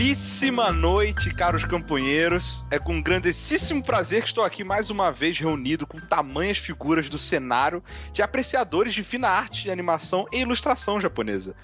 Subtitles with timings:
[0.00, 2.64] Belíssima noite, caros campanheiros.
[2.70, 7.18] É com grandíssimo prazer que estou aqui mais uma vez reunido com tamanhas figuras do
[7.18, 11.54] cenário de apreciadores de fina arte de animação e ilustração japonesa.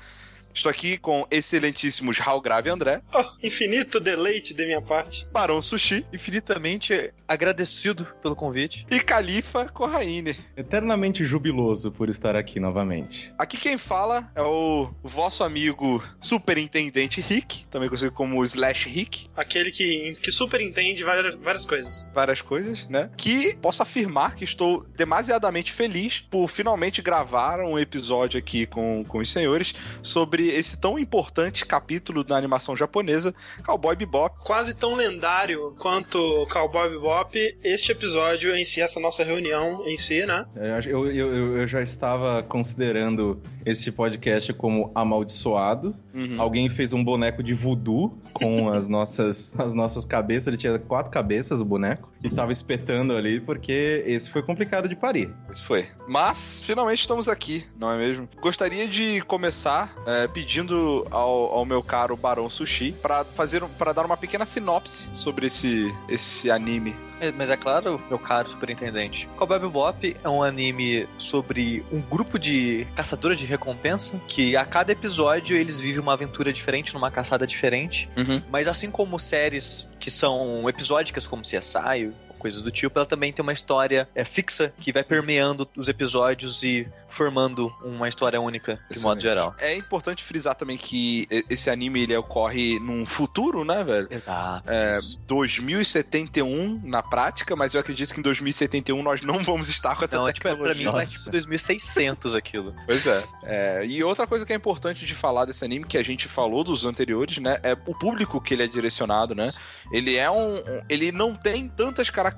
[0.56, 3.02] Estou aqui com excelentíssimos Raul Grave André.
[3.14, 5.28] Oh, infinito deleite de minha parte.
[5.30, 6.06] Barão Sushi.
[6.10, 8.86] Infinitamente agradecido pelo convite.
[8.90, 10.34] E Califa Corraine.
[10.56, 13.34] Eternamente jubiloso por estar aqui novamente.
[13.38, 19.26] Aqui quem fala é o vosso amigo Superintendente Rick, também conhecido como Slash Rick.
[19.36, 22.10] Aquele que, que superintende várias, várias coisas.
[22.14, 23.10] Várias coisas, né?
[23.18, 29.18] Que posso afirmar que estou demasiadamente feliz por finalmente gravar um episódio aqui com, com
[29.18, 34.36] os senhores sobre esse tão importante capítulo da animação japonesa, Cowboy Bebop.
[34.44, 40.24] Quase tão lendário quanto Cowboy Bebop, este episódio em si, essa nossa reunião em si,
[40.26, 40.46] né?
[40.86, 45.96] Eu, eu, eu já estava considerando esse podcast como amaldiçoado.
[46.14, 46.40] Uhum.
[46.40, 50.46] Alguém fez um boneco de voodoo com as nossas, as nossas cabeças.
[50.46, 52.12] Ele tinha quatro cabeças, o boneco.
[52.22, 55.34] E estava espetando ali, porque esse foi complicado de parir.
[55.50, 55.88] Esse foi.
[56.06, 58.28] Mas, finalmente estamos aqui, não é mesmo?
[58.40, 64.04] Gostaria de começar é, pedindo ao, ao, meu caro Barão Sushi para fazer para dar
[64.04, 66.94] uma pequena sinopse sobre esse, esse anime
[67.34, 72.86] mas é claro, meu caro superintendente, Cowboy Bebop é um anime sobre um grupo de
[72.94, 78.08] caçadores de recompensa que a cada episódio eles vivem uma aventura diferente, numa caçada diferente.
[78.16, 78.42] Uhum.
[78.50, 82.12] Mas assim como séries que são episódicas como CSI,
[82.46, 86.62] coisas do tipo, ela também tem uma história é, fixa que vai permeando os episódios
[86.62, 89.54] e formando uma história única, de modo geral.
[89.58, 94.06] É importante frisar também que esse anime ele ocorre num futuro, né, velho?
[94.10, 94.70] Exato.
[94.72, 94.94] É,
[95.26, 100.18] 2071 na prática, mas eu acredito que em 2071 nós não vamos estar com essa
[100.18, 100.74] não, tecnologia.
[100.74, 102.74] Tipo, pra mim vai tipo 2600 aquilo.
[102.86, 103.24] Pois é.
[103.42, 103.86] é.
[103.86, 106.84] E outra coisa que é importante de falar desse anime, que a gente falou dos
[106.84, 109.50] anteriores, né, é o público que ele é direcionado, né?
[109.90, 110.62] Ele é um...
[110.88, 112.35] Ele não tem tantas características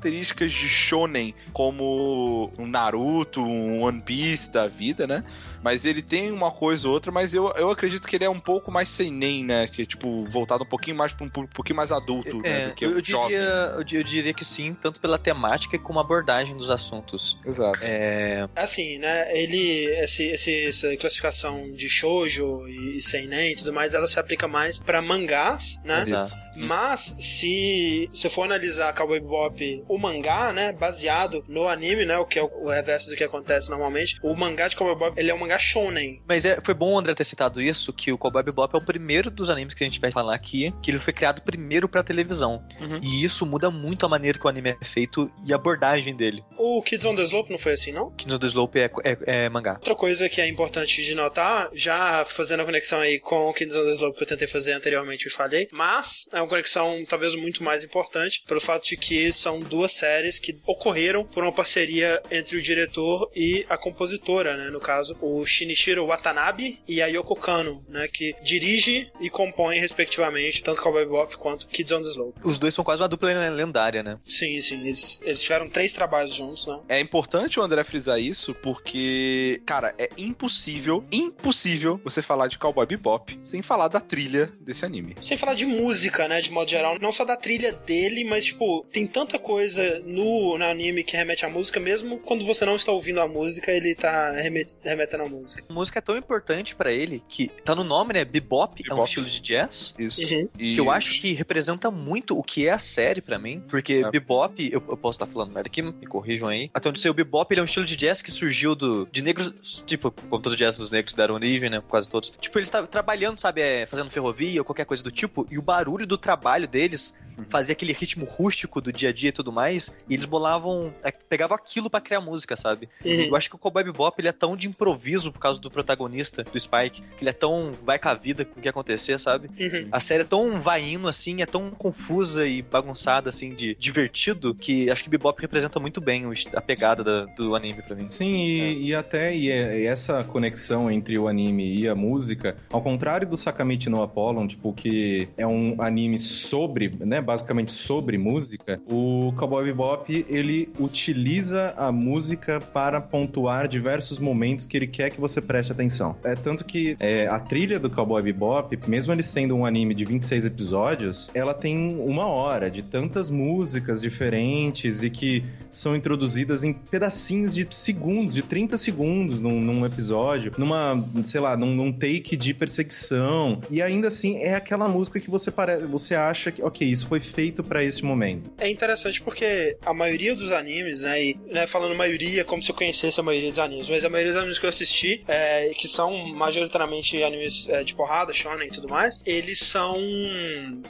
[0.52, 5.24] de shonen como um Naruto, um One Piece da vida, né?
[5.62, 8.40] Mas ele tem uma coisa ou outra, mas eu, eu acredito que ele é um
[8.40, 9.68] pouco mais sem nem, né?
[9.68, 12.48] Que é, tipo, voltado um pouquinho mais para um público um pouquinho mais adulto, né,
[12.48, 12.68] é, né?
[12.68, 13.40] Do que eu, eu diria,
[13.74, 17.38] eu, eu, diria que sim, tanto pela temática como a abordagem dos assuntos.
[17.44, 17.80] Exato.
[17.82, 18.48] É...
[18.54, 19.36] Assim, né?
[19.36, 24.18] Ele, esse, esse, essa classificação de shoujo e, e seinen e tudo mais, ela se
[24.18, 26.02] aplica mais para mangás, né?
[26.02, 26.48] Exato.
[26.58, 32.26] Mas se você for analisar Cowboy Bebop, o mangá, né, baseado no anime, né, o
[32.26, 35.34] que é o reverso do que acontece normalmente, o mangá de Cowboy Bebop, ele é
[35.34, 36.20] um mangá shonen.
[36.28, 38.84] Mas é, foi bom o André ter citado isso, que o Cowboy Bebop é o
[38.84, 42.02] primeiro dos animes que a gente vai falar aqui, que ele foi criado primeiro pra
[42.02, 42.62] televisão.
[42.80, 43.00] Uhum.
[43.02, 46.44] E isso muda muito a maneira que o anime é feito e a abordagem dele.
[46.56, 48.10] O Kids on the Slope não foi assim, não?
[48.10, 49.74] Kids on the Slope é, é, é mangá.
[49.74, 53.74] Outra coisa que é importante de notar, já fazendo a conexão aí com o Kids
[53.74, 57.34] on the Slope que eu tentei fazer anteriormente e falei, mas é uma conexão talvez
[57.34, 62.20] muito mais importante pelo fato de que são duas séries que ocorreram por uma parceria
[62.30, 64.70] entre o diretor e a compositora, né?
[64.70, 68.08] No caso, o Shinichiro Watanabe e a Yoko Kano, né?
[68.08, 72.40] Que dirige e compõe, respectivamente, tanto Cowboy Bebop quanto Kids on the Slope.
[72.42, 74.18] Os dois são quase uma dupla lendária, né?
[74.26, 74.80] Sim, sim.
[74.86, 76.78] Eles, eles tiveram três trabalhos juntos, né?
[76.88, 82.86] É importante o André frisar isso porque, cara, é impossível, impossível você falar de Cowboy
[82.86, 85.16] Bebop sem falar da trilha desse anime.
[85.20, 86.40] Sem falar de música, né?
[86.40, 86.98] De modo geral.
[87.00, 91.44] Não só da trilha dele, mas, tipo, tem tanta coisa no, no anime que remete
[91.44, 95.27] à música, mesmo quando você não está ouvindo a música, ele tá remet, remetendo à
[95.28, 95.64] música.
[95.68, 98.24] A música é tão importante para ele que tá no nome, né?
[98.24, 98.98] Bebop, Bebop.
[98.98, 99.94] é um estilo de jazz.
[99.98, 100.22] Isso.
[100.22, 100.48] Uhum.
[100.58, 100.74] E...
[100.74, 104.10] Que eu acho que representa muito o que é a série para mim, porque é.
[104.10, 106.70] Bebop, eu, eu, posso estar falando merda aqui, me corrijam aí.
[106.72, 109.22] Até onde sei, o Bebop ele é um estilo de jazz que surgiu do, de
[109.22, 111.82] negros, tipo, como todo jazz dos negros deram origem, né?
[111.86, 112.32] Quase todos.
[112.40, 115.62] Tipo, eles estavam trabalhando, sabe, é, fazendo ferrovia ou qualquer coisa do tipo, e o
[115.62, 117.44] barulho do trabalho deles Uhum.
[117.48, 121.12] fazia aquele ritmo rústico do dia a dia e tudo mais, e eles bolavam, é,
[121.12, 122.88] pegavam aquilo para criar música, sabe?
[123.04, 123.26] Uhum.
[123.26, 126.42] Eu acho que o Cowboy Bebop ele é tão de improviso por causa do protagonista,
[126.42, 129.48] do Spike, que ele é tão vai com a vida com o que acontecer, sabe?
[129.58, 129.88] Uhum.
[129.92, 134.54] A série é tão vai indo assim, é tão confusa e bagunçada assim, de divertido,
[134.54, 136.24] que acho que Bebop representa muito bem
[136.54, 138.06] a pegada da, do anime para mim.
[138.10, 138.72] Sim, e, é.
[138.72, 143.28] e até e, é, e essa conexão entre o anime e a música, ao contrário
[143.28, 148.80] do Sakamichi no Apollon, tipo, que é um anime anime sobre, né, basicamente sobre música,
[148.90, 155.20] o Cowboy Bebop, ele utiliza a música para pontuar diversos momentos que ele quer que
[155.20, 156.16] você preste atenção.
[156.24, 160.04] É tanto que é, a trilha do Cowboy Bebop, mesmo ele sendo um anime de
[160.04, 166.72] 26 episódios, ela tem uma hora de tantas músicas diferentes e que são introduzidas em
[166.72, 172.36] pedacinhos de segundos, de 30 segundos num, num episódio, numa, sei lá, num, num, take
[172.36, 173.60] de perseguição.
[173.70, 177.20] E ainda assim é aquela música que você parece, você acha que, ok, isso foi
[177.20, 178.50] feito para esse momento.
[178.58, 182.74] É interessante porque a maioria dos animes, né, e, né, falando maioria como se eu
[182.74, 185.88] conhecesse a maioria dos animes, mas a maioria dos animes que eu assisti, é, que
[185.88, 189.96] são majoritariamente animes é, de porrada, shonen e tudo mais, eles são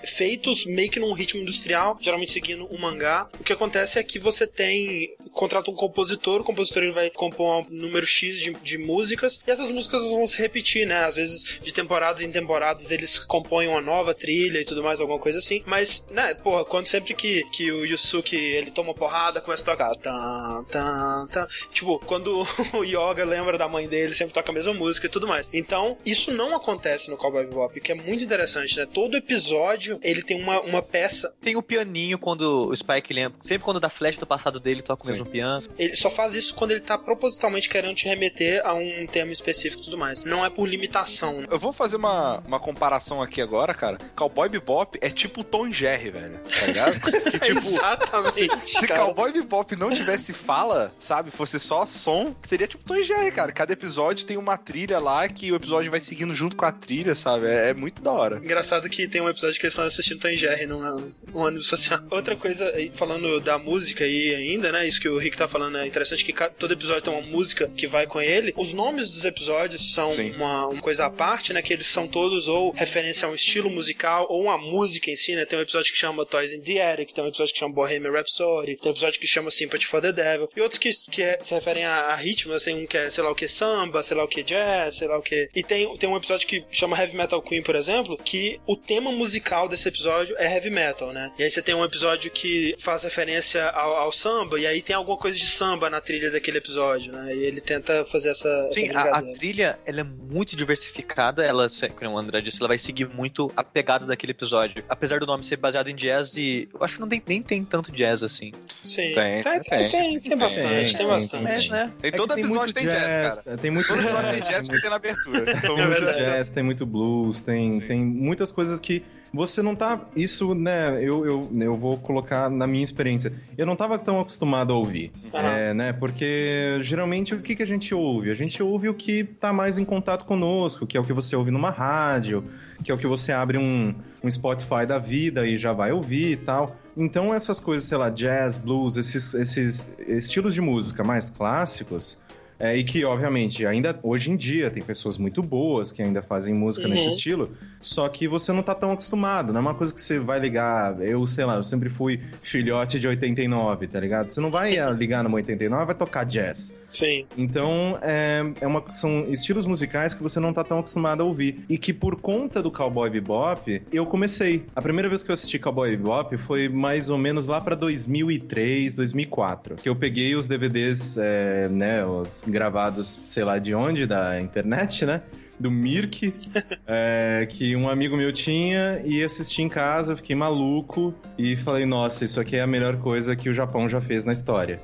[0.04, 3.28] feitos meio que num ritmo industrial, geralmente seguindo um mangá.
[3.38, 7.60] O que acontece é que você tem contrata um compositor, o compositor ele vai compor
[7.60, 11.04] um número X de, de músicas, e essas músicas vão se repetir, né?
[11.04, 15.18] Às vezes, de temporadas em temporadas, eles compõem uma nova trilha e tudo mais, alguma
[15.18, 15.62] coisa assim.
[15.64, 19.94] Mas, né, porra, quando sempre que, que o Yusuke ele toma porrada, começa a tocar.
[19.96, 21.46] Tan, tan, tan.
[21.72, 25.26] Tipo, quando o Yoga lembra da mãe dele, sempre toca a mesma música e tudo
[25.26, 25.48] mais.
[25.52, 28.86] Então, isso não acontece no Cowboy Bebop, que é muito interessante, né?
[28.86, 31.34] Todo episódio ele tem uma, uma peça.
[31.40, 33.38] Tem o pianinho quando o Spike lembra.
[33.40, 35.12] Sempre quando dá flash do passado dele, toca o Sim.
[35.12, 35.68] mesmo piano.
[35.78, 39.82] Ele só faz isso quando ele tá propositalmente querendo te remeter a um tema específico
[39.82, 40.22] e tudo mais.
[40.22, 41.40] Não é por limitação.
[41.40, 41.46] Né?
[41.50, 43.98] Eu vou fazer uma, uma comparação aqui agora, cara.
[44.14, 46.38] Cowboy Bebop é tipo Tom Jerry, velho.
[46.38, 47.00] Tá ligado?
[47.30, 48.70] que, tipo, Exatamente.
[48.70, 51.30] Se, se Cowboy Bebop não tivesse fala, sabe?
[51.30, 53.52] Fosse só som, seria tipo Tom Jerry, cara.
[53.52, 53.87] Cada episódio
[54.26, 57.46] tem uma trilha lá que o episódio vai seguindo junto com a trilha, sabe?
[57.46, 58.36] É, é muito da hora.
[58.36, 62.00] Engraçado que tem um episódio que eles estão assistindo Tom Jerry num, num ônibus social.
[62.10, 64.86] Outra coisa, falando da música aí ainda, né?
[64.86, 67.86] Isso que o Rick tá falando é interessante que todo episódio tem uma música que
[67.86, 68.52] vai com ele.
[68.56, 71.62] Os nomes dos episódios são uma, uma, coisa à parte, né?
[71.62, 75.34] Que eles são todos ou referência a um estilo musical ou uma música em si,
[75.34, 75.44] né?
[75.44, 78.12] Tem um episódio que chama Toys in the Attic, tem um episódio que chama Bohemian
[78.12, 81.38] Rhapsody, tem um episódio que chama Sympathy for the Devil, e outros que, que é,
[81.40, 84.16] se referem a, a ritmos, tem um que é, sei lá o que, samba, sei
[84.16, 85.48] lá o que, jazz, sei lá o que.
[85.54, 89.12] E tem, tem um episódio que chama Heavy Metal Queen, por exemplo, que o tema
[89.12, 91.32] musical desse episódio é heavy metal, né?
[91.38, 94.96] E aí você tem um episódio que faz referência ao, ao samba, e aí tem
[94.96, 97.34] alguma coisa de samba na trilha daquele episódio, né?
[97.34, 98.68] E ele tenta fazer essa.
[98.72, 101.66] Sim, essa a, a, trilha ela é muito diversificada, ela,
[101.96, 104.82] como o André disse, ela vai seguir muito a pegada daquele episódio.
[104.88, 107.64] Apesar do nome ser baseado em jazz, e eu acho que não tem, nem tem
[107.64, 108.52] tanto jazz assim.
[108.82, 111.70] Sim, tem, tem, tem, tem, tem bastante, tem, bastante.
[111.70, 111.92] né?
[112.00, 113.57] Tem todo é episódio tem jazz, jazz, cara.
[113.60, 115.60] Tem muito episódio tem jazz porque tem na abertura.
[115.60, 119.02] Tem muito jazz, tem muito blues, tem, tem muitas coisas que
[119.32, 120.00] você não tá.
[120.16, 121.02] Isso, né?
[121.02, 123.32] Eu, eu, eu vou colocar na minha experiência.
[123.56, 125.10] Eu não tava tão acostumado a ouvir.
[125.32, 125.40] Uhum.
[125.40, 125.92] É, né?
[125.92, 128.30] Porque geralmente o que, que a gente ouve?
[128.30, 131.34] A gente ouve o que tá mais em contato conosco, que é o que você
[131.36, 132.44] ouve numa rádio,
[132.82, 136.32] que é o que você abre um, um Spotify da vida e já vai ouvir
[136.32, 136.76] e tal.
[136.96, 142.18] Então essas coisas, sei lá, jazz, blues, esses, esses estilos de música mais clássicos
[142.58, 146.52] é, e que, obviamente, ainda hoje em dia tem pessoas muito boas que ainda fazem
[146.52, 146.94] música uhum.
[146.94, 149.52] nesse estilo, só que você não tá tão acostumado.
[149.52, 151.00] Não é uma coisa que você vai ligar.
[151.00, 154.30] Eu, sei lá, eu sempre fui filhote de 89, tá ligado?
[154.30, 156.74] Você não vai ligar no 89 e vai tocar jazz.
[156.88, 157.26] Sim.
[157.36, 161.64] Então, é, é uma, são estilos musicais que você não tá tão acostumado a ouvir.
[161.68, 164.64] E que por conta do Cowboy Bebop, eu comecei.
[164.74, 168.94] A primeira vez que eu assisti Cowboy Bebop foi mais ou menos lá pra 2003,
[168.94, 169.76] 2004.
[169.76, 175.04] Que eu peguei os DVDs, é, né, os gravados, sei lá de onde, da internet,
[175.04, 175.22] né?
[175.58, 176.32] Do Mirk,
[176.86, 182.24] é, que um amigo meu tinha e assisti em casa, fiquei maluco e falei, nossa,
[182.24, 184.80] isso aqui é a melhor coisa que o Japão já fez na história.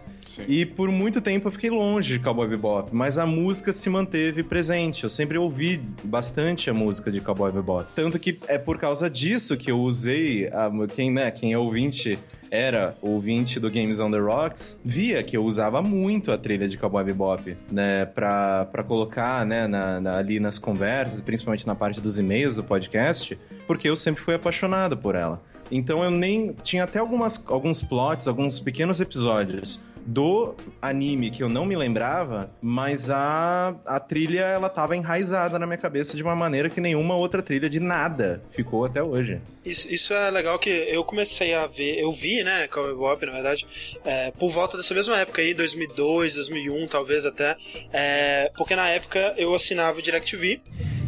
[0.49, 4.43] E por muito tempo eu fiquei longe de Cowboy Bebop, mas a música se manteve
[4.43, 5.05] presente.
[5.05, 7.87] Eu sempre ouvi bastante a música de Cowboy Bebop.
[7.95, 12.19] Tanto que é por causa disso que eu usei, a, quem, né, quem é ouvinte
[12.51, 16.79] era ouvinte do Games on the Rocks, via que eu usava muito a trilha de
[16.79, 22.01] Cowboy Bebop, né, pra, pra colocar, né, na, na, ali nas conversas, principalmente na parte
[22.01, 25.43] dos e-mails do podcast, porque eu sempre fui apaixonado por ela.
[25.71, 26.55] Então eu nem.
[26.63, 32.51] Tinha até algumas, alguns plots, alguns pequenos episódios do anime que eu não me lembrava,
[32.61, 37.15] mas a, a trilha ela tava enraizada na minha cabeça de uma maneira que nenhuma
[37.15, 39.41] outra trilha de nada ficou até hoje.
[39.65, 43.33] Isso, isso é legal que eu comecei a ver, eu vi, né, Cowboy Bebop, na
[43.33, 43.67] verdade,
[44.05, 47.57] é, por volta dessa mesma época aí, 2002, 2001, talvez até,
[47.93, 50.61] é, porque na época eu assinava o DirecTV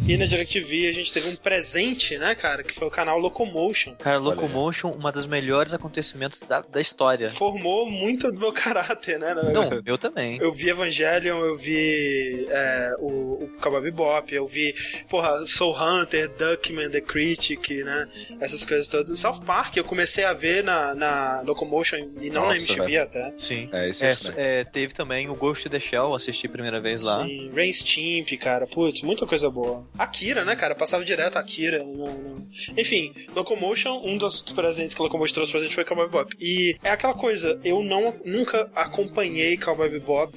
[0.08, 3.96] E na DirecTV a gente teve um presente, né, cara, que foi o canal Locomotion.
[3.96, 7.28] Cara, Locomotion, uma dos melhores acontecimentos da, da história.
[7.28, 9.34] Formou muito do meu caráter, né?
[9.34, 10.38] Não, eu também.
[10.40, 13.08] Eu vi Evangelion, eu vi é, o,
[13.44, 14.76] o Cowboy Bebop, eu vi,
[15.08, 18.08] porra, Soul Hunter, Duckman, The Critic, né?
[18.38, 19.18] Essas coisas todas.
[19.18, 23.02] South Park eu comecei a ver na, na Locomotion e não Nossa, na MTV velho.
[23.02, 23.32] até.
[23.36, 23.68] Sim.
[23.72, 27.02] É, isso é, é, teve também o Ghost in the Shell, assisti a primeira vez
[27.02, 27.24] lá.
[27.24, 29.84] Sim, Rain Stimp, cara, putz, muita coisa boa.
[29.98, 30.74] Akira, né, cara?
[30.74, 31.78] Passava direto Akira.
[31.78, 32.46] Não, não.
[32.76, 36.36] Enfim, Locomotion, um dos presentes que Locomotion trouxe pra gente foi Cowboy Bebop.
[36.40, 40.34] E é aquela coisa, eu não nunca acompanhei Cowboy Bebop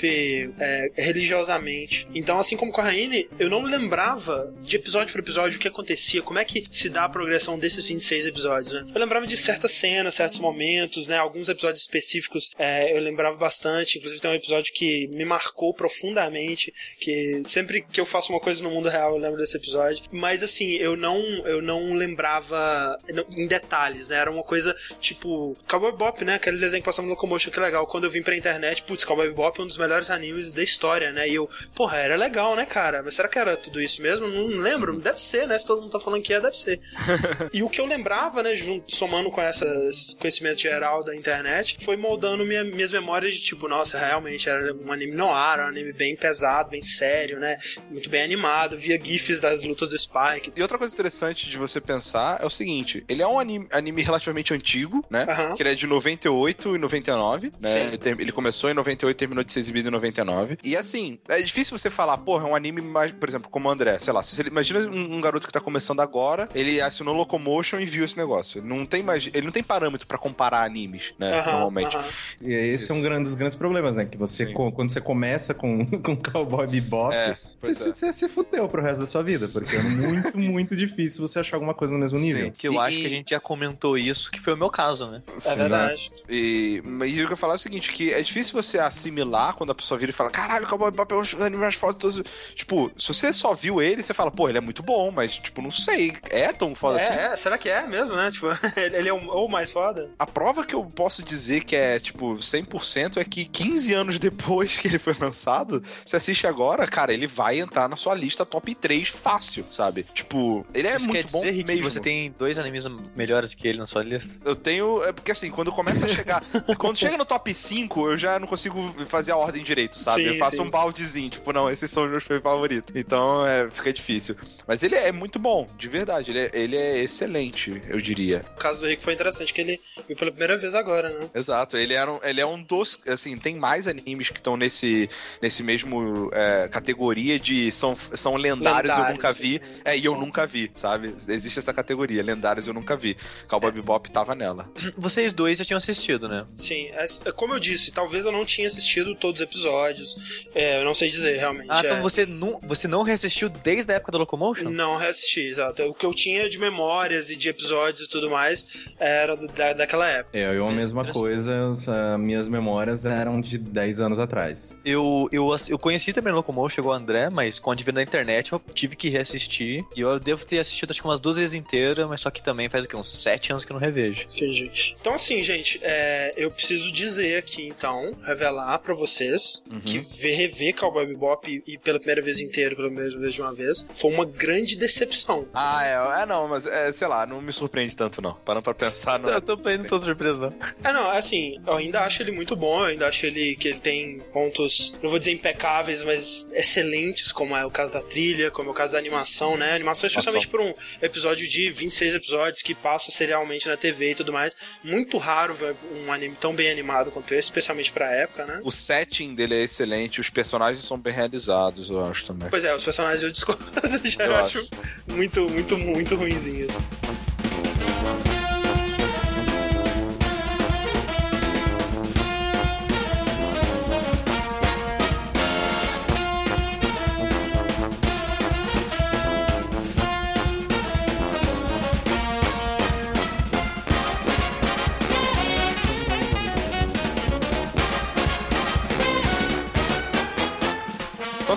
[0.59, 2.07] é, religiosamente.
[2.13, 5.67] Então, assim como com a Raine, eu não lembrava de episódio por episódio o que
[5.67, 8.85] acontecia, como é que se dá a progressão desses 26 episódios, né?
[8.93, 11.17] Eu lembrava de certas cenas, certos momentos, né?
[11.17, 13.97] Alguns episódios específicos é, eu lembrava bastante.
[13.97, 18.63] Inclusive tem um episódio que me marcou profundamente, que sempre que eu faço uma coisa
[18.63, 20.03] no mundo real eu lembro desse episódio.
[20.11, 24.17] Mas assim, eu não, eu não lembrava em detalhes, né?
[24.17, 26.35] Era uma coisa tipo Cowboy Bop, né?
[26.35, 27.85] Aquele desenho que passava no Locomotion, que legal.
[27.87, 31.11] Quando eu vim pra internet, putz, Cowboy Bop é um dos melhores animes da história,
[31.11, 31.27] né?
[31.27, 33.01] E eu, porra, era legal, né, cara?
[33.03, 34.27] Mas será que era tudo isso mesmo?
[34.27, 34.99] Não lembro.
[34.99, 35.57] Deve ser, né?
[35.57, 36.79] Se todo mundo tá falando que é, deve ser.
[37.53, 41.97] e o que eu lembrava, né, junto, somando com essas conhecimento geral da internet, foi
[41.97, 46.15] moldando minha, minhas memórias de tipo, nossa, realmente era um anime noir, um anime bem
[46.15, 47.57] pesado, bem sério, né?
[47.89, 48.97] Muito bem animado, via
[49.29, 50.51] gifs das lutas do Spike.
[50.55, 54.01] E outra coisa interessante de você pensar é o seguinte, ele é um anime, anime
[54.01, 55.25] relativamente antigo, né?
[55.25, 55.55] Uhum.
[55.55, 57.89] Que ele é de 98 e 99, né?
[57.93, 60.57] Ele, ele, começou em 98 e terminou de ser exibido em 99.
[60.63, 63.71] E assim, é difícil você falar, porra, é um anime mais, por exemplo, como o
[63.71, 67.13] André, sei lá, se ele, imagina um, um, garoto que tá começando agora, ele assinou
[67.13, 68.59] Locomotion e viu esse negócio.
[68.59, 71.39] Ele não tem mais, ele não tem parâmetro para comparar animes, né?
[71.39, 71.95] Uhum, normalmente.
[71.95, 72.03] Uhum.
[72.41, 72.93] E esse Isso.
[72.93, 74.05] é um dos grandes problemas, né?
[74.05, 77.93] Que você, quando você começa com, com Cowboy Bebop, é, você, é.
[77.93, 81.57] você, se fudeu pro resto da sua vida, porque é muito, muito difícil você achar
[81.57, 82.45] alguma coisa no mesmo nível.
[82.45, 84.69] Sim, que eu e, acho que a gente já comentou isso, que foi o meu
[84.69, 85.21] caso, né?
[85.45, 86.11] É verdade.
[86.27, 89.55] E, mas o que eu ia falar é o seguinte, que é difícil você assimilar
[89.55, 92.21] quando a pessoa vira e fala, caralho, Cowboy Bebop é um dos animes mais fodas.
[92.55, 95.61] Tipo, se você só viu ele, você fala, pô, ele é muito bom, mas, tipo,
[95.61, 97.13] não sei, é tão foda é, assim?
[97.13, 98.31] É, será que é mesmo, né?
[98.31, 98.47] Tipo,
[98.77, 100.09] ele é o, o mais foda?
[100.17, 104.75] A prova que eu posso dizer que é, tipo, 100% é que 15 anos depois
[104.77, 108.73] que ele foi lançado, você assiste agora, cara, ele vai entrar na sua lista top
[108.73, 110.05] 3 fácil, sabe?
[110.13, 111.91] Tipo, ele é Isso muito quer bom dizer, Rick, mesmo.
[111.91, 112.85] você tem dois animes
[113.15, 114.33] melhores que ele na sua lista?
[114.45, 116.43] Eu tenho, é porque assim, quando começa a chegar,
[116.77, 120.23] quando chega no top 5, eu já não consigo fazer a ordem direito, sabe?
[120.23, 120.61] Sim, eu faço sim.
[120.61, 122.95] um baldezinho, tipo, não, esses são os meus favoritos.
[122.95, 124.35] Então, é, fica difícil.
[124.67, 128.45] Mas ele é muito bom, de verdade, ele é, ele é excelente, eu diria.
[128.55, 131.29] O caso do Rick foi interessante, que ele viu pela primeira vez agora, né?
[131.33, 135.09] Exato, ele, era um, ele é um dos, assim, tem mais animes que estão nesse,
[135.41, 139.53] nesse mesmo é, categoria de são, são lendários, lendários eu nunca vi.
[139.53, 139.81] Sim.
[139.85, 141.13] É, e eu nunca vi, sabe?
[141.27, 143.17] Existe essa categoria, lendários eu nunca vi.
[143.47, 143.73] Cowboy é.
[143.73, 144.69] Bebop tava nela.
[144.97, 146.45] Vocês dois já tinham assistido, né?
[146.55, 150.15] Sim, é, é, como eu disse, talvez eu não tinha assistido todos os episódios.
[150.53, 151.67] É, eu não sei dizer, realmente.
[151.69, 154.69] Ah, então você não, você não reassistiu desde a época da Locomotion?
[154.69, 155.83] Não reassisti, exato.
[155.83, 158.65] O que eu tinha de memórias e de episódios e tudo mais
[158.99, 160.37] era da, daquela época.
[160.37, 161.87] É, eu a mesma coisa, as
[162.19, 164.77] minhas memórias eram de 10 anos atrás.
[164.85, 168.53] Eu, eu, eu conheci também Locomotion, chegou o André, mas com o advento da internet
[168.53, 169.85] eu tive que reassistir.
[169.95, 172.69] E eu devo ter assistido acho que umas duas vezes inteiras, mas só que também
[172.69, 172.95] faz o quê?
[172.95, 174.27] Uns 7 anos que eu não revejo.
[174.33, 174.95] Entendi.
[174.99, 179.79] Então, assim, gente, é, eu preciso dizer aqui, então, revelar pra vocês uhum.
[179.81, 183.41] que ver, rever Cowboy Bebop e, e pela primeira vez inteira, pela primeira vez de
[183.41, 185.47] uma vez, foi uma grande decepção.
[185.53, 188.33] Ah, é, é não, mas é, sei lá, não me surpreende tanto, não.
[188.33, 189.29] Parando pra pensar, não.
[189.29, 190.53] Eu também não tô surpreso, não.
[190.83, 193.79] É, não, assim, eu ainda acho ele muito bom, eu ainda acho ele que ele
[193.79, 198.69] tem pontos, não vou dizer impecáveis, mas excelentes, como é o caso da trilha, como
[198.69, 199.73] é o caso da animação, né?
[199.73, 204.31] Animação, especialmente por um episódio de 26 episódios que passa serialmente na TV e tudo
[204.31, 204.55] mais.
[204.81, 208.61] Muito raro ver um anime tão bem animado quanto esse, especialmente pra época, né?
[208.63, 212.49] O setting dele é excelente, os personagens são bem realizados, eu acho também.
[212.49, 213.65] Pois é, os personagens eu discordo,
[214.07, 214.69] já eu acho, acho
[215.07, 216.77] muito, muito, muito ruinzinhos.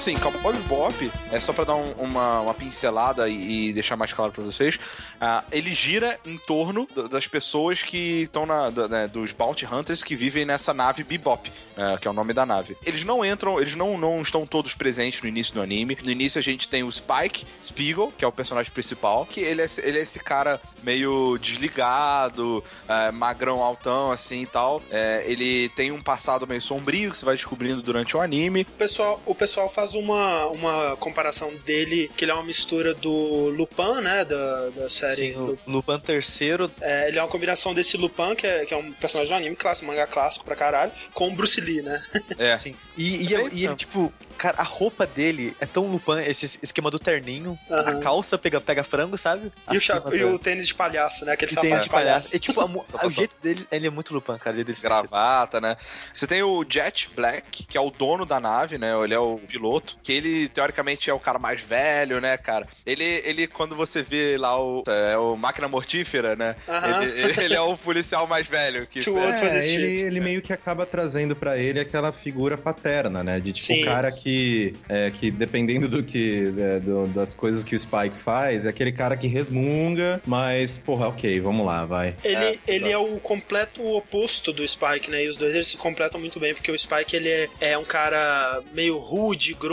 [0.03, 4.13] Assim, Cowboy Bebop, é só pra dar um, uma, uma pincelada e, e, deixar mais
[4.13, 8.69] claro pra vocês, uh, ele gira em torno das pessoas que estão na.
[8.89, 12.45] né, dos Bounty Hunters que vivem nessa nave Bebop, uh, que é o nome da
[12.45, 12.77] nave.
[12.85, 15.97] Eles não entram, eles não, não estão todos presentes no início do anime.
[16.03, 19.63] No início a gente tem o Spike Spiegel, que é o personagem principal, que ele
[19.63, 24.83] é, ele é esse cara meio desligado, é, magrão altão, assim e tal.
[24.91, 28.63] É, ele tem um passado meio sombrio que você vai descobrindo durante o anime.
[28.63, 33.51] O pessoal, o pessoal faz uma, uma comparação dele, que ele é uma mistura do
[33.51, 34.25] Lupin, né?
[34.25, 35.17] Da, da série.
[35.17, 36.71] Sim, o Lupin terceiro.
[36.81, 39.57] É, ele é uma combinação desse Lupin, que é, que é um personagem do anime
[39.57, 42.03] clássico, um mangá clássico pra caralho, com o Bruce Lee, né?
[42.39, 42.59] É.
[42.59, 42.75] Sim.
[42.97, 46.91] E, e, é e ele, tipo, cara, a roupa dele é tão Lupin, esse esquema
[46.91, 47.79] do terninho, uhum.
[47.79, 49.53] a calça pega, pega frango, sabe?
[49.71, 51.33] E, o, e o tênis de palhaço, né?
[51.33, 52.35] Aquele tênis de palhaço.
[52.35, 54.59] E, tipo, a, o jeito dele, ele é muito Lupin, cara.
[54.59, 55.77] Ele é Gravata, né?
[56.13, 58.93] Você tem o Jet Black, que é o dono da nave, né?
[59.03, 62.67] Ele é o piloto, que ele, teoricamente, é o cara mais velho, né, cara?
[62.85, 66.57] Ele, ele quando você vê lá o, é, o Máquina Mortífera, né?
[66.67, 67.03] Uhum.
[67.03, 68.87] Ele, ele, é o policial mais velho.
[68.87, 73.41] Que é, ele, ele meio que acaba trazendo para ele aquela figura paterna, né?
[73.41, 77.75] De tipo, o cara que, é, que dependendo do que, é, do, das coisas que
[77.75, 82.15] o Spike faz, é aquele cara que resmunga, mas, porra, ok, vamos lá, vai.
[82.23, 85.25] Ele é, ele é o completo oposto do Spike, né?
[85.25, 87.85] E os dois eles se completam muito bem, porque o Spike ele é, é um
[87.85, 89.72] cara meio rude, grosso,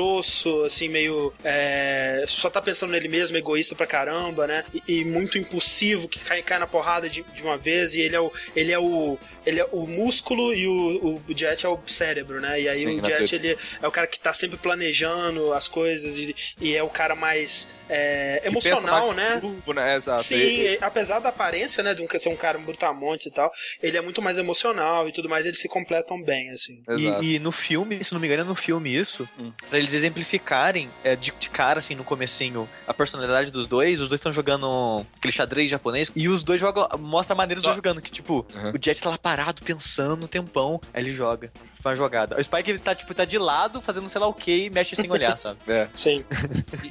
[0.65, 1.33] assim, meio.
[1.43, 4.65] É, só tá pensando nele mesmo, egoísta pra caramba, né?
[4.73, 8.15] E, e muito impulsivo, que cai, cai na porrada de, de uma vez, e ele
[8.15, 8.31] é o.
[8.55, 9.17] Ele é o.
[9.45, 12.61] Ele é o músculo e o, o Jet é o cérebro, né?
[12.61, 16.17] E aí Sim, o Jet ele é o cara que tá sempre planejando as coisas
[16.17, 19.37] e, e é o cara mais é, emocional, né?
[19.41, 19.95] Grupo, né?
[19.95, 20.23] Exato.
[20.23, 23.51] Sim, e, apesar da aparência, né, de um, ser um cara brutamonte e tal,
[23.81, 26.83] ele é muito mais emocional e tudo mais, eles se completam bem, assim.
[26.97, 29.51] E, e, no filme, se não me engano, é no filme isso, hum.
[29.69, 34.07] pra eles exemplificarem é, de, de, cara, assim, no comecinho, a personalidade dos dois, os
[34.07, 37.73] dois estão jogando aquele xadrez japonês, e os dois jogam, mostra a maneira Só...
[37.73, 38.71] jogando, que tipo, uhum.
[38.71, 41.51] o Jet tá lá parado, pensando um tempão, aí ele joga
[41.83, 42.37] uma jogada.
[42.37, 44.95] O Spike ele tá, tipo, tá de lado, fazendo sei lá o que e mexe
[44.95, 45.59] sem olhar, sabe?
[45.67, 45.87] É.
[45.93, 46.25] Sim.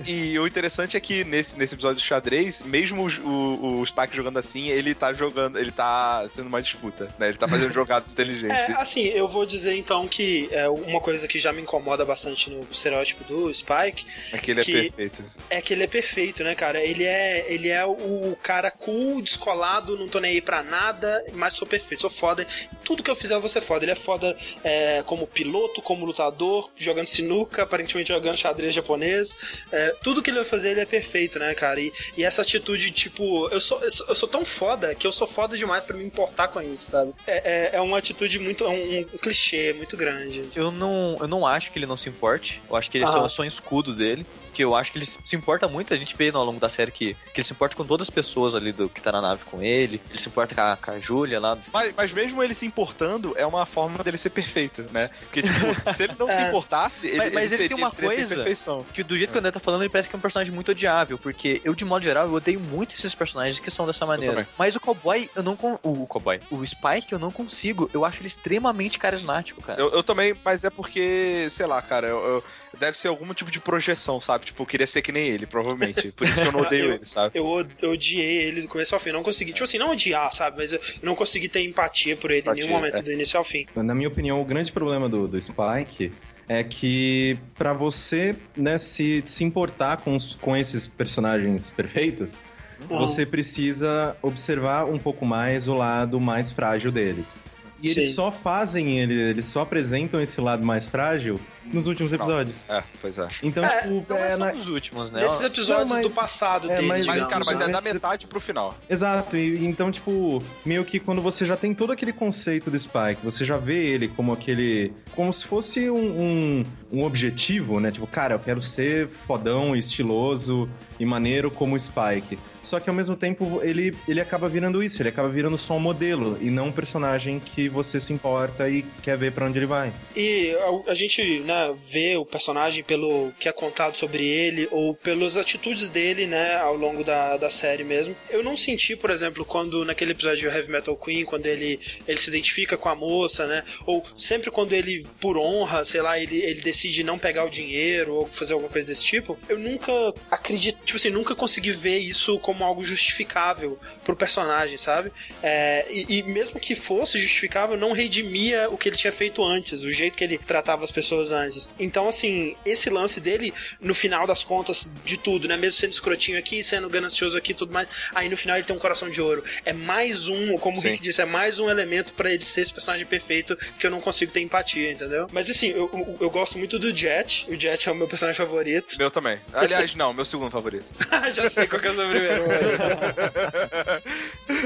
[0.06, 3.86] e, e, o interessante é que nesse, nesse episódio de xadrez, mesmo o, o, o,
[3.86, 7.28] Spike jogando assim, ele tá jogando, ele tá sendo uma disputa, né?
[7.28, 8.56] Ele tá fazendo jogadas inteligentes.
[8.56, 12.50] É, assim, eu vou dizer então que é uma coisa que já me incomoda bastante
[12.50, 14.06] no estereótipo do Spike.
[14.32, 15.24] É que ele é que é perfeito.
[15.50, 16.82] É que ele é perfeito, né, cara?
[16.82, 21.54] Ele é, ele é o cara cool, descolado, não tô nem aí pra nada, mas
[21.54, 22.46] sou perfeito, sou foda.
[22.84, 23.84] Tudo que eu fizer eu vou ser foda.
[23.84, 24.36] Ele é foda.
[24.64, 29.36] É, é, como piloto, como lutador, jogando sinuca, aparentemente jogando xadrez japonês.
[29.72, 31.80] É, tudo que ele vai fazer, ele é perfeito, né, cara?
[31.80, 35.10] E, e essa atitude, tipo, eu sou, eu sou, eu sou tão foda que eu
[35.10, 37.12] sou foda demais para me importar com isso, sabe?
[37.26, 38.64] É, é, é uma atitude muito.
[38.64, 40.48] É um, um, clichê muito grande.
[40.54, 42.62] Eu não, eu não acho que ele não se importe.
[42.70, 44.24] Eu acho que ele é só, só um escudo dele
[44.58, 46.90] que eu acho que ele se importa muito, a gente vê ao longo da série
[46.90, 49.44] que, que ele se importa com todas as pessoas ali do que tá na nave
[49.44, 51.56] com ele, ele se importa com a, com a Júlia lá.
[51.72, 55.10] Mas, mas mesmo ele se importando, é uma forma dele ser perfeito, né?
[55.20, 56.32] Porque, tipo, se ele não é.
[56.32, 58.44] se importasse, ele, mas, mas ele, ele tem uma coisa
[58.92, 60.72] que do jeito que o André tá falando, ele parece que é um personagem muito
[60.72, 64.48] odiável, porque eu, de modo geral, eu odeio muito esses personagens que são dessa maneira.
[64.58, 65.54] Mas o cowboy, eu não.
[65.54, 65.78] Con...
[65.84, 66.40] O, o cowboy.
[66.50, 67.88] O Spike, eu não consigo.
[67.94, 69.80] Eu acho ele extremamente carismático, cara.
[69.80, 72.44] Eu, eu também, mas é porque, sei lá, cara, eu, eu
[72.76, 74.46] deve ser algum tipo de projeção, sabe?
[74.46, 76.12] Tipo, eu queria ser que nem ele, provavelmente.
[76.12, 77.38] Por isso que eu não odeio eu, ele, sabe?
[77.38, 79.12] Eu, eu odiei ele do começo ao fim.
[79.12, 80.56] Não consegui, tipo assim, não odiar, sabe?
[80.58, 83.02] Mas eu não consegui ter empatia por ele empatia, em nenhum momento, é.
[83.02, 83.66] do início ao fim.
[83.74, 86.12] Na minha opinião, o grande problema do, do Spike
[86.48, 92.42] é que para você né, se, se importar com, com esses personagens perfeitos,
[92.88, 92.98] uhum.
[92.98, 97.42] você precisa observar um pouco mais o lado mais frágil deles.
[97.82, 98.00] E Sim.
[98.00, 101.38] eles só fazem ele, eles só apresentam esse lado mais frágil
[101.72, 102.64] nos últimos episódios.
[102.68, 103.28] É, pois é.
[103.42, 104.52] Então, é, tipo, não é, é só na...
[104.52, 105.22] nos últimos, né?
[105.22, 106.88] Nesses episódios não, mas, do passado é, dele.
[106.88, 108.76] Mas, mas, cara, mas é da metade pro final.
[108.88, 109.36] Exato.
[109.36, 113.44] E, então, tipo, meio que quando você já tem todo aquele conceito do Spike, você
[113.44, 114.92] já vê ele como aquele...
[115.14, 117.90] Como se fosse um, um, um objetivo, né?
[117.90, 122.38] Tipo, cara, eu quero ser fodão, estiloso e maneiro como o Spike.
[122.62, 125.80] Só que ao mesmo tempo ele, ele acaba virando isso, ele acaba virando só um
[125.80, 129.64] modelo e não um personagem que você se importa e quer ver para onde ele
[129.64, 129.90] vai.
[130.14, 130.54] E
[130.86, 135.36] a, a gente, né, vê o personagem pelo que é contado sobre ele ou pelas
[135.36, 138.16] atitudes dele, né, ao longo da, da série mesmo.
[138.30, 142.18] Eu não senti, por exemplo, quando naquele episódio de Heavy Metal Queen, quando ele, ele
[142.18, 146.38] se identifica com a moça, né, ou sempre quando ele, por honra, sei lá, ele,
[146.38, 149.92] ele decide não pegar o dinheiro ou fazer alguma coisa desse tipo, eu nunca
[150.30, 155.12] acredito, tipo assim, nunca consegui ver isso como algo justificável pro personagem, sabe?
[155.42, 159.82] É, e, e, mesmo que fosse justificável, não redimia o que ele tinha feito antes,
[159.82, 161.47] o jeito que ele tratava as pessoas antes.
[161.78, 165.56] Então, assim, esse lance dele, no final das contas de tudo, né?
[165.56, 168.74] Mesmo sendo escrotinho aqui, sendo ganancioso aqui e tudo mais, aí no final ele tem
[168.74, 169.44] um coração de ouro.
[169.64, 170.86] É mais um, como Sim.
[170.86, 173.90] o Rick disse, é mais um elemento para ele ser esse personagem perfeito que eu
[173.90, 175.26] não consigo ter empatia, entendeu?
[175.32, 177.46] Mas assim, eu, eu, eu gosto muito do Jet.
[177.48, 178.96] O Jet é o meu personagem favorito.
[178.98, 179.40] Meu também.
[179.52, 180.86] Aliás, não, meu segundo favorito.
[181.32, 182.44] Já sei qual que é o seu primeiro.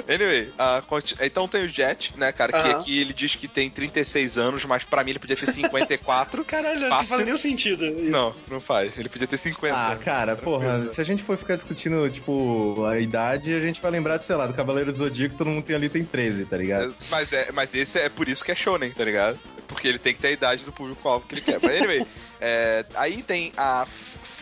[0.08, 0.82] anyway, uh,
[1.20, 2.80] então tem o Jet, né, cara, que uh -huh.
[2.80, 6.44] aqui ele diz que tem 36 anos, mas pra mim ele podia ter 54.
[6.44, 7.84] Caralho, não faz nenhum sentido.
[7.84, 8.10] Isso.
[8.10, 8.96] Não, não faz.
[8.96, 9.74] Ele podia ter 50.
[9.74, 13.90] Ah, cara, porra, se a gente for ficar discutindo, tipo, a idade, a gente vai
[13.90, 16.94] lembrar de, sei lá, do Cavaleiro Zodíaco, todo mundo tem ali tem 13, tá ligado?
[17.10, 19.38] Mas, é, mas esse é por isso que é shonen, tá ligado?
[19.66, 21.58] Porque ele tem que ter a idade do público-alvo que ele quer.
[21.62, 22.06] Mas, anyway,
[22.40, 23.86] é, aí tem a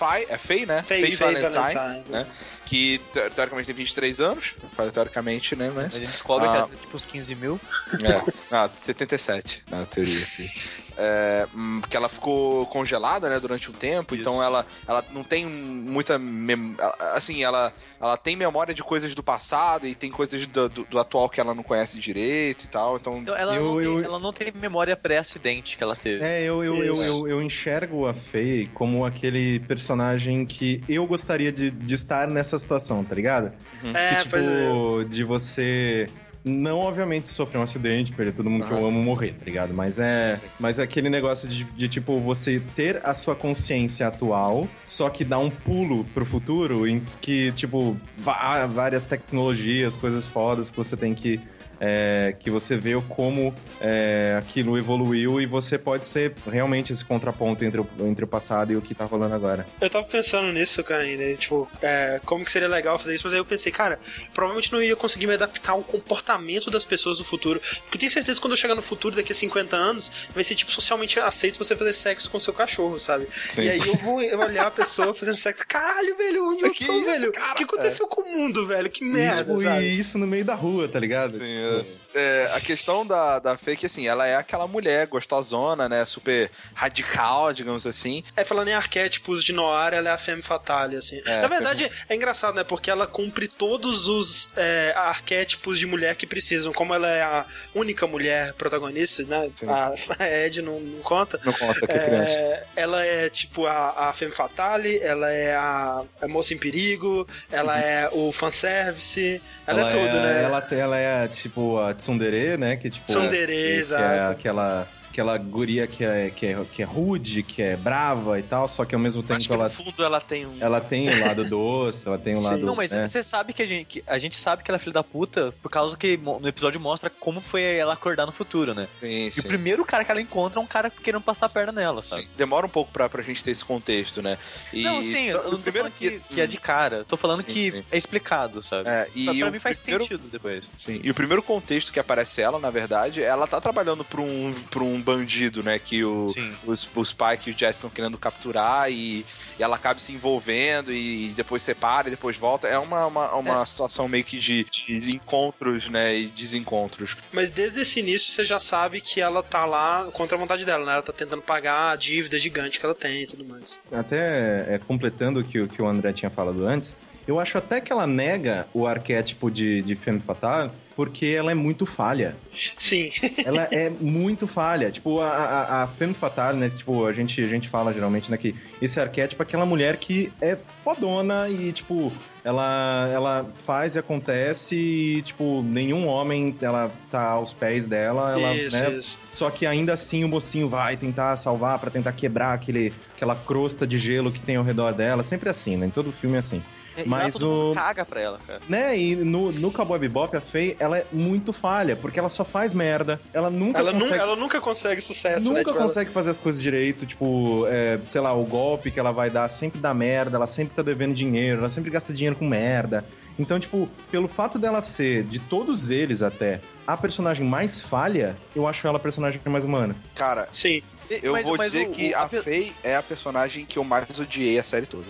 [0.01, 0.83] Faye, é Faye, né?
[0.83, 2.27] Faye, Faye, Valentine, Valentine, né?
[2.64, 4.55] Que teoricamente tem 23 anos.
[4.95, 5.71] Teoricamente, né?
[5.75, 7.61] Mas, a gente descobre ah, que é tipo uns 15 mil.
[8.03, 8.33] É.
[8.51, 10.16] Ah, 77, na teoria.
[10.16, 10.51] Assim.
[11.03, 14.43] É, hum, que ela ficou congelada, né, durante um tempo, então Isso.
[14.43, 16.77] então ela, ela não tem muita mem...
[17.15, 20.99] assim, ela, ela tem memória de coisas do passado e tem coisas do, do, do
[20.99, 23.19] atual que ela não conhece direito e tal, então...
[23.19, 23.95] então ela, eu, não eu...
[23.97, 26.23] Tem, ela não tem memória pré-acidente que ela teve.
[26.23, 31.51] É, eu, eu, eu, eu, eu, enxergo a Faye como aquele personagem que eu gostaria
[31.51, 33.53] de, de estar nessa situação, tá ligado?
[33.83, 33.97] Uhum.
[33.97, 35.05] É, que, tipo, é.
[35.05, 36.11] de você
[36.44, 39.74] não, obviamente, sofrer um acidente, perder todo mundo que eu amo morrer, tá ligado?
[39.74, 44.66] Mas é, mas é aquele negócio de, de, tipo, você ter a sua consciência atual,
[44.87, 50.76] só que dar um pulo pro futuro em que, tipo, várias tecnologias, coisas fodas que
[50.76, 51.40] você tem que
[51.81, 57.64] é, que você vê como é, aquilo evoluiu e você pode ser realmente esse contraponto
[57.64, 59.66] entre o, entre o passado e o que tá rolando agora.
[59.81, 61.35] Eu tava pensando nisso, cara, né?
[61.35, 63.99] tipo, é, como que seria legal fazer isso, mas aí eu pensei, cara,
[64.35, 68.12] provavelmente não ia conseguir me adaptar ao comportamento das pessoas no futuro, porque eu tenho
[68.12, 71.19] certeza que quando eu chegar no futuro, daqui a 50 anos, vai ser, tipo, socialmente
[71.19, 73.27] aceito você fazer sexo com seu cachorro, sabe?
[73.49, 73.62] Sim.
[73.62, 77.31] E aí eu vou olhar a pessoa fazendo sexo, caralho, velho, onde eu tô, velho?
[77.31, 78.90] O que aconteceu com o mundo, velho?
[78.90, 79.83] Que merda, isso, sabe?
[79.83, 81.35] E isso no meio da rua, tá ligado?
[81.35, 82.00] Sim, tipo...
[82.14, 86.05] é é, a questão da, da Fake, assim, ela é aquela mulher gostosona, né?
[86.05, 88.25] Super radical, digamos assim.
[88.37, 91.20] É, falando em arquétipos de Noir, ela é a femme fatale, assim.
[91.27, 91.94] É, Na verdade, femme...
[92.09, 92.64] é engraçado, né?
[92.64, 96.73] Porque ela cumpre todos os é, arquétipos de mulher que precisam.
[96.73, 99.51] Como ela é a única mulher protagonista, né?
[99.66, 101.40] A, a Ed não, não, conta.
[101.44, 102.66] Não conta, que é criança.
[102.77, 107.75] Ela é, tipo, a, a femme fatale, ela é a, a moça em perigo, ela
[107.75, 107.81] uhum.
[107.81, 110.42] é o fanservice, ela, ela é tudo, né?
[110.42, 112.77] Ela, ela é, tipo, a tsundere, né?
[112.77, 114.03] Que, tipo, tsundere, é, exato.
[114.03, 118.38] Que é aquela aquela guria que é, que, é, que é rude, que é brava
[118.38, 119.64] e tal, só que ao mesmo tempo Acho que ela.
[119.64, 120.57] No fundo ela tem um.
[120.61, 122.64] Ela tem o lado doce, ela tem o lado.
[122.64, 123.07] Não, mas né?
[123.07, 125.70] você sabe que a gente, a gente sabe que ela é filha da puta por
[125.70, 128.88] causa que no episódio mostra como foi ela acordar no futuro, né?
[128.94, 129.40] Sim, e sim.
[129.40, 132.23] o primeiro cara que ela encontra é um cara querendo passar a perna nela, sabe?
[132.23, 132.29] Sim.
[132.37, 134.38] Demora um pouco pra, pra gente ter esse contexto, né?
[134.73, 134.83] E...
[134.83, 137.05] Não, sim, eu não tô primeiro que, que é de cara.
[137.05, 137.85] Tô falando sim, que sim.
[137.90, 138.88] é explicado, sabe?
[138.88, 140.05] É, e pra, pra mim faz primeiro...
[140.05, 140.64] sentido depois.
[140.77, 141.01] Sim.
[141.03, 144.83] E o primeiro contexto que aparece ela, na verdade, ela tá trabalhando pra um, pra
[144.83, 145.79] um bandido, né?
[145.79, 146.27] Que o,
[146.67, 149.27] os, os Spike e o Jet estão querendo capturar e,
[149.59, 152.69] e, ela acaba se envolvendo e depois separa e depois volta.
[152.69, 153.67] É uma, uma, uma é.
[153.67, 156.17] situação meio que de, de encontros, né?
[156.17, 157.17] E desencontros.
[157.33, 160.85] Mas desde esse início você já sabe que ela tá lá contra a vontade dela,
[160.85, 160.93] né?
[160.93, 163.81] Ela tá tentando pagar a dívida gigante que ela tem e tudo mais.
[163.93, 167.93] Até é, completando o que, que o André tinha falado antes, eu acho até que
[167.93, 172.37] ela nega o arquétipo de, de Femme Fatale porque ela é muito falha.
[172.77, 173.11] Sim.
[173.43, 174.91] ela é muito falha.
[174.91, 176.69] Tipo, a, a, a Femme Fatale, né?
[176.69, 178.37] Tipo, a gente, a gente fala geralmente, né?
[178.37, 182.13] Que esse arquétipo é aquela mulher que é fodona e, tipo,
[182.45, 188.55] ela, ela faz e acontece e, tipo, nenhum homem, ela tá aos pés dela, ela,
[188.55, 188.91] isso, né?
[188.91, 189.19] Isso.
[189.33, 193.87] Só que ainda assim o mocinho vai tentar salvar para tentar quebrar aquele, aquela crosta
[193.87, 195.23] de gelo que tem ao redor dela.
[195.23, 195.87] Sempre assim, né?
[195.87, 196.63] Em todo filme é assim.
[196.96, 198.61] É, mas o caga pra ela, cara.
[198.68, 198.98] Né?
[198.98, 202.74] E no, no Cowboy Bebop, a Faye, ela é muito falha, porque ela só faz
[202.74, 203.20] merda.
[203.33, 204.18] Ela nunca ela consegue...
[204.18, 205.64] ela nunca consegue sucesso, Nunca né?
[205.64, 206.14] tipo, consegue ela...
[206.14, 209.81] fazer as coisas direito, tipo, é, sei lá, o golpe que ela vai dar sempre
[209.81, 213.05] dá merda, ela sempre tá devendo dinheiro, ela sempre gasta dinheiro com merda.
[213.38, 218.66] Então, tipo, pelo fato dela ser, de todos eles até, a personagem mais falha, eu
[218.66, 219.94] acho ela a personagem que é mais humana.
[220.14, 220.83] Cara, sim.
[221.22, 223.79] Eu mas, vou mas dizer o, que o, a, a Faye é a personagem que
[223.79, 225.09] eu mais odiei a série toda.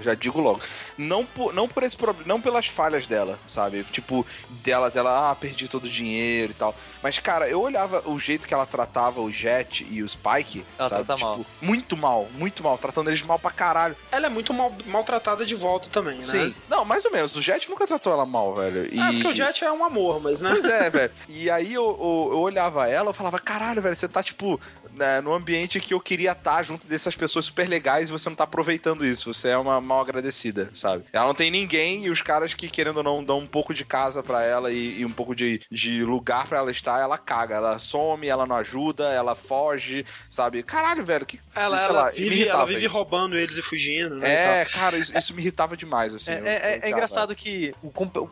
[0.00, 0.60] Já digo logo.
[0.96, 3.84] Não por, não por esse problema, não pelas falhas dela, sabe?
[3.84, 4.26] Tipo,
[4.62, 6.74] dela, dela, ah, perdi todo o dinheiro e tal.
[7.02, 10.88] Mas, cara, eu olhava o jeito que ela tratava o Jet e o Spike, ela
[10.88, 11.04] sabe?
[11.04, 11.46] Trata tipo, mal.
[11.60, 13.96] muito mal, muito mal, tratando eles mal pra caralho.
[14.10, 16.20] Ela é muito mal, maltratada de volta também, né?
[16.20, 16.54] Sim.
[16.68, 17.34] Não, mais ou menos.
[17.36, 18.92] O Jet nunca tratou ela mal, velho.
[18.92, 19.00] E...
[19.00, 20.50] Ah, porque o Jet é um amor, mas, né?
[20.50, 21.12] Pois é, velho.
[21.28, 24.60] E aí eu, eu, eu olhava ela, eu falava, caralho, velho, você tá, tipo,
[24.94, 28.36] né, no ambiente que eu queria estar junto dessas pessoas super legais e você não
[28.36, 29.32] tá aproveitando isso.
[29.32, 31.04] Você é uma mal agradecida, sabe?
[31.12, 33.84] Ela não tem ninguém e os caras que, querendo ou não, dão um pouco de
[33.84, 37.56] casa pra ela e, e um pouco de, de lugar pra ela estar, ela caga.
[37.56, 40.62] Ela some, ela não ajuda, ela foge, sabe?
[40.62, 41.38] Caralho, velho, que.
[41.54, 42.94] Ela, ela lá, vive, ela vive isso.
[42.94, 44.60] roubando eles e fugindo, né?
[44.60, 46.30] É, cara, isso, isso me irritava demais, assim.
[46.32, 47.74] É, eu- é- eu é engraçado que,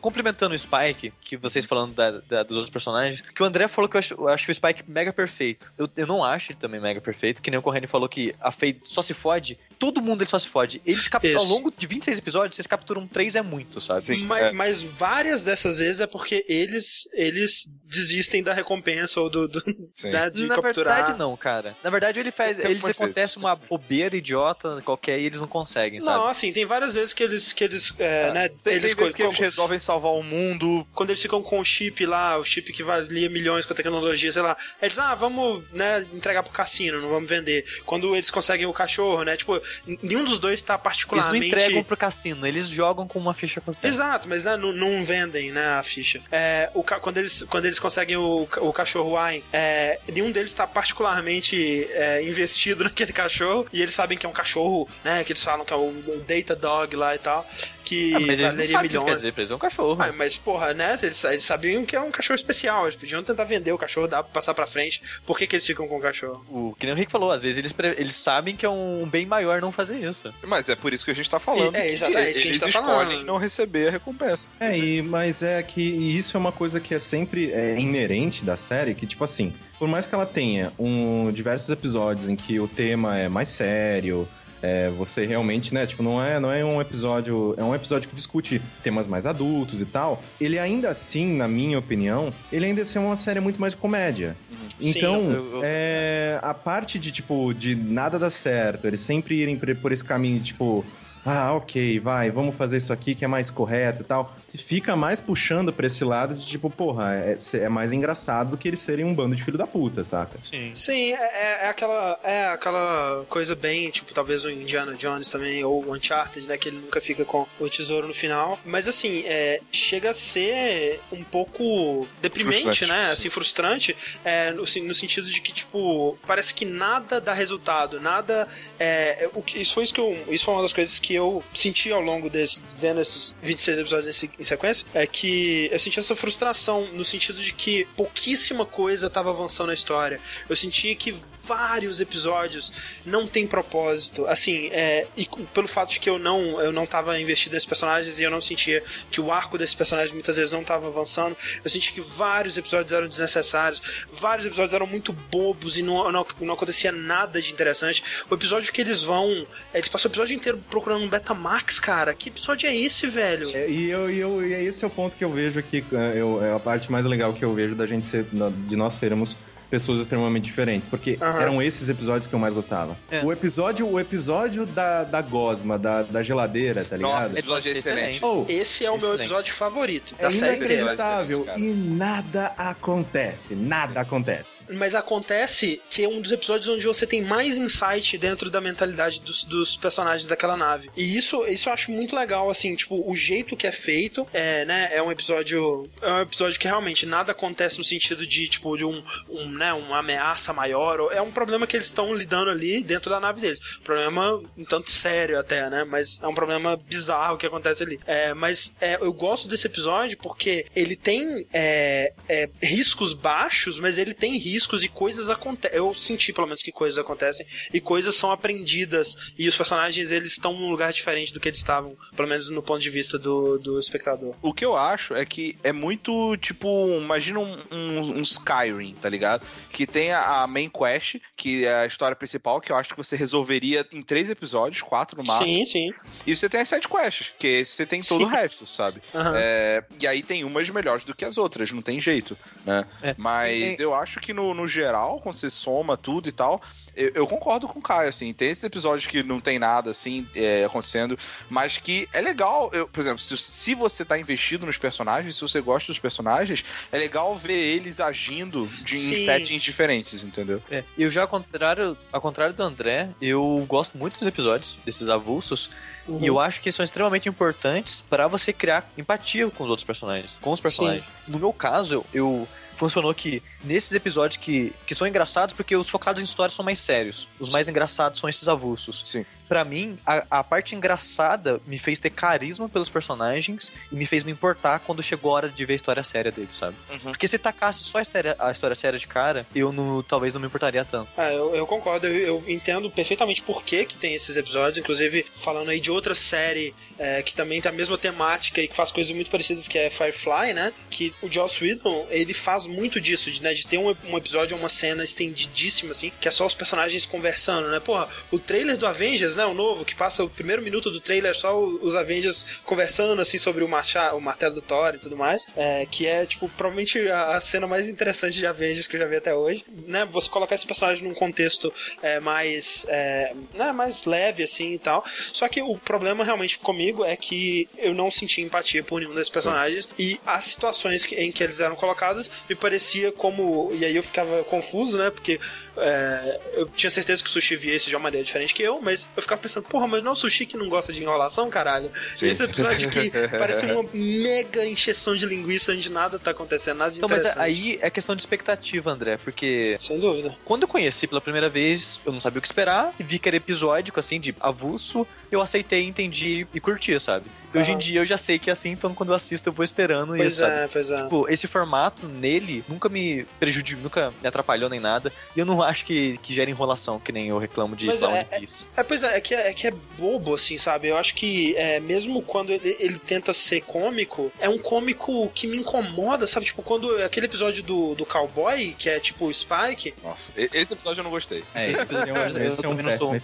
[0.01, 3.89] complementando o Spike, que vocês falando da- da- dos outros personagens, que o André falou
[3.89, 5.71] que eu acho, eu acho o Spike mega perfeito.
[5.77, 8.51] Eu, eu não acho ele também mega perfeito, que nem o Corrêne falou que a
[8.51, 9.57] Faye só se fode.
[9.77, 10.81] Todo mundo ele só se fode.
[10.85, 11.09] Eles Isso.
[11.49, 14.01] Longo de 26 episódios, vocês capturam três é muito, sabe?
[14.01, 14.51] Sim, mas, é.
[14.51, 19.59] mas várias dessas vezes é porque eles, eles desistem da recompensa ou do, do
[19.95, 20.11] Sim.
[20.11, 20.95] né, de Na capturar.
[20.95, 21.75] verdade, não, cara.
[21.83, 22.59] Na verdade, ele faz.
[22.59, 26.17] Eles acontece uma bobeira idiota qualquer e eles não conseguem, sabe?
[26.17, 29.15] Não, assim, tem várias vezes que eles, que eles, é, né, Tem, eles, tem vezes
[29.15, 30.85] que eles resolvem salvar o mundo.
[30.93, 34.31] quando eles ficam com o chip lá, o chip que valia milhões com a tecnologia,
[34.31, 37.65] sei lá, eles, ah, vamos, né, entregar pro cassino, não vamos vender.
[37.85, 39.59] Quando eles conseguem o cachorro, né, tipo,
[40.03, 40.79] nenhum dos dois tá
[41.11, 43.87] Eles não entregam pro cassino, eles jogam com uma ficha qualquer.
[43.87, 46.21] Exato, mas né, não, não vendem né, a ficha.
[46.31, 50.65] É, o, quando, eles, quando eles conseguem o, o cachorro Wine, é, nenhum deles tá
[50.67, 55.23] particularmente é, investido naquele cachorro, e eles sabem que é um cachorro, né?
[55.23, 57.47] Que eles falam que é o, o Data Dog lá e tal,
[57.89, 59.15] que Ah, mas eles não sabem o que isso quer milhões.
[59.17, 60.01] dizer pra eles, é um cachorro.
[60.01, 60.97] Ah, mas, porra, né?
[61.01, 62.83] Eles, eles sabiam que é um cachorro especial.
[62.83, 65.01] Eles podiam tentar vender o cachorro, dar pra passar pra frente.
[65.25, 66.45] Por que, que eles ficam com o cachorro?
[66.49, 69.25] O que nem o Rick falou, às vezes eles, eles sabem que é um bem
[69.25, 70.33] maior não fazer isso.
[70.43, 71.75] Mas é por isso que a gente tá falando.
[71.75, 73.25] É, exatamente, que isso que a eles gente tá escolhem falando.
[73.25, 74.47] não receber a recompensa.
[74.59, 78.43] É, e, mas é que e isso é uma coisa que é sempre é, inerente
[78.43, 82.59] da série, que tipo assim, por mais que ela tenha um, diversos episódios em que
[82.59, 84.27] o tema é mais sério,
[84.61, 88.15] é, você realmente, né, tipo, não é, não é um episódio, é um episódio que
[88.15, 92.97] discute temas mais adultos e tal, ele ainda assim, na minha opinião, ele ainda assim
[92.99, 94.35] é uma série muito mais comédia.
[94.79, 99.35] Sim, Então, eu- eu- é, a parte de, tipo, de nada dar certo, eles sempre
[99.35, 100.85] irem por- por esse caminho, tipo,
[101.25, 105.19] ah, ok, vai, vamos fazer isso aqui que é mais correto e tal, fica mais
[105.21, 109.05] puxando pra esse lado de, tipo, porra, é, é mais engraçado do que eles serem
[109.05, 110.39] um bando de filho da puta, saca?
[110.43, 110.71] Sim.
[110.73, 115.63] Sim, é, é- é aquela, é aquela coisa bem, tipo, talvez o Indiana Jones também,
[115.63, 116.57] ou o Uncharted, né?
[116.57, 118.57] Que ele nunca fica com o tesouro no final.
[118.65, 123.07] Mas assim, é, chega a ser um pouco deprimente, Frustrante, né?
[123.07, 123.13] sim.
[123.13, 128.47] Assim, frustrante, é, no, no sentido de que, tipo, parece que nada dá resultado, nada.
[128.79, 130.17] É, é, o que, isso foi isso que eu.
[130.29, 134.23] Isso foi uma das coisas que eu senti ao longo desse, vendo esses 26 episódios
[134.23, 139.29] em sequência, é que eu senti essa frustração no sentido de que pouquíssima coisa estava
[139.29, 140.19] avançando na história.
[140.47, 141.15] Eu sentia que
[141.49, 142.71] vários episódios
[143.05, 144.25] não tem propósito.
[144.27, 148.19] Assim, é, e pelo fato de que eu não eu não tava investido nesses personagens
[148.19, 151.69] e eu não sentia que o arco desses personagens muitas vezes não tava avançando, eu
[151.69, 153.81] senti que vários episódios eram desnecessários,
[154.11, 158.03] vários episódios eram muito bobos e não, não, não acontecia nada de interessante.
[158.29, 162.13] O episódio que eles vão, eles passam o episódio inteiro procurando um Betamax, cara.
[162.13, 163.49] Que episódio é esse, velho?
[163.55, 166.19] É, e, eu, e, eu, e esse é o ponto que eu vejo aqui, é,
[166.21, 168.25] eu- é a parte mais legal que eu vejo da gente ser,
[168.67, 169.35] de nós sermos
[169.69, 171.41] pessoas extremamente diferentes, porque Aham.
[171.41, 172.97] eram esses episódios que eu mais gostava.
[173.09, 173.23] É.
[173.23, 177.11] O episódio, o episódio da, da gosma, da, da geladeira, tá ligado?
[177.11, 178.25] Nossa, esse episódio é excelente.
[178.25, 179.21] Oh, Esse é o meu Excelente.
[179.21, 184.61] episódio favorito é da inacreditável e nada acontece, nada acontece.
[184.69, 189.21] Mas acontece que é um dos episódios onde você tem mais insight dentro da mentalidade
[189.21, 190.89] dos, dos personagens daquela nave.
[190.95, 194.65] E isso, isso eu acho muito legal, assim, tipo, o jeito que é feito, é,
[194.65, 198.75] né, é um episódio, é um episódio que realmente nada acontece no sentido de, tipo,
[198.77, 202.81] de um, um né, uma ameaça maior, é um problema que eles estão lidando ali
[202.81, 203.59] dentro da nave deles.
[203.83, 207.99] Problema um tanto sério até, né, mas é um problema bizarro que acontece ali.
[208.07, 213.97] É, mas é, eu gosto desse episódio porque ele tem é, é, riscos baixos, mas
[213.97, 215.77] ele tem riscos e coisas acontecem.
[215.77, 220.31] Eu senti, pelo menos, que coisas acontecem e coisas são aprendidas e os personagens eles
[220.31, 223.57] estão num lugar diferente do que eles estavam, pelo menos no ponto de vista do,
[223.59, 224.33] do espectador.
[224.41, 229.09] O que eu acho é que é muito, tipo, imagina um, um- um Skyrim, tá
[229.09, 229.45] ligado?
[229.71, 233.15] Que tem a, main quest, que é a história principal, que eu acho que você
[233.15, 235.47] resolveria em três episódios, quatro no máximo.
[235.47, 235.93] Sim, sim.
[236.25, 238.25] E você tem as side quests, que você tem todo sim.
[238.25, 239.01] o resto, sabe?
[239.13, 239.33] Uhum.
[239.35, 242.85] É, e aí tem umas melhores do que as outras, não tem jeito, né?
[243.01, 243.15] É.
[243.17, 246.61] Mas eu acho que no, no geral, quando você soma tudo e tal,
[246.99, 248.33] eu, eu, concordo com o Caio, assim.
[248.33, 251.17] Tem esses episódios que não tem nada, assim, é, acontecendo,
[251.49, 252.69] mas que é legal.
[252.73, 256.63] Eu, por exemplo, se, se você tá investido nos personagens, se você gosta dos personagens,
[256.91, 260.61] é legal ver eles agindo de, em settings diferentes, entendeu?
[260.69, 265.07] É, eu já, ao contrário, ao contrário do André, eu gosto muito dos episódios, desses
[265.07, 265.69] avulsos.
[266.05, 266.19] Uhum.
[266.21, 270.37] E eu acho que são extremamente importantes para você criar empatia com os outros personagens,
[270.41, 271.05] com os personagens.
[271.05, 271.31] Sim.
[271.31, 272.47] No meu caso, eu
[272.79, 276.79] funcionou que nesses episódios que, que são engraçados, porque os focados em história são mais
[276.79, 277.27] sérios.
[277.39, 279.01] Os mais engraçados são esses avulsos.
[279.05, 279.25] Sim.
[279.49, 284.23] Para mim, a, a, parte engraçada me fez ter carisma pelos personagens e me fez
[284.23, 286.75] me importar quando chegou a hora de ver a história séria deles, sabe?
[286.87, 286.99] Uhum.
[286.99, 290.39] Porque se tacasse só a história, a história séria de cara, eu não, talvez não
[290.39, 291.09] me importaria tanto.
[291.17, 295.25] É, eu, eu concordo, eu, eu, entendo perfeitamente por que, que tem esses episódios, inclusive
[295.33, 298.91] falando aí de outra série é, que também tem a mesma temática e que faz
[298.91, 300.71] coisas muito parecidas, que é Firefly, né?
[300.91, 304.55] Que o Joss Whedon, ele faz muito disso, de, né, de ter um, um episódio,
[304.57, 307.79] uma cena estendidíssima, assim, que é só os personagens conversando, né?
[307.79, 309.45] Porra, o trailer do Avengers, né?
[309.45, 313.63] O novo, que passa o primeiro minuto do trailer só os Avengers conversando, assim, sobre
[313.63, 315.45] o, marcha, o martelo do Thor e tudo mais.
[315.55, 319.07] É, que é, tipo, provavelmente a, a, cena mais interessante de Avengers que eu já
[319.07, 319.65] vi até hoje.
[319.87, 320.05] Né?
[320.05, 325.03] Você colocar esse personagem num contexto é, mais, é, né, mais leve, assim, e tal.
[325.33, 329.29] Só que o problema realmente comigo é que eu não senti empatia por nenhum desses
[329.29, 329.93] personagens Sim.
[329.97, 333.38] e as situações em que eles eram colocados me parecia como
[333.73, 335.09] e aí eu ficava confuso, né?
[335.09, 335.39] Porque
[335.77, 338.81] é, eu tinha certeza que o sushi via isso de uma maneira diferente que eu,
[338.81, 341.49] mas eu ficava pensando, porra, mas não é o sushi que não gosta de enrolação,
[341.49, 341.91] caralho?
[342.07, 342.27] Sim.
[342.27, 346.91] E esse episódio aqui parece uma mega encheção de linguiça onde nada tá acontecendo, nada
[346.91, 349.77] de então, Mas aí é questão de expectativa, André, porque.
[349.79, 350.35] Sem dúvida.
[350.43, 353.29] Quando eu conheci pela primeira vez, eu não sabia o que esperar, e vi que
[353.29, 357.25] era episódico, assim, de avulso, eu aceitei, entendi e curti, sabe?
[357.53, 357.61] Uhum.
[357.61, 359.63] Hoje em dia eu já sei que é assim, então quando eu assisto eu vou
[359.63, 360.69] esperando pois isso, é, sabe?
[360.71, 361.03] Pois é.
[361.03, 365.11] Tipo, esse formato nele nunca me prejudicou, nunca me atrapalhou nem nada.
[365.35, 368.27] E eu não acho que, que gera enrolação, que nem eu reclamo de Star é,
[368.31, 368.45] é,
[368.77, 370.87] é, pois é, é que é, é que é bobo, assim, sabe?
[370.87, 375.47] Eu acho que é, mesmo quando ele, ele tenta ser cômico, é um cômico que
[375.47, 376.45] me incomoda, sabe?
[376.45, 379.93] Tipo, quando aquele episódio do, do cowboy, que é tipo o Spike.
[380.03, 381.43] Nossa, esse episódio eu não gostei.
[381.53, 383.15] É, esse episódio eu, esse eu, eu, é um não sou.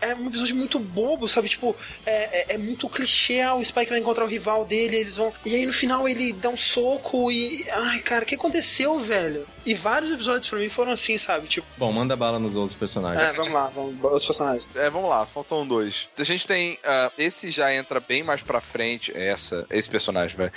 [0.00, 1.45] É um episódio muito bobo, sabe?
[1.48, 3.40] Tipo, é, é, é muito clichê.
[3.40, 5.32] Ah, o Spike vai encontrar o rival dele, eles vão.
[5.44, 7.66] E aí no final ele dá um soco e.
[7.70, 9.46] Ai, cara, o que aconteceu, velho?
[9.64, 11.48] E vários episódios pra mim foram assim, sabe?
[11.48, 11.66] Tipo.
[11.76, 13.30] Bom, manda bala nos outros personagens.
[13.30, 14.68] É, vamos lá, vamos, outros personagens.
[14.76, 16.08] É, vamos lá, faltam dois.
[16.16, 16.74] A gente tem.
[16.74, 19.12] Uh, esse já entra bem mais pra frente.
[19.16, 20.52] Essa, esse personagem, velho.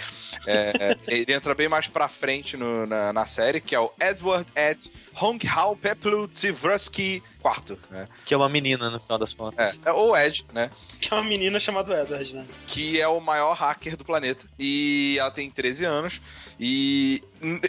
[0.46, 4.52] É, ele entra bem mais pra frente no, na, na série, que é o Edward
[4.56, 8.06] Ed Hong Hao Peplu Tivruski quarto, né?
[8.26, 9.80] Que é uma menina, no final das contas.
[9.86, 10.70] É, é o Ed, né?
[11.00, 12.46] Que é uma menina chamada Edward, né?
[12.68, 14.46] Que é o maior hacker do planeta.
[14.58, 16.22] E ela tem 13 anos.
[16.60, 17.24] E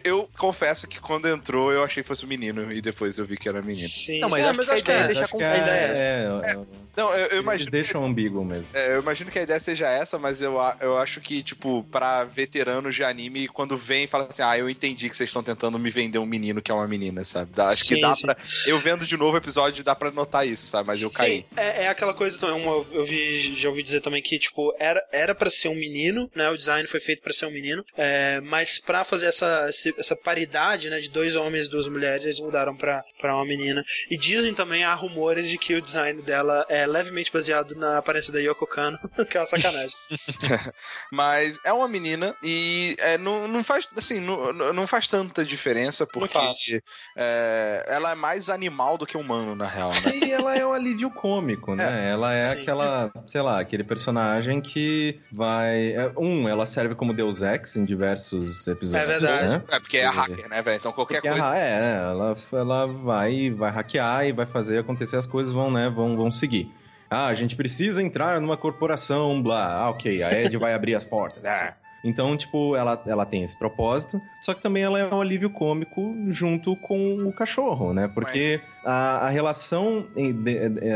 [0.04, 2.72] eu confesso que quando entrou eu achei que fosse um menino.
[2.72, 3.88] E depois eu vi que era menino.
[3.88, 6.54] Sim, não, mas, sim, acho, mas que a ideia é deixar com é, é, é,
[6.96, 7.62] Não, eu, eu imagino.
[7.62, 8.68] Eles deixam ambíguo mesmo.
[8.74, 12.24] É, eu imagino que a ideia seja essa, mas eu, eu acho que, tipo, pra
[12.24, 15.78] veteranos de anime, quando vem e fala assim, ah, eu entendi que vocês estão tentando
[15.78, 17.50] me vender um menino que é uma menina, sabe?
[17.56, 18.22] Acho sim, que dá sim.
[18.22, 18.36] pra.
[18.66, 20.86] Eu vendo de novo o episódio, dá pra notar isso, sabe?
[20.86, 21.38] Mas eu caí.
[21.38, 24.74] Sim, é, é aquela coisa também, uma, eu vi, já ouvi dizer também que, tipo,
[24.78, 26.48] era, era pra ser um menino, né?
[26.50, 29.68] O design foi feito pra ser um menino, é, mas pra fazer essa,
[29.98, 33.84] essa paridade, né, de dois homens e duas mulheres, eles mudaram pra, pra uma menina.
[34.10, 38.32] E dizem também, há rumores de que o design dela é levemente baseado na aparência
[38.32, 39.94] da Yoko Kano, que é uma sacanagem.
[41.12, 46.06] mas é uma menina e é, não, não faz, assim, não, não faz tanta diferença
[46.06, 46.82] porque
[47.16, 50.16] é, ela é mais animal do que humano, na real, né?
[50.26, 52.08] E ela é o alívio cômico, né?
[52.08, 52.62] É, ela é sim.
[52.62, 55.92] aquela, sei lá, aquele personagem que vai...
[55.92, 59.48] É, um, ela serve como Deus Ex em diversos episódios, É verdade.
[59.48, 59.62] Né?
[59.68, 60.76] É, porque é a hacker, né, velho?
[60.76, 61.58] Então qualquer porque coisa...
[61.58, 65.88] É, é, ela, ela vai, vai hackear e vai fazer acontecer as coisas, vão, né,
[65.88, 66.70] vão, vão seguir.
[67.10, 69.72] Ah, a gente precisa entrar numa corporação, blá.
[69.72, 71.44] Ah, ok, a Ed vai abrir as portas.
[71.44, 71.74] Ah.
[72.02, 76.14] Então, tipo, ela, ela tem esse propósito, só que também ela é um alívio cômico
[76.28, 78.08] junto com o cachorro, né?
[78.08, 80.06] Porque a, a relação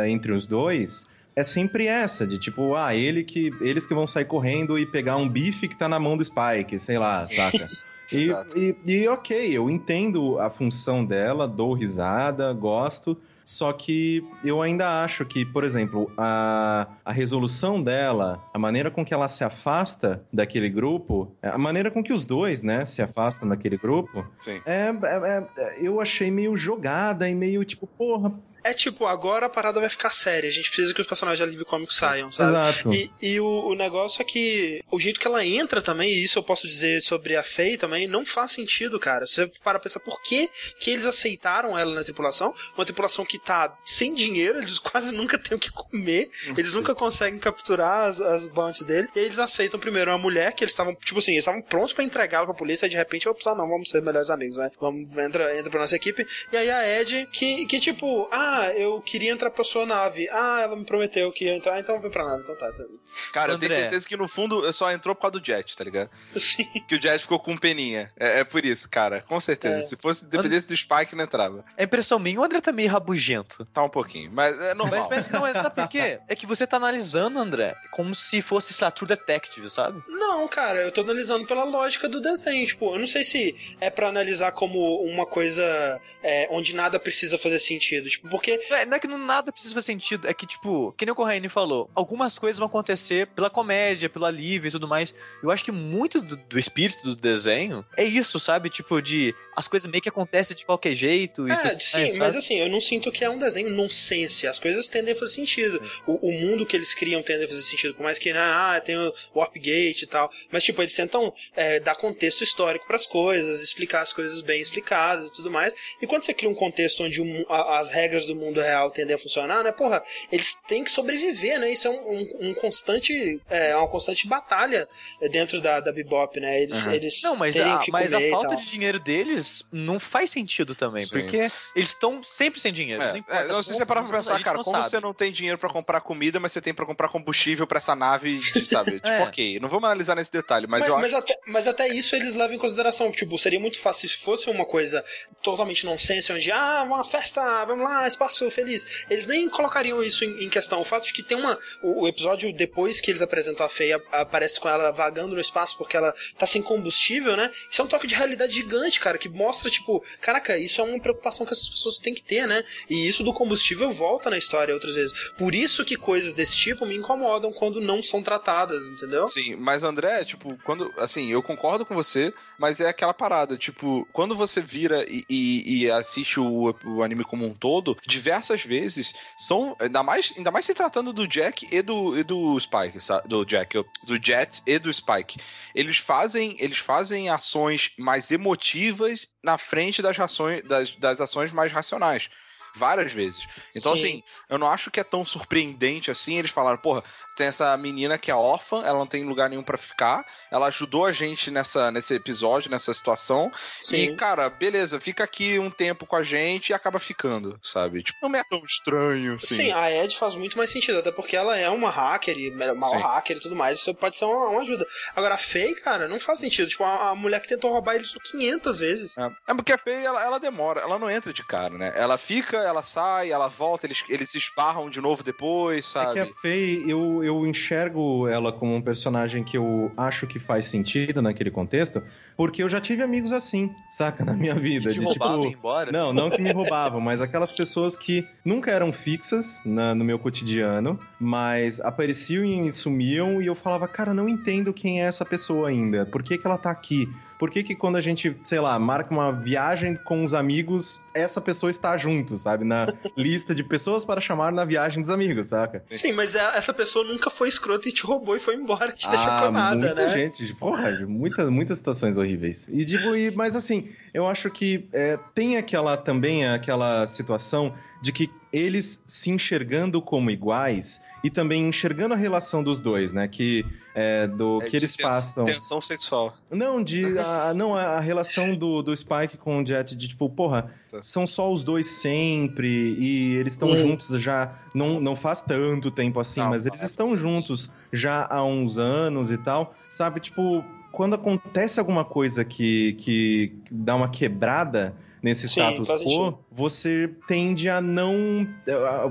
[0.07, 4.25] entre os dois é sempre essa, de tipo, ah, ele que, eles que vão sair
[4.25, 7.69] correndo e pegar um bife que tá na mão do Spike, sei lá, saca?
[8.15, 13.19] E, e, e ok, eu entendo a função dela, dou risada, gosto.
[13.45, 19.05] Só que eu ainda acho que, por exemplo, a, a resolução dela, a maneira com
[19.05, 23.47] que ela se afasta daquele grupo, a maneira com que os dois, né, se afastam
[23.49, 24.63] daquele grupo, Sim.
[24.65, 28.33] é, é, é eu achei meio jogada e meio tipo, porra,
[28.65, 30.49] é tipo, agora a parada vai ficar séria.
[30.49, 32.49] A gente precisa que os personagens da Live Comics saiam, sabe?
[32.49, 32.95] Exato.
[32.95, 36.39] E, e o, o, negócio é que o jeito que ela entra também, e isso
[36.39, 39.27] eu posso dizer sobre a Faye também, não faz sentido, cara.
[39.27, 40.49] Você para pensar por que,
[40.81, 45.39] que eles aceitaram ela na tripulação, uma tripulação que tá sem dinheiro, eles quase nunca
[45.39, 49.79] têm o que comer, eles nunca conseguem capturar as, as bounties dele, e eles aceitam
[49.79, 52.87] primeiro uma mulher que eles estavam, tipo assim, eles estavam prontos para entregá-la pra polícia,
[52.87, 54.71] e de repente, opa, ah, não, vamos ser melhores amigos, né?
[54.81, 56.27] Vamos, entra, entra pra nossa equipe.
[56.51, 60.29] E aí a Ed, que, que tipo, ah, ah, eu queria entrar pra sua nave.
[60.31, 62.43] Ah, ela me prometeu que ia entrar, então vem pra nave.
[62.43, 62.71] Então tá.
[62.73, 62.85] tá.
[63.33, 63.67] Cara, André.
[63.67, 66.11] eu tenho certeza que no fundo só entrou por causa do Jet, tá ligado?
[66.37, 66.65] Sim.
[66.89, 68.13] Que o Jet ficou com peninha.
[68.19, 69.21] É, é por isso, cara.
[69.23, 69.79] Com certeza.
[69.79, 69.83] É.
[69.83, 71.65] Se fosse dependesse do Spike, não entrava.
[71.77, 73.65] É impressão minha, o André tá meio rabugento.
[73.67, 75.09] Tá um pouquinho, mas é normal.
[75.11, 76.19] Mas, mas não, é sabe por quê?
[76.29, 80.03] É que você tá analisando, André, como se fosse, sei lá, True Detective, sabe?
[80.09, 82.67] Não, cara, eu tô analisando pela lógica do desenho.
[82.67, 87.39] Tipo, eu não sei se é para analisar como uma coisa é, onde nada precisa
[87.39, 88.09] fazer sentido.
[88.09, 88.44] Tipo, porque.
[88.71, 90.29] Não é, não é que nada precisa fazer sentido.
[90.29, 94.25] É que, tipo, que nem o Corraine falou, algumas coisas vão acontecer pela comédia, pelo
[94.25, 95.15] alívio e tudo mais.
[95.43, 98.71] Eu acho que muito do, do espírito do desenho é isso, sabe?
[98.71, 101.51] Tipo, de as coisas meio que acontecem de qualquer jeito.
[101.51, 104.47] é, sim, é, mas assim, eu não sinto que é um desenho nonsense.
[104.47, 105.81] As coisas tendem a fazer sentido.
[106.07, 107.95] O, o, mundo que eles criam tende a fazer sentido.
[107.95, 110.31] Por mais que, ah, tem o Warp Gate e tal.
[110.51, 114.61] Mas, tipo, eles tentam é, dar contexto histórico para as coisas, explicar as coisas bem
[114.61, 115.75] explicadas e tudo mais.
[116.01, 119.19] E quando você cria um contexto onde a, as regras do mundo real tendem a
[119.19, 119.73] funcionar, né?
[119.73, 121.73] Porra, eles têm que sobreviver, né?
[121.73, 123.41] Isso é um, um, um constante.
[123.49, 124.89] É uma constante batalha
[125.31, 126.63] dentro da, da Bebop, né?
[126.63, 126.93] Eles, uhum.
[126.93, 131.11] eles não, mas a, mas a falta de dinheiro deles não faz sentido também, Sim.
[131.11, 133.03] porque eles estão sempre sem dinheiro.
[133.03, 134.91] É, não, é, não sei se você parar pra pensar, cara, como sabe.
[134.91, 137.95] você não tem dinheiro para comprar comida, mas você tem para comprar combustível para essa
[137.95, 138.93] nave, sabe?
[139.01, 139.23] tipo, é.
[139.23, 141.17] ok, não vamos analisar nesse detalhe, mas, mas eu mas acho...
[141.17, 143.11] Até, mas até isso eles levam em consideração.
[143.11, 145.05] Tipo, seria muito fácil se fosse uma coisa
[145.43, 149.05] totalmente nonsense, onde, ah, uma festa, vamos lá, espaço feliz.
[149.09, 150.81] Eles nem colocariam isso em, em questão.
[150.81, 151.59] O fato de que tem uma.
[151.83, 155.77] O, o, episódio depois que eles apresentam a Feia, aparece com ela vagando no espaço
[155.77, 157.51] porque ela tá sem combustível, né?
[157.71, 161.01] Isso é um toque de realidade gigante, cara, que mostra, tipo, caraca, isso é uma
[161.01, 162.65] preocupação que essas pessoas têm que ter, né?
[162.89, 165.33] E isso do combustível volta na história outras vezes.
[165.37, 169.27] Por isso que coisas desse tipo me incomodam quando não são tratadas, entendeu?
[169.27, 170.93] Sim, mas André, tipo, quando.
[170.99, 175.83] Assim, eu concordo com você, mas é aquela parada, tipo, quando você vira e, e,
[175.85, 179.77] e assiste o, o anime como um todo, diversas vezes são.
[179.81, 183.29] Ainda mais, ainda mais se tratando do Jack e do, e do Spike, sabe?
[183.29, 185.39] Do Jack, do Jet e do Spike.
[185.75, 191.73] Eles fazem, eles fazem ações mais emotivas na frente das ações, das, das ações mais
[191.73, 192.29] racionais
[192.75, 193.47] várias vezes.
[193.75, 194.03] Então, Sim.
[194.03, 197.05] assim, eu não acho que é tão surpreendente assim eles falaram, porra,
[197.35, 200.25] tem essa menina que é órfã, ela não tem lugar nenhum para ficar.
[200.51, 203.51] Ela ajudou a gente nessa, nesse episódio, nessa situação.
[203.81, 204.03] Sim.
[204.03, 208.03] E, cara, beleza, fica aqui um tempo com a gente e acaba ficando, sabe?
[208.03, 209.35] Tipo, não é tão estranho.
[209.35, 209.57] Assim.
[209.57, 212.37] Sim, a Ed faz muito mais sentido, até porque ela é uma hacker,
[212.77, 212.99] mal Sim.
[212.99, 213.79] hacker e tudo mais.
[213.79, 214.87] Isso pode ser uma, uma, ajuda.
[215.15, 216.69] Agora, a Faye, cara, não faz sentido.
[216.69, 219.19] Tipo, a, a mulher que tentou roubar eles 500 vezes.
[219.19, 221.93] É, é porque a Faye, ela, ela, demora, ela não entra de cara, né?
[221.97, 226.21] Ela fica, ela sai, ela volta, eles, eles se esbarram de novo depois, sabe?
[226.21, 230.39] É que a Faye, eu, eu enxergo ela como um personagem que eu acho que
[230.39, 232.03] faz sentido naquele contexto,
[232.37, 234.89] porque eu já tive amigos assim, saca, na minha vida.
[234.89, 235.93] Que te de, roubavam tipo, embora?
[235.93, 240.19] Não, não que me roubavam, mas aquelas pessoas que nunca eram fixas na, no meu
[240.19, 245.69] cotidiano, mas apareciam e sumiam e eu falava, cara, não entendo quem é essa pessoa
[245.69, 246.07] ainda.
[246.07, 247.09] Por que, que ela tá aqui?
[247.45, 251.43] Por que que quando a gente, sei lá, marca uma viagem com os amigos, essa
[251.43, 252.65] pessoa está junto, sabe?
[252.65, 255.85] Na lista de pessoas para chamar na viagem dos amigos, saca?
[255.91, 259.07] Sim, mas é, essa pessoa nunca foi escrota e te roubou e foi embora, te
[259.07, 260.09] ah, deixou com nada, muita né?
[260.09, 262.67] gente, porra, muitas, muitas situações horríveis.
[262.69, 268.11] E digo, e, mas assim, eu acho que é, tem aquela também aquela situação de
[268.11, 273.27] que eles se enxergando como iguais e também enxergando a relação dos dois, né?
[273.27, 275.45] Que é, do é que eles passam.
[275.45, 276.37] Tensão sexual.
[276.51, 280.71] Não, de a, não a, relação do, do Spike com o Jet de tipo, porra,
[280.89, 281.03] tá.
[281.03, 283.77] são só os dois sempre e eles estão hum.
[283.77, 288.27] juntos já não, não faz tanto tempo assim, não, mas eles é estão juntos já
[288.31, 290.21] há uns anos e tal, sabe?
[290.21, 294.95] Tipo, quando acontece alguma coisa que, que dá uma quebrada
[295.25, 298.47] nesse Sim, status quo, você tende a não.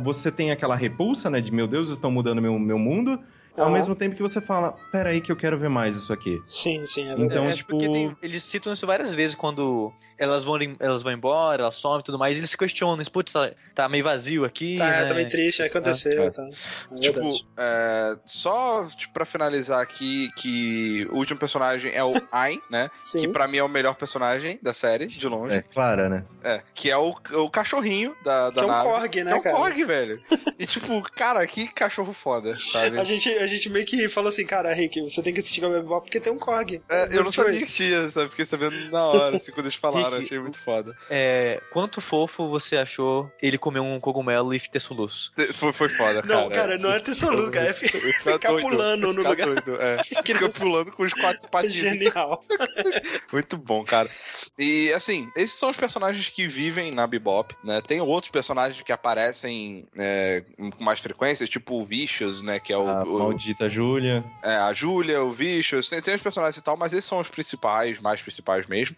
[0.03, 1.41] Você tem aquela repulsa, né?
[1.41, 3.19] De meu Deus, estão mudando meu, meu mundo.
[3.57, 6.41] ao mesmo tempo que você fala, pera aí que eu quero ver mais isso aqui.
[6.45, 7.69] Sim, sim, é Então, É, tipo...
[7.71, 11.99] porque tem- eles citam isso várias vezes quando elas vão, elas vão embora, elas somem
[11.99, 15.05] e tudo mais, e eles se questionam, putz, tá, tá meio vazio aqui, Tá, né?
[15.05, 15.67] tá meio triste, né?
[15.67, 16.29] Aconteceu, É.
[16.29, 16.47] tá.
[16.91, 22.59] É Tipo, é, só tipo, pra finalizar aqui, que o último personagem é o Ain,
[22.69, 22.89] né?
[23.01, 23.21] Sim.
[23.21, 25.55] Que pra mim é o melhor personagem da série, de longe.
[25.55, 26.23] É, Clara, né?
[26.43, 28.83] É, que é o, o cachorrinho da, da Que é um nave.
[28.89, 29.55] Korg, né, que é um cara?
[29.55, 30.19] Korg, velho.
[30.59, 32.99] E tipo, cara, que cachorro foda, sabe?
[32.99, 35.79] A gente, a gente meio que falou assim, cara, Rick, você tem que assistir Cowboy
[35.81, 36.81] Bebop porque tem um Korg.
[36.89, 37.45] É, eu não Foi.
[37.53, 38.29] sabia que tinha, sabe?
[38.29, 40.95] Fiquei sabendo na hora, assim, quando eles falaram, Rick, achei muito foda.
[41.09, 45.31] É, quanto fofo você achou ele comer um cogumelo e ter soluço?
[45.53, 46.41] Foi, foi foda, cara.
[46.41, 49.29] Não, cara, não é ter soluço, cara, é fi- Ficar ficar doido, pulando no ficar
[49.29, 49.45] lugar.
[49.47, 50.03] Doido, é.
[50.23, 51.73] Fica pulando com os quatro patinhos.
[51.73, 52.43] Genial.
[53.31, 54.09] Muito bom, cara.
[54.57, 57.81] E assim, esses são os personagens que vivem na Bebop, né?
[57.81, 60.43] Tem outros personagens que aparecem é,
[60.77, 62.59] com mais frequência, tipo o Vicious, né?
[62.59, 64.23] Que é o, A o- maldita Júlia.
[64.43, 67.27] é, a Júlia, o Vicious, tem, tem os personagens e tal, mas esses são os
[67.29, 68.95] principais, mais principais mesmo.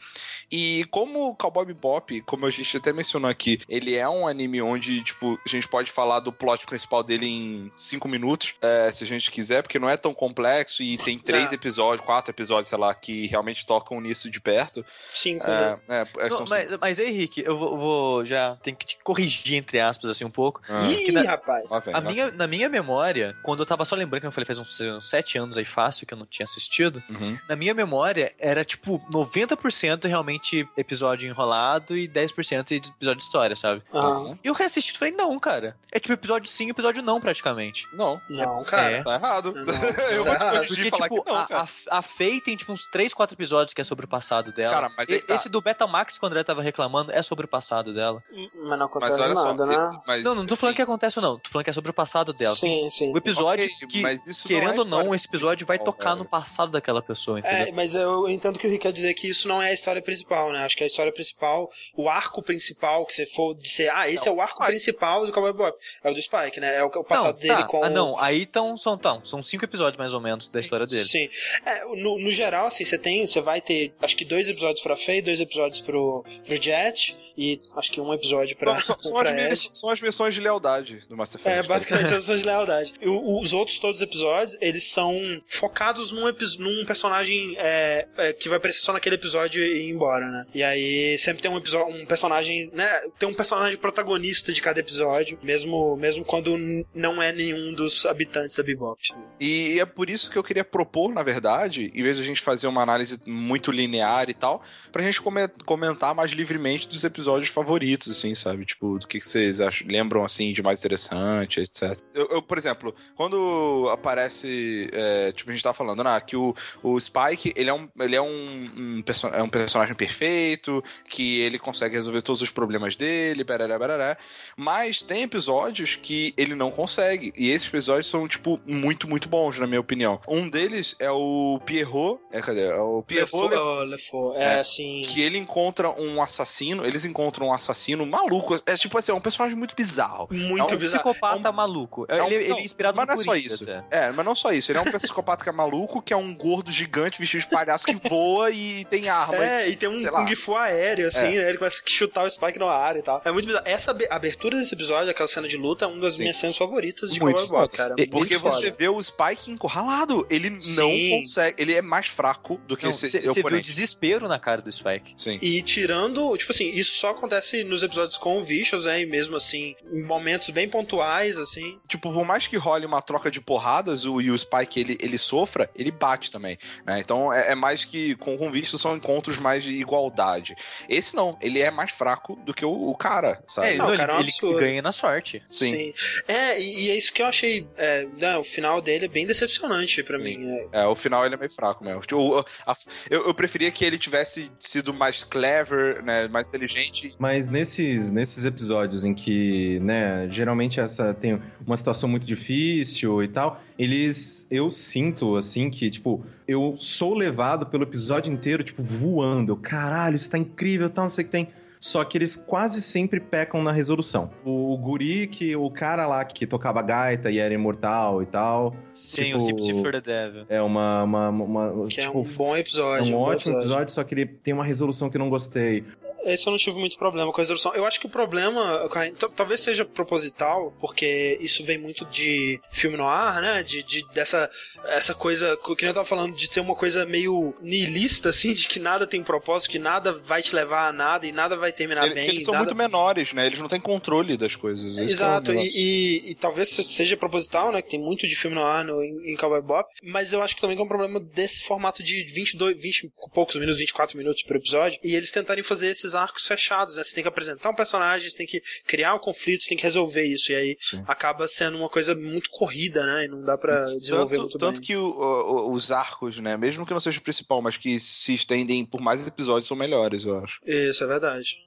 [0.52, 4.62] E como o Cowboy Bebop, como a gente até mencionou aqui, ele é um anime
[4.62, 9.04] onde, tipo, a gente pode falar do plot principal dele em cinco minutos, é, se
[9.04, 11.56] a gente quiser, porque não é tão complexo e tem três É.
[11.56, 14.86] episódios, quatro episódios, sei lá, que realmente tocam nisso de perto.
[15.14, 15.78] Cinco, né?
[15.90, 16.78] É, é, é, Não, mas, cinco.
[16.80, 20.32] mas aí, Rick, eu vou, vou já tenho que te corrigir, entre aspas, assim, um
[20.32, 20.62] pouco.
[20.70, 21.70] Ah, Ih, na- rapaz.
[21.70, 24.32] lá vem, A lá minha, na minha memória, quando eu tava só lembrando, que eu
[24.32, 27.04] falei faz uns, uns sete anos aí fácil que eu não tinha assistido.
[27.10, 27.38] Uhum.
[27.50, 33.82] na minha memória era tipo 90% realmente episódio enrolado e 10% episódio de história, sabe?
[33.94, 35.76] Ah, E eu reassisti e falei, não, cara.
[35.92, 37.86] É tipo episódio sim, episódio não, praticamente.
[37.94, 38.92] Não, não, cara.
[38.98, 39.04] É.
[39.04, 39.54] tá errado.
[39.54, 39.64] Não,
[40.12, 41.68] eu tá vou te corrigir Porque, falar tipo, que não, a, cara.
[41.92, 44.74] a, a Faye tem tipo uns 3, 4 episódios que é sobre o passado dela.
[44.74, 45.34] Cara, mas é E- tá.
[45.34, 48.24] Esse do Betamax, quando ela tava reclamando, é sobre o passado dela.
[48.32, 50.00] Mas não Mas acontece olha só, nada, né?
[50.06, 51.40] mas, Não, não tô falando assim, que acontece ou não.
[51.40, 52.56] Tô falando que é sobre o passado dela.
[52.56, 53.14] Sim, sim.
[53.14, 55.80] O episódio ok, que, mas isso querendo não é ou não, história esse episódio vai
[55.80, 56.20] tocar velho.
[56.20, 57.68] no passado daquela pessoa, entendeu?
[57.68, 60.02] É, mas eu entendo que o Rick quer dizer que isso não é a história
[60.02, 60.64] principal, né?
[60.66, 64.30] Acho que a história principal, o arco principal, que você for dizer, ah, esse é,
[64.30, 64.72] Não, o arco Spike.
[64.72, 65.78] principal do Cowboy Bebop.
[66.04, 66.76] É o do Spike, né?
[66.78, 67.64] É o, o passado não, dele tá.
[67.64, 67.84] com...
[67.84, 71.06] Ah, não, aí tão, são, tão, são cinco episódios mais ou menos da história dele.
[71.06, 71.30] Sim.
[71.66, 74.96] É, no, no geral, assim, você tem, você vai ter, acho que dois episódios pra
[74.96, 79.14] Faye, dois episódios pro, pro Jet, e acho que um episódio pra, Não, são, são
[79.18, 81.50] pra as são as missões de lealdade do Mass Effect.
[81.60, 82.94] É, basicamente são ações de lealdade.
[83.02, 86.26] E os outros todos os episódios, eles são focados num,
[86.60, 90.46] num personagem é, é, que vai aparecer só naquele episódio e ir embora, né?
[90.54, 92.88] E aí sempre tem um episódio, um personagem, né?
[93.20, 96.58] Tem um personagem protagonista de cada episódio, mesmo, mesmo quando
[96.94, 99.02] não é nenhum dos habitantes da Bebop.
[99.40, 102.42] E é por isso que eu queria propor, na verdade, em vez de a gente
[102.42, 107.25] fazer uma análise muito linear e tal, pra gente come- comentar mais livremente dos episódios
[107.50, 108.66] favoritos, assim, sabe?
[108.66, 111.98] Tipo, do que, que vocês acham, lembram, assim, de mais interessante, etc.
[112.14, 116.56] Eu, eu, por exemplo, quando aparece, é, tipo, a gente tava falando, né, que o,
[116.84, 121.40] o Spike, ele é um, ele é um, um, perso- é um personagem perfeito, que
[121.42, 124.18] ele consegue resolver todos os problemas dele, barará, barará,
[124.58, 129.60] mas tem episódios que ele não consegue, e esses episódios são, tipo, muito, muito bons,
[129.60, 130.20] na minha opinião.
[130.28, 132.66] Um deles é o Pierrot, é, cadê?
[132.66, 134.36] É o Pierrot Lefou, Lef- Lefou.
[134.36, 135.04] É, É, assim...
[135.08, 139.22] que ele encontra um assassino, eles encontram um assassino maluco, é tipo assim, é um
[139.22, 140.28] personagem muito bizarro.
[140.30, 141.04] Muito é um bizarro.
[141.04, 142.06] psicopata É um- maluco.
[142.10, 143.64] É um- ele, ele não, é inspirado mas no não é só isso.
[143.64, 143.84] até.
[143.90, 144.72] É, mas não só isso.
[144.72, 147.86] Ele é um psicopata que é maluco, que é um gordo gigante vestido de palhaço
[147.86, 149.40] que voa e tem armas.
[149.40, 150.04] É, e tem um.
[150.06, 151.40] Kung Fu aéreo, assim, É.
[151.40, 151.50] né?
[151.50, 153.22] Ele começa a chutar o Spike no ar e tal.
[153.24, 153.66] É muito bizarro.
[153.66, 156.22] Essa abe- abertura desse episódio, aquela cena de luta, é uma das Sim.
[156.24, 157.96] minhas cenas favoritas de Muito Cowboy Bebop, cara.
[157.98, 158.56] E- Porque foda.
[158.56, 160.26] você vê o Spike encurralado.
[160.30, 161.20] Ele não Sim.
[161.20, 161.62] consegue.
[161.62, 165.14] Ele é mais fraco do que esse Você viu o desespero na cara do Spike.
[165.18, 165.40] Sim.
[165.42, 169.02] E tirando, tipo assim, isso só acontece nos episódios com o Vicious, né?
[169.02, 171.80] E mesmo assim, em momentos bem pontuais, assim.
[171.88, 175.18] Tipo, por mais que role uma troca de porradas o, e o Spike ele, ele
[175.18, 176.58] sofra, ele bate também.
[176.86, 177.00] Né?
[177.00, 180.56] Então é, é mais que, com com visto, são encontros mais de igualdade.
[180.90, 183.68] Esse não, ele é mais fraco do que o, o cara, sabe?
[183.68, 184.60] É, ele, Não, não, cara, é um ele, absurdo.
[184.60, 185.44] ganha na sorte.
[185.50, 185.94] Sim.
[186.28, 187.68] É, e, e é isso que eu achei.
[187.78, 190.24] É, né, o final dele é bem decepcionante pra Sim.
[190.24, 190.50] mim.
[190.72, 192.02] É, É, o final ele é meio fraco mesmo.
[192.02, 192.76] Tipo, o- a-
[193.10, 196.28] eu, eu preferia que ele tivesse sido mais clever, né?
[196.28, 196.95] Mais inteligente.
[197.20, 203.28] Mas nesses, nesses episódios em que, né, geralmente essa tem uma situação muito difícil e
[203.28, 204.48] tal, eles.
[204.50, 209.54] Eu sinto, assim, que, tipo, eu sou levado pelo episódio inteiro, tipo, voando.
[209.54, 211.48] Eu, Caralho, isso tá incrível, tal, não sei o que tem.
[211.78, 214.32] Só que eles quase sempre pecam na resolução.
[214.44, 218.76] O, o guri, que o cara lá que tocava gaita e era imortal e tal,
[218.92, 220.46] Sim, Tipo- o Sympathy for the Devil.
[220.50, 221.04] é uma.
[221.04, 223.08] uma, uma que é tipo, um bom é episódio.
[223.14, 225.84] um bom ótimo episódio, só que ele tem uma resolução que eu não gostei.
[226.26, 227.74] Esse eu não tive muito problema com a resolução.
[227.74, 228.90] Eu acho que o problema,
[229.36, 233.64] talvez seja proposital, porque isso vem muito de filme no ar, né?
[233.64, 234.50] De, de dessa
[234.86, 238.80] essa coisa que eu tava falando de ter uma coisa meio nihilista, assim, de que
[238.80, 242.16] nada tem propósito, que nada vai te levar a nada e nada vai terminar Ele,
[242.16, 242.30] bem.
[242.30, 242.66] Eles são nada...
[242.66, 243.46] muito menores, né?
[243.46, 244.98] Eles não têm controle das coisas.
[244.98, 247.82] Exato, é e, e, e, talvez seja proposital, né?
[247.82, 250.56] Que tem muito de filme no ar no, em, em Cowboy Bop, mas eu acho
[250.56, 254.56] que também é um problema desse formato de 22, 20 poucos minutos, 24 minutos por
[254.56, 257.04] episódio, e eles tentarem fazer esses arcos fechados, né?
[257.04, 259.84] Você tem que apresentar um personagem, você tem que criar um conflito, você tem que
[259.84, 261.04] resolver isso, e aí Sim.
[261.08, 263.26] acaba sendo uma coisa muito corrida, né?
[263.26, 264.82] E não dá pra desenvolver tanto, muito tanto bem.
[264.82, 266.58] que o, o, os arcos, né?
[266.58, 270.26] Mesmo que não seja o principal, mas que se estendem por mais episódios, são melhores,
[270.26, 270.60] eu acho.
[270.66, 271.65] Isso, é verdade.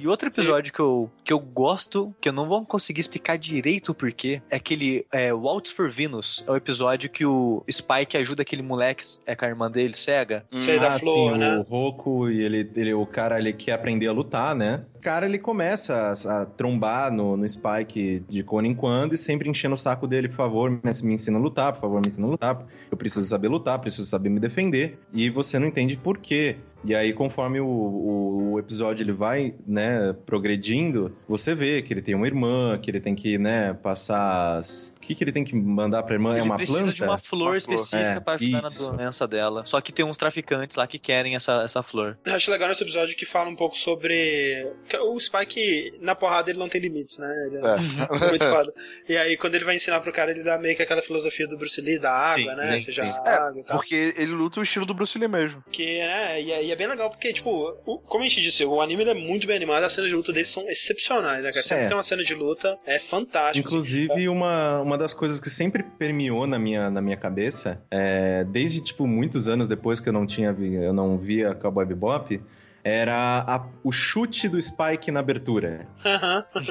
[0.00, 3.90] E outro episódio que eu, que eu gosto, que eu não vou conseguir explicar direito
[3.90, 6.42] o porquê, é aquele é, Waltz for Venus.
[6.48, 10.42] É o episódio que o Spike ajuda aquele moleque, é com a irmã dele, cega.
[10.50, 11.58] Hum, da ah, flor, sim, né?
[11.58, 14.86] o Roku e ele, ele, o cara ele quer aprender a lutar, né?
[15.00, 19.48] Cara ele começa a, a trombar no, no Spike de quando em quando e sempre
[19.48, 22.26] enchendo o saco dele, por favor, me, me ensina a lutar, por favor, me ensina
[22.26, 22.66] a lutar.
[22.90, 24.98] Eu preciso saber lutar, preciso saber me defender.
[25.12, 26.56] E você não entende por quê.
[26.82, 32.00] E aí, conforme o, o, o, episódio ele vai, né, progredindo, você vê que ele
[32.00, 34.94] tem uma irmã, que ele tem que, né, passar as...
[35.10, 36.32] O que, que ele tem que mandar pra irmã?
[36.32, 36.92] Ele é uma precisa planta?
[36.94, 38.90] de uma flor Uma específica É, pra ajudar isso.
[38.92, 39.64] na doença dela.
[39.66, 42.16] Só que tem uns traficantes lá que querem essa, essa flor.
[42.24, 44.68] Eu acho legal nesse episódio que fala um pouco sobre.
[45.02, 47.28] O Spike, na porrada, ele não tem limites, né?
[47.46, 48.18] Ele é, É.
[48.30, 48.72] muito foda.
[49.08, 51.56] E aí, quando ele vai ensinar pro cara, ele dá meio que aquela filosofia do
[51.58, 52.72] Bruce Lee, da água, Sim, né?
[52.74, 53.10] sim, Seja sim.
[53.10, 53.76] água e tal.
[53.78, 55.64] Porque ele luta o estilo do Bruce Lee mesmo.
[55.72, 57.50] Que, né, e é, e é bem legal porque, tipo,
[57.84, 60.14] o- como a gente disse, o anime ele é muito bem animado, as cenas de
[60.16, 61.64] luta dele são excepcionais, né, cara?
[61.64, 61.88] Sempre É.
[61.88, 63.66] tem uma cena de luta, é fantástico.
[63.66, 63.76] assim.
[63.76, 68.80] Inclusive, uma, uma das coisas que sempre permeou na minha, na minha cabeça, é, desde,
[68.80, 72.40] tipo, muitos anos depois que eu não tinha eu não via Cowboy Bebop,
[72.82, 75.86] era a- o chute do Spike na abertura.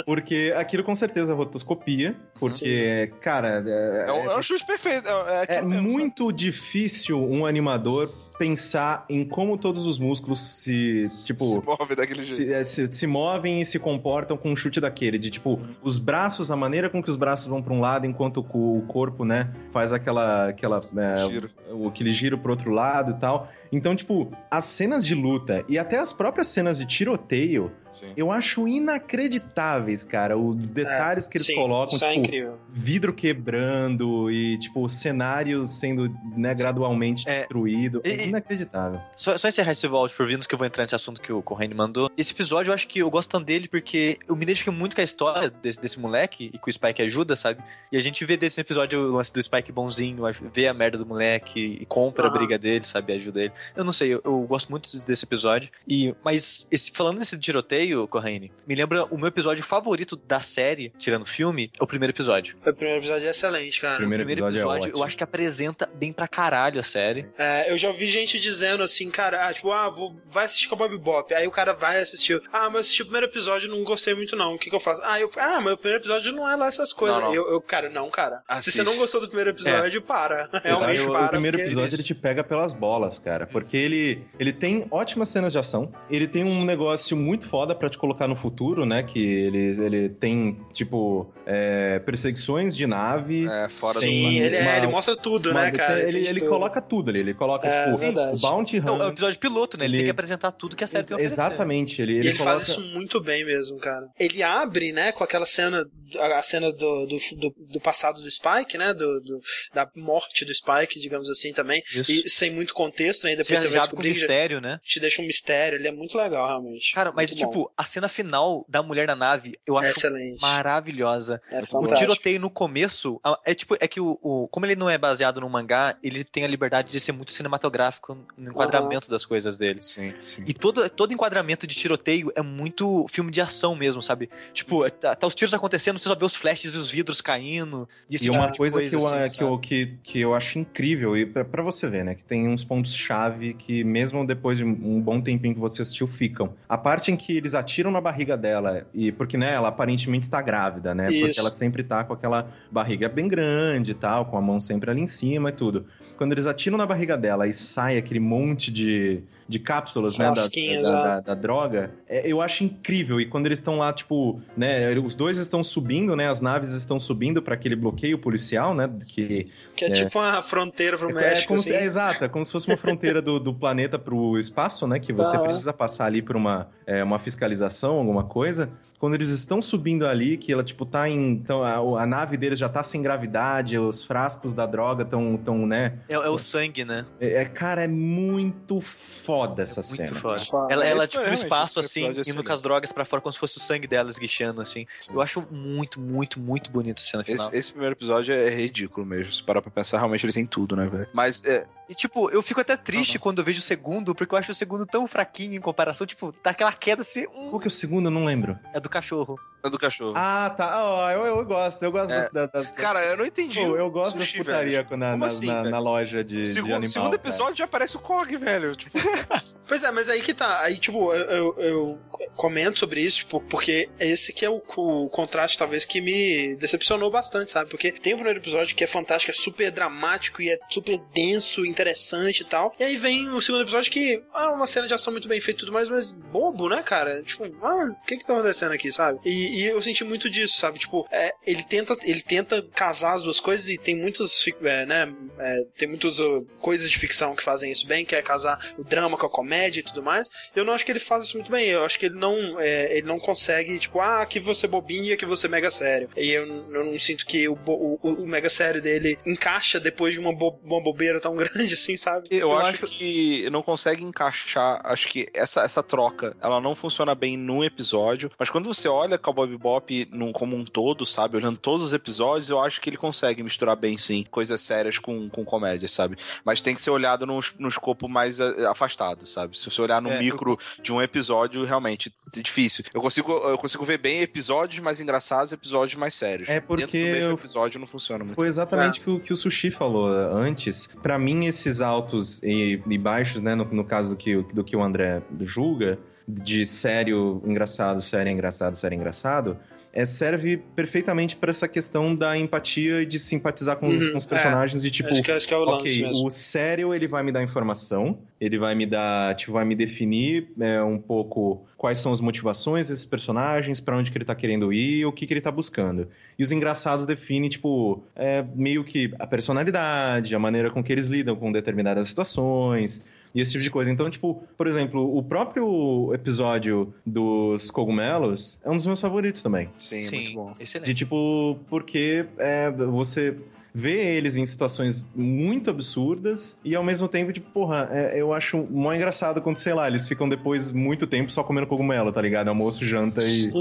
[0.05, 5.07] Porque aquilo com certeza é rotoscopia, porque, cara, é, É, um, é um chute perfeito.
[5.07, 11.05] É, é, é mesmo, muito difícil um animador pensar em como todos os músculos se,
[11.25, 12.35] tipo, Se move daquele jeito.
[12.35, 15.19] se, é, se- se movem e se comportam com um chute daquele.
[15.19, 18.37] De tipo, os braços, a maneira com que os braços vão pra um lado, enquanto
[18.37, 20.47] o, co- o corpo, né, faz aquela.
[20.47, 21.49] aquela é, Giro.
[21.71, 23.49] o, aquele giro pro outro lado e tal.
[23.71, 28.13] Então, tipo, as cenas de luta e até as próprias cenas de tiroteio, Sim.
[28.15, 30.37] eu acho inacreditáveis, cara.
[30.37, 32.57] Os detalhes que eles Sim, colocam, isso é tipo, incrível.
[32.69, 38.01] vidro quebrando e, tipo, cenários sendo, né, gradualmente É, destruído.
[38.03, 38.99] É e- inacreditável.
[39.15, 41.41] Só, só encerrar esse Vault for Venus que eu vou entrar nesse assunto que o
[41.41, 42.09] Corrêne mandou.
[42.17, 45.01] Esse episódio eu acho que eu gosto tanto dele porque eu me identifico muito com
[45.01, 47.61] a história desse, desse moleque e que o Spike ajuda, sabe?
[47.91, 50.23] E a gente vê desse episódio o lance do Spike bonzinho,
[50.53, 53.13] vê a merda do moleque e compra a briga dele, sabe?
[53.13, 53.51] Ajuda ele.
[53.75, 55.69] Eu não sei, eu, eu gosto muito desse episódio.
[55.87, 60.91] E, mas esse- falando desse tiroteio, Corrêne, me lembra o meu episódio favorito da série,
[60.97, 62.55] tirando o filme, é o primeiro episódio.
[62.65, 63.93] O primeiro episódio é excelente, cara.
[63.95, 65.05] O primeiro o primeiro episódio é episódio, eu ótimo.
[65.05, 67.27] acho que apresenta bem pra caralho a série.
[67.37, 70.75] É, eu já ouvi gente dizendo assim, cara, ah, tipo, ah, vou, vai assistir com
[70.75, 71.33] a Bob Bop.
[71.33, 72.41] Aí o cara vai assistir.
[72.51, 74.55] Ah, mas eu assisti o primeiro episódio e não gostei muito, não.
[74.55, 75.01] O que, que eu faço?
[75.03, 77.17] Ah, eu, ah, mas o primeiro episódio não é lá essas coisas.
[77.17, 77.33] Não, não.
[77.33, 78.37] Eu, eu, cara, não, cara.
[78.37, 78.75] Se Assiste.
[78.77, 80.49] você não gostou do primeiro episódio, para.
[80.63, 81.11] Realmente Exato.
[81.11, 81.25] para.
[81.25, 83.45] o primeiro porque- episódio ele te pega pelas bolas, cara.
[83.47, 85.91] Porque ele, ele tem ótimas cenas de ação.
[86.09, 89.03] Ele tem um negócio muito foda pra te colocar no futuro, né?
[89.03, 93.47] Que ele, ele tem, tipo, é, perseguições de nave.
[93.47, 96.01] É, fora Sim, Sim, ele, é, uma- ele mostra tudo, uma- né, cara?
[96.01, 96.49] Ele, ele tudo.
[96.49, 97.19] coloca tudo ali.
[97.19, 98.35] Ele coloca, É, tipo, verdade.
[98.37, 99.11] o Bounty Não, é o Hunt.
[99.13, 99.85] episódio piloto, né?
[99.85, 101.19] Ele, ele- tem que apresentar tudo que a série Ex- tem.
[101.25, 102.01] Exatamente.
[102.01, 102.57] Ele, E ele, ele coloca...
[102.57, 104.07] faz isso muito bem mesmo, cara.
[104.19, 105.85] Ele abre, né, com aquela cena,
[106.19, 109.39] a cena do, do, do, do passado do Spike, né, do, do-
[109.73, 111.81] da morte do Spike, digamos assim, também.
[111.93, 112.11] Isso.
[112.11, 114.79] E sem muito contexto, né, depois Já, você vai descobrir já mistério, né?
[114.83, 116.93] te deixa um mistério, ele é muito legal, realmente.
[116.93, 117.51] Cara, mas Muito bom.
[117.59, 120.41] Tipo, a cena final da mulher na nave, eu é acho excelente.
[120.41, 121.41] maravilhosa.
[121.51, 124.97] É O tiroteio no começo, é tipo, é que o, o- como ele não é
[124.97, 129.57] baseado no mangá, ele tem a liberdade de ser muito cinematográfico no enquadramento das coisas
[129.57, 129.81] dele.
[129.81, 130.43] Sim, sim.
[130.47, 134.29] E todo, todo enquadramento de tiroteio é muito filme de ação mesmo, sabe?
[134.53, 137.87] Tipo, tá, tá os tiros acontecendo, você só vê os flashes e os vidros caindo.
[138.09, 140.33] E, esse E tipo uma de coisa, que, eu, assim, que, eu, que, que eu
[140.33, 142.15] acho incrível, e pra, pra você ver, né?
[142.15, 146.53] Que tem uns pontos-chave que, mesmo depois de um bom tempinho que você assistiu, ficam.
[146.67, 150.41] A parte em que eles atiram na barriga dela, e porque, né, ela aparentemente está
[150.41, 151.05] grávida, né?
[151.05, 151.39] Porque Isso.
[151.39, 155.01] ela sempre tá com aquela barriga bem grande e tal, com a mão sempre ali
[155.01, 155.85] em cima e tudo.
[156.17, 160.25] Quando eles atiram na barriga dela e sai aquele monte de, de cápsulas, né?
[160.27, 161.91] Da, da, da, da, droga.
[162.07, 163.19] É, eu acho incrível.
[163.19, 164.95] E quando eles estão lá, tipo, né?
[164.99, 166.27] Os dois estão subindo, né?
[166.27, 168.87] As naves estão subindo para aquele bloqueio policial, né?
[169.07, 171.45] Que, que é, é tipo uma fronteira pro é, México.
[171.45, 171.69] É, como assim.
[171.69, 174.99] se, é exato, é como se fosse uma fronteira do, do planeta pro espaço, né?
[174.99, 178.69] Que você precisa passar ali por uma, é, uma fiscalização, alguma coisa
[178.99, 181.31] quando eles estão subindo ali, que ela, tipo, tá em.
[181.31, 185.65] Então, a, a nave deles já tá sem gravidade, os frascos da droga estão, tão,
[185.65, 185.99] né?
[186.09, 187.05] É, é, o sangue, né?
[187.17, 190.11] É, é cara, é muito foda essa é cena.
[190.11, 190.73] Muito foda.
[190.73, 193.55] Ela, ela tipo, no espaço, assim, indo com as drogas pra fora, como se fosse
[193.55, 194.85] o sangue dela esguichando, assim.
[194.97, 195.13] Sim.
[195.13, 197.47] Eu acho muito, muito, muito bonito a cena final.
[197.47, 199.31] Esse, esse, primeiro episódio é ridículo mesmo.
[199.31, 201.07] Se parar pra pensar, realmente ele tem tudo, né, velho?
[201.13, 201.45] Mas.
[201.45, 201.65] É...
[201.89, 203.21] E, tipo, eu fico até triste uhum.
[203.21, 206.05] quando eu vejo o segundo, porque eu acho o segundo tão fraquinho em comparação.
[206.05, 207.25] Tipo, tá aquela queda assim.
[207.33, 207.49] Hum.
[207.49, 208.07] Qual que é o segundo?
[208.07, 208.57] Eu não lembro.
[208.73, 209.39] É do cachorro.
[209.61, 210.13] É do cachorro.
[210.15, 210.81] Ah, tá.
[210.81, 212.29] Oh, eu, eu gosto, eu gosto é.
[212.29, 213.59] das, das, Cara, eu não entendi.
[213.59, 216.89] Pô, eu gosto das putaria na, na, assim, na, na, loja de, segundo, de animal.
[216.89, 217.55] segundo episódio cara.
[217.55, 218.73] já aparece o Cog, velho.
[218.75, 218.97] Tipo...
[219.67, 220.61] pois é, mas aí que tá.
[220.61, 221.99] Aí, tipo, eu, eu, eu,
[222.35, 227.11] comento sobre isso, tipo, porque esse que é o, o, contraste, talvez, que me decepcionou
[227.11, 227.69] bastante, sabe?
[227.69, 231.65] Porque tem o primeiro episódio que é fantástico, é super dramático e é super denso,
[231.79, 232.75] interessante e tal.
[232.79, 235.59] E aí vem o segundo episódio que é uma cena de ação muito bem feita
[235.59, 237.23] e tudo mais, mas bobo, né, cara?
[237.23, 239.19] Tipo, ah, o que que tá acontecendo aqui, sabe?
[239.25, 240.79] E, e eu senti muito disso, sabe?
[240.79, 245.13] Tipo, é, ele tenta ele tenta casar as duas coisas e tem muitas, é, né,
[245.39, 248.83] é, tem muitas uh, coisas de ficção que fazem isso bem, que é casar o
[248.83, 250.29] drama com a comédia e tudo mais.
[250.55, 251.67] Eu não acho que ele faz isso muito bem.
[251.67, 255.13] Eu acho que ele não, é, ele não consegue, tipo, ah, aqui você bobinho e
[255.13, 256.09] aqui você mega sério.
[256.17, 260.19] E eu, eu não sinto que o, o, o, mega sério dele encaixa depois de
[260.19, 262.27] uma, bo, uma bobeira tão grande assim, sabe?
[262.31, 264.81] Eu, eu acho, acho que não consegue encaixar.
[264.83, 269.17] Acho que essa, essa troca, ela não funciona bem num episódio, mas quando você olha
[269.17, 271.37] Cowboy Bebop num, como um todo, sabe?
[271.37, 275.29] Olhando todos os episódios, eu acho que ele consegue misturar bem, sim, coisas sérias com,
[275.29, 276.17] com comédia, sabe?
[276.43, 279.57] Mas tem que ser olhado no, no escopo mais eh, afastado, sabe?
[279.57, 280.83] Se você olhar no é, micro eu...
[280.83, 282.83] de um episódio, realmente é difícil.
[282.93, 286.49] Eu consigo, eu consigo ver bem episódios mais engraçados e episódios mais sérios.
[286.49, 286.85] É porque.
[286.85, 288.35] Dentro do mesmo episódio não funciona muito.
[288.35, 289.19] Foi exatamente o é.
[289.19, 290.87] que, que, o Sushi falou antes.
[291.01, 293.55] para mim, esses altos e, e baixos, né?
[293.55, 298.75] No, no caso do que, do que o André julga, de sério engraçado, sério engraçado,
[298.75, 299.57] sério engraçado,
[299.99, 304.17] é, serve perfeitamente para essa questão da empatia e de simpatizar com, uhum, os, com
[304.17, 307.05] os, personagens é, e tipo, acho que, acho que é o ok, o sério ele
[307.05, 311.65] vai me dar informação, ele vai me dar, tipo, vai me definir é, um pouco
[311.75, 315.27] quais são as motivações desses personagens, para onde que ele tá querendo ir, o que
[315.27, 316.07] que ele tá buscando.
[316.37, 321.07] E os engraçados definem, tipo, é, meio que a personalidade, a maneira com que eles
[321.07, 323.03] lidam com determinadas situações,
[323.33, 323.91] e esse tipo de coisa.
[323.91, 329.69] Então, tipo, por exemplo, o próprio episódio dos cogumelos é um dos meus favoritos também.
[329.77, 330.55] Sim, Sim muito bom.
[330.59, 330.85] Excelente.
[330.85, 333.35] De tipo, porque é, você
[333.73, 338.67] vê eles em situações muito absurdas e ao mesmo tempo, tipo, porra, é, eu acho
[338.69, 342.47] mó engraçado quando, sei lá, eles ficam depois muito tempo só comendo cogumelo, tá ligado?
[342.47, 343.51] Almoço, janta e.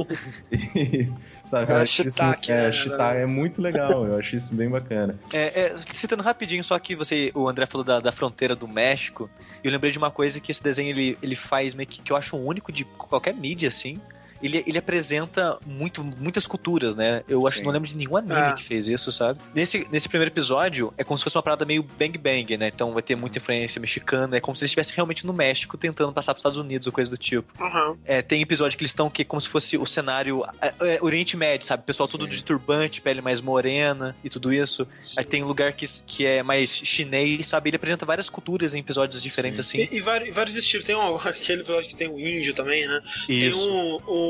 [0.74, 1.12] e
[1.44, 1.72] sabe?
[1.72, 5.18] É, shiitake, é, né, é muito legal, eu acho isso bem bacana.
[5.32, 9.30] É, é, citando rapidinho, só que você, o André falou da, da fronteira do México,
[9.62, 12.16] eu lembrei de uma coisa que esse desenho ele, ele faz meio que, que eu
[12.16, 13.98] acho único de qualquer mídia, assim
[14.42, 17.22] ele, ele apresenta muito, muitas culturas, né?
[17.28, 18.52] Eu acho que não lembro de nenhum anime ah.
[18.52, 19.38] que fez isso, sabe?
[19.54, 22.68] Nesse, nesse primeiro episódio, é como se fosse uma parada meio bang bang, né?
[22.68, 26.12] Então vai ter muita influência mexicana, é como se eles estivessem realmente no México tentando
[26.12, 27.52] passar para os Estados Unidos ou coisa do tipo.
[27.62, 27.96] Uhum.
[28.04, 31.36] É, tem episódio que eles estão que como se fosse o cenário é, é, Oriente
[31.36, 31.82] Médio, sabe?
[31.84, 32.12] Pessoal Sim.
[32.12, 34.86] tudo de turbante, pele mais morena e tudo isso.
[35.00, 35.16] Sim.
[35.18, 37.70] Aí tem lugar que, que é mais chinês, sabe?
[37.70, 39.82] Ele apresenta várias culturas em episódios diferentes Sim.
[39.82, 39.94] assim.
[39.94, 40.84] E, e, vários, vários, estilos.
[40.84, 43.00] Tem um, aquele episódio que tem o índio também, né?
[43.28, 43.64] Isso.
[43.64, 44.27] Tem um, um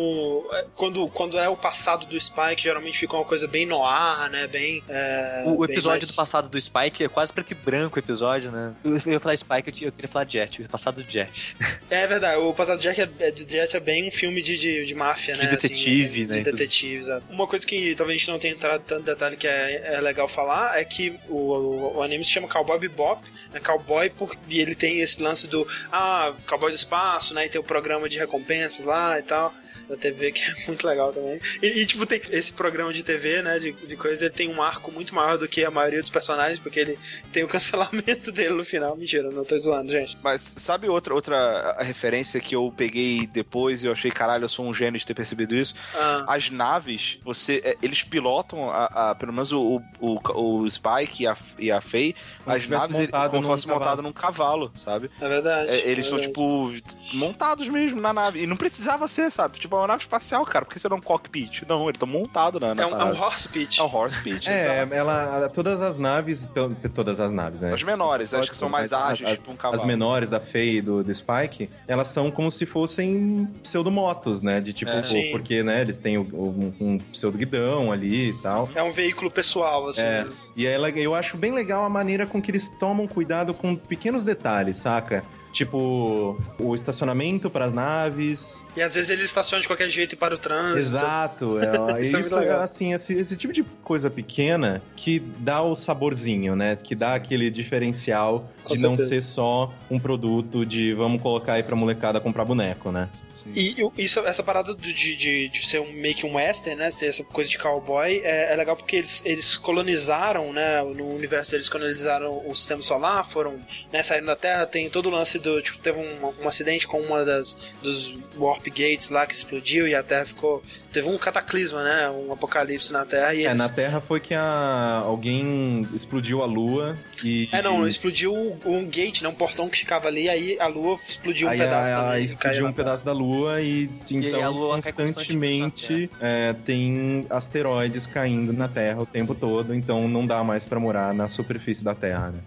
[0.74, 4.46] quando, quando é o passado do Spike, geralmente fica uma coisa bem noir, né?
[4.46, 4.82] Bem.
[4.88, 6.06] É, o, bem episódio mais...
[6.06, 8.74] do passado do Spike é quase preto e branco o episódio, né?
[8.84, 11.56] Eu, eu ia falar Spike, eu, queria falar Jet, o passado do Jet.
[11.90, 14.84] É verdade, o passado do Jet é, é, Jet é bem um filme de, de,
[14.84, 15.50] de máfia, de né?
[15.50, 16.38] Detetive, assim, né?
[16.38, 17.26] De detetive, exato.
[17.30, 20.28] Uma coisa que talvez a gente não tenha entrado tanto detalhe que é, é legal
[20.28, 23.22] falar é que o, o, o, anime se chama Cowboy Bebop,
[23.52, 23.60] né?
[23.60, 27.46] Cowboy, por, e ele tem esse lance do, ah, Cowboy do Espaço, né?
[27.46, 29.54] E tem o programa de recompensas lá e tal
[29.88, 31.40] da TV, que é muito legal também.
[31.62, 34.62] E, e, tipo, tem esse programa de TV, né, de, de coisa, ele tem um
[34.62, 36.98] arco muito maior do que a maioria dos personagens, porque ele
[37.32, 38.96] tem o cancelamento dele no final.
[38.96, 40.16] Mentira, não tô zoando, gente.
[40.22, 44.66] Mas sabe outra, outra referência que eu peguei depois e eu achei, caralho, eu sou
[44.66, 45.74] um gênio de ter percebido isso?
[45.94, 46.24] Ah.
[46.28, 51.26] As naves, você, é, eles pilotam, a, a, pelo menos o, o, o Spike e
[51.26, 52.14] a, e a Faye,
[52.46, 55.10] as naves montado como se fosse montado num cavalo, sabe?
[55.20, 55.70] É verdade.
[55.70, 56.72] É, eles é estão, tipo,
[57.14, 58.42] montados mesmo na nave.
[58.42, 59.58] E não precisava ser, sabe?
[59.58, 60.64] Tipo, uma nave espacial, cara.
[60.64, 61.62] Por que você não é um cockpit?
[61.68, 63.78] Não, ele tá montado na, na é, um, é um horse pitch.
[63.78, 66.48] É um horse pitch, É, ela, todas as naves,
[66.94, 67.72] todas as naves, né?
[67.72, 69.80] As menores, acho que são mais ágeis, as, tipo um cavalo.
[69.80, 74.60] As menores da Faye e do, do Spike, elas são como se fossem pseudomotos, né?
[74.60, 75.30] De tipo, é.
[75.30, 78.68] porque, né, eles têm um, um pseudo-guidão ali e tal.
[78.74, 80.02] É um veículo pessoal, assim.
[80.02, 80.26] É.
[80.56, 84.24] E ela, eu acho bem legal a maneira com que eles tomam cuidado com pequenos
[84.24, 85.24] detalhes, saca?
[85.58, 88.64] Tipo, o estacionamento para as naves.
[88.76, 90.78] E às vezes eles estacionam de qualquer jeito e para o trânsito.
[90.78, 91.58] Exato.
[91.58, 96.54] É, isso, isso é, assim, esse, esse, tipo de coisa pequena que dá o saborzinho,
[96.54, 96.76] né?
[96.76, 99.02] Que dá aquele diferencial Com de certeza.
[99.02, 103.08] não ser só um produto de vamos colocar aí pra molecada comprar boneco, né?
[103.54, 106.90] E isso, essa parada de, de, de, ser um, meio que um western, né?
[106.90, 110.82] Ter essa coisa de cowboy, é, é, legal porque eles, eles colonizaram, né?
[110.82, 113.60] No universo eles colonizaram o sistema solar, foram
[113.92, 115.60] né, saindo da Terra, tem todo o lance do.
[115.60, 119.94] Tipo, teve um, um acidente com uma das dos Warp Gates lá que explodiu e
[119.94, 120.62] a Terra ficou.
[120.98, 122.10] Teve um cataclisma, né?
[122.10, 123.32] Um apocalipse na Terra.
[123.32, 127.48] E é, na Terra foi que a, alguém explodiu a Lua e.
[127.52, 128.34] É, não, explodiu
[128.66, 129.28] um gate, né?
[129.28, 132.24] Um portão que ficava ali, aí a Lua explodiu um aí pedaço a, também.
[132.24, 138.66] Explodiu um pedaço da Lua e, então a Lua constantemente é, tem asteroides caindo na
[138.66, 142.30] Terra o tempo todo, então não dá mais para morar na superfície da Terra.
[142.30, 142.40] Né?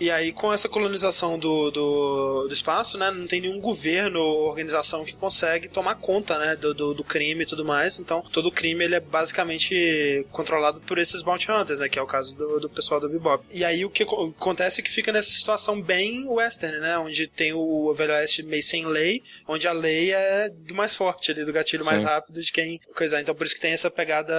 [0.00, 4.48] E aí, com essa colonização do, do, do, espaço, né, não tem nenhum governo ou
[4.48, 7.98] organização que consegue tomar conta, né, do, do, do, crime e tudo mais.
[7.98, 12.02] Então, todo o crime, ele é basicamente controlado por esses bounty hunters, né, que é
[12.02, 13.44] o caso do, do pessoal do Bebop.
[13.50, 17.52] E aí, o que acontece é que fica nessa situação bem western, né, onde tem
[17.52, 21.52] o Velho Oeste meio sem lei, onde a lei é do mais forte ali, do
[21.52, 21.90] gatilho Sim.
[21.90, 23.20] mais rápido de quem coisar.
[23.20, 24.34] Então, por isso que tem essa pegada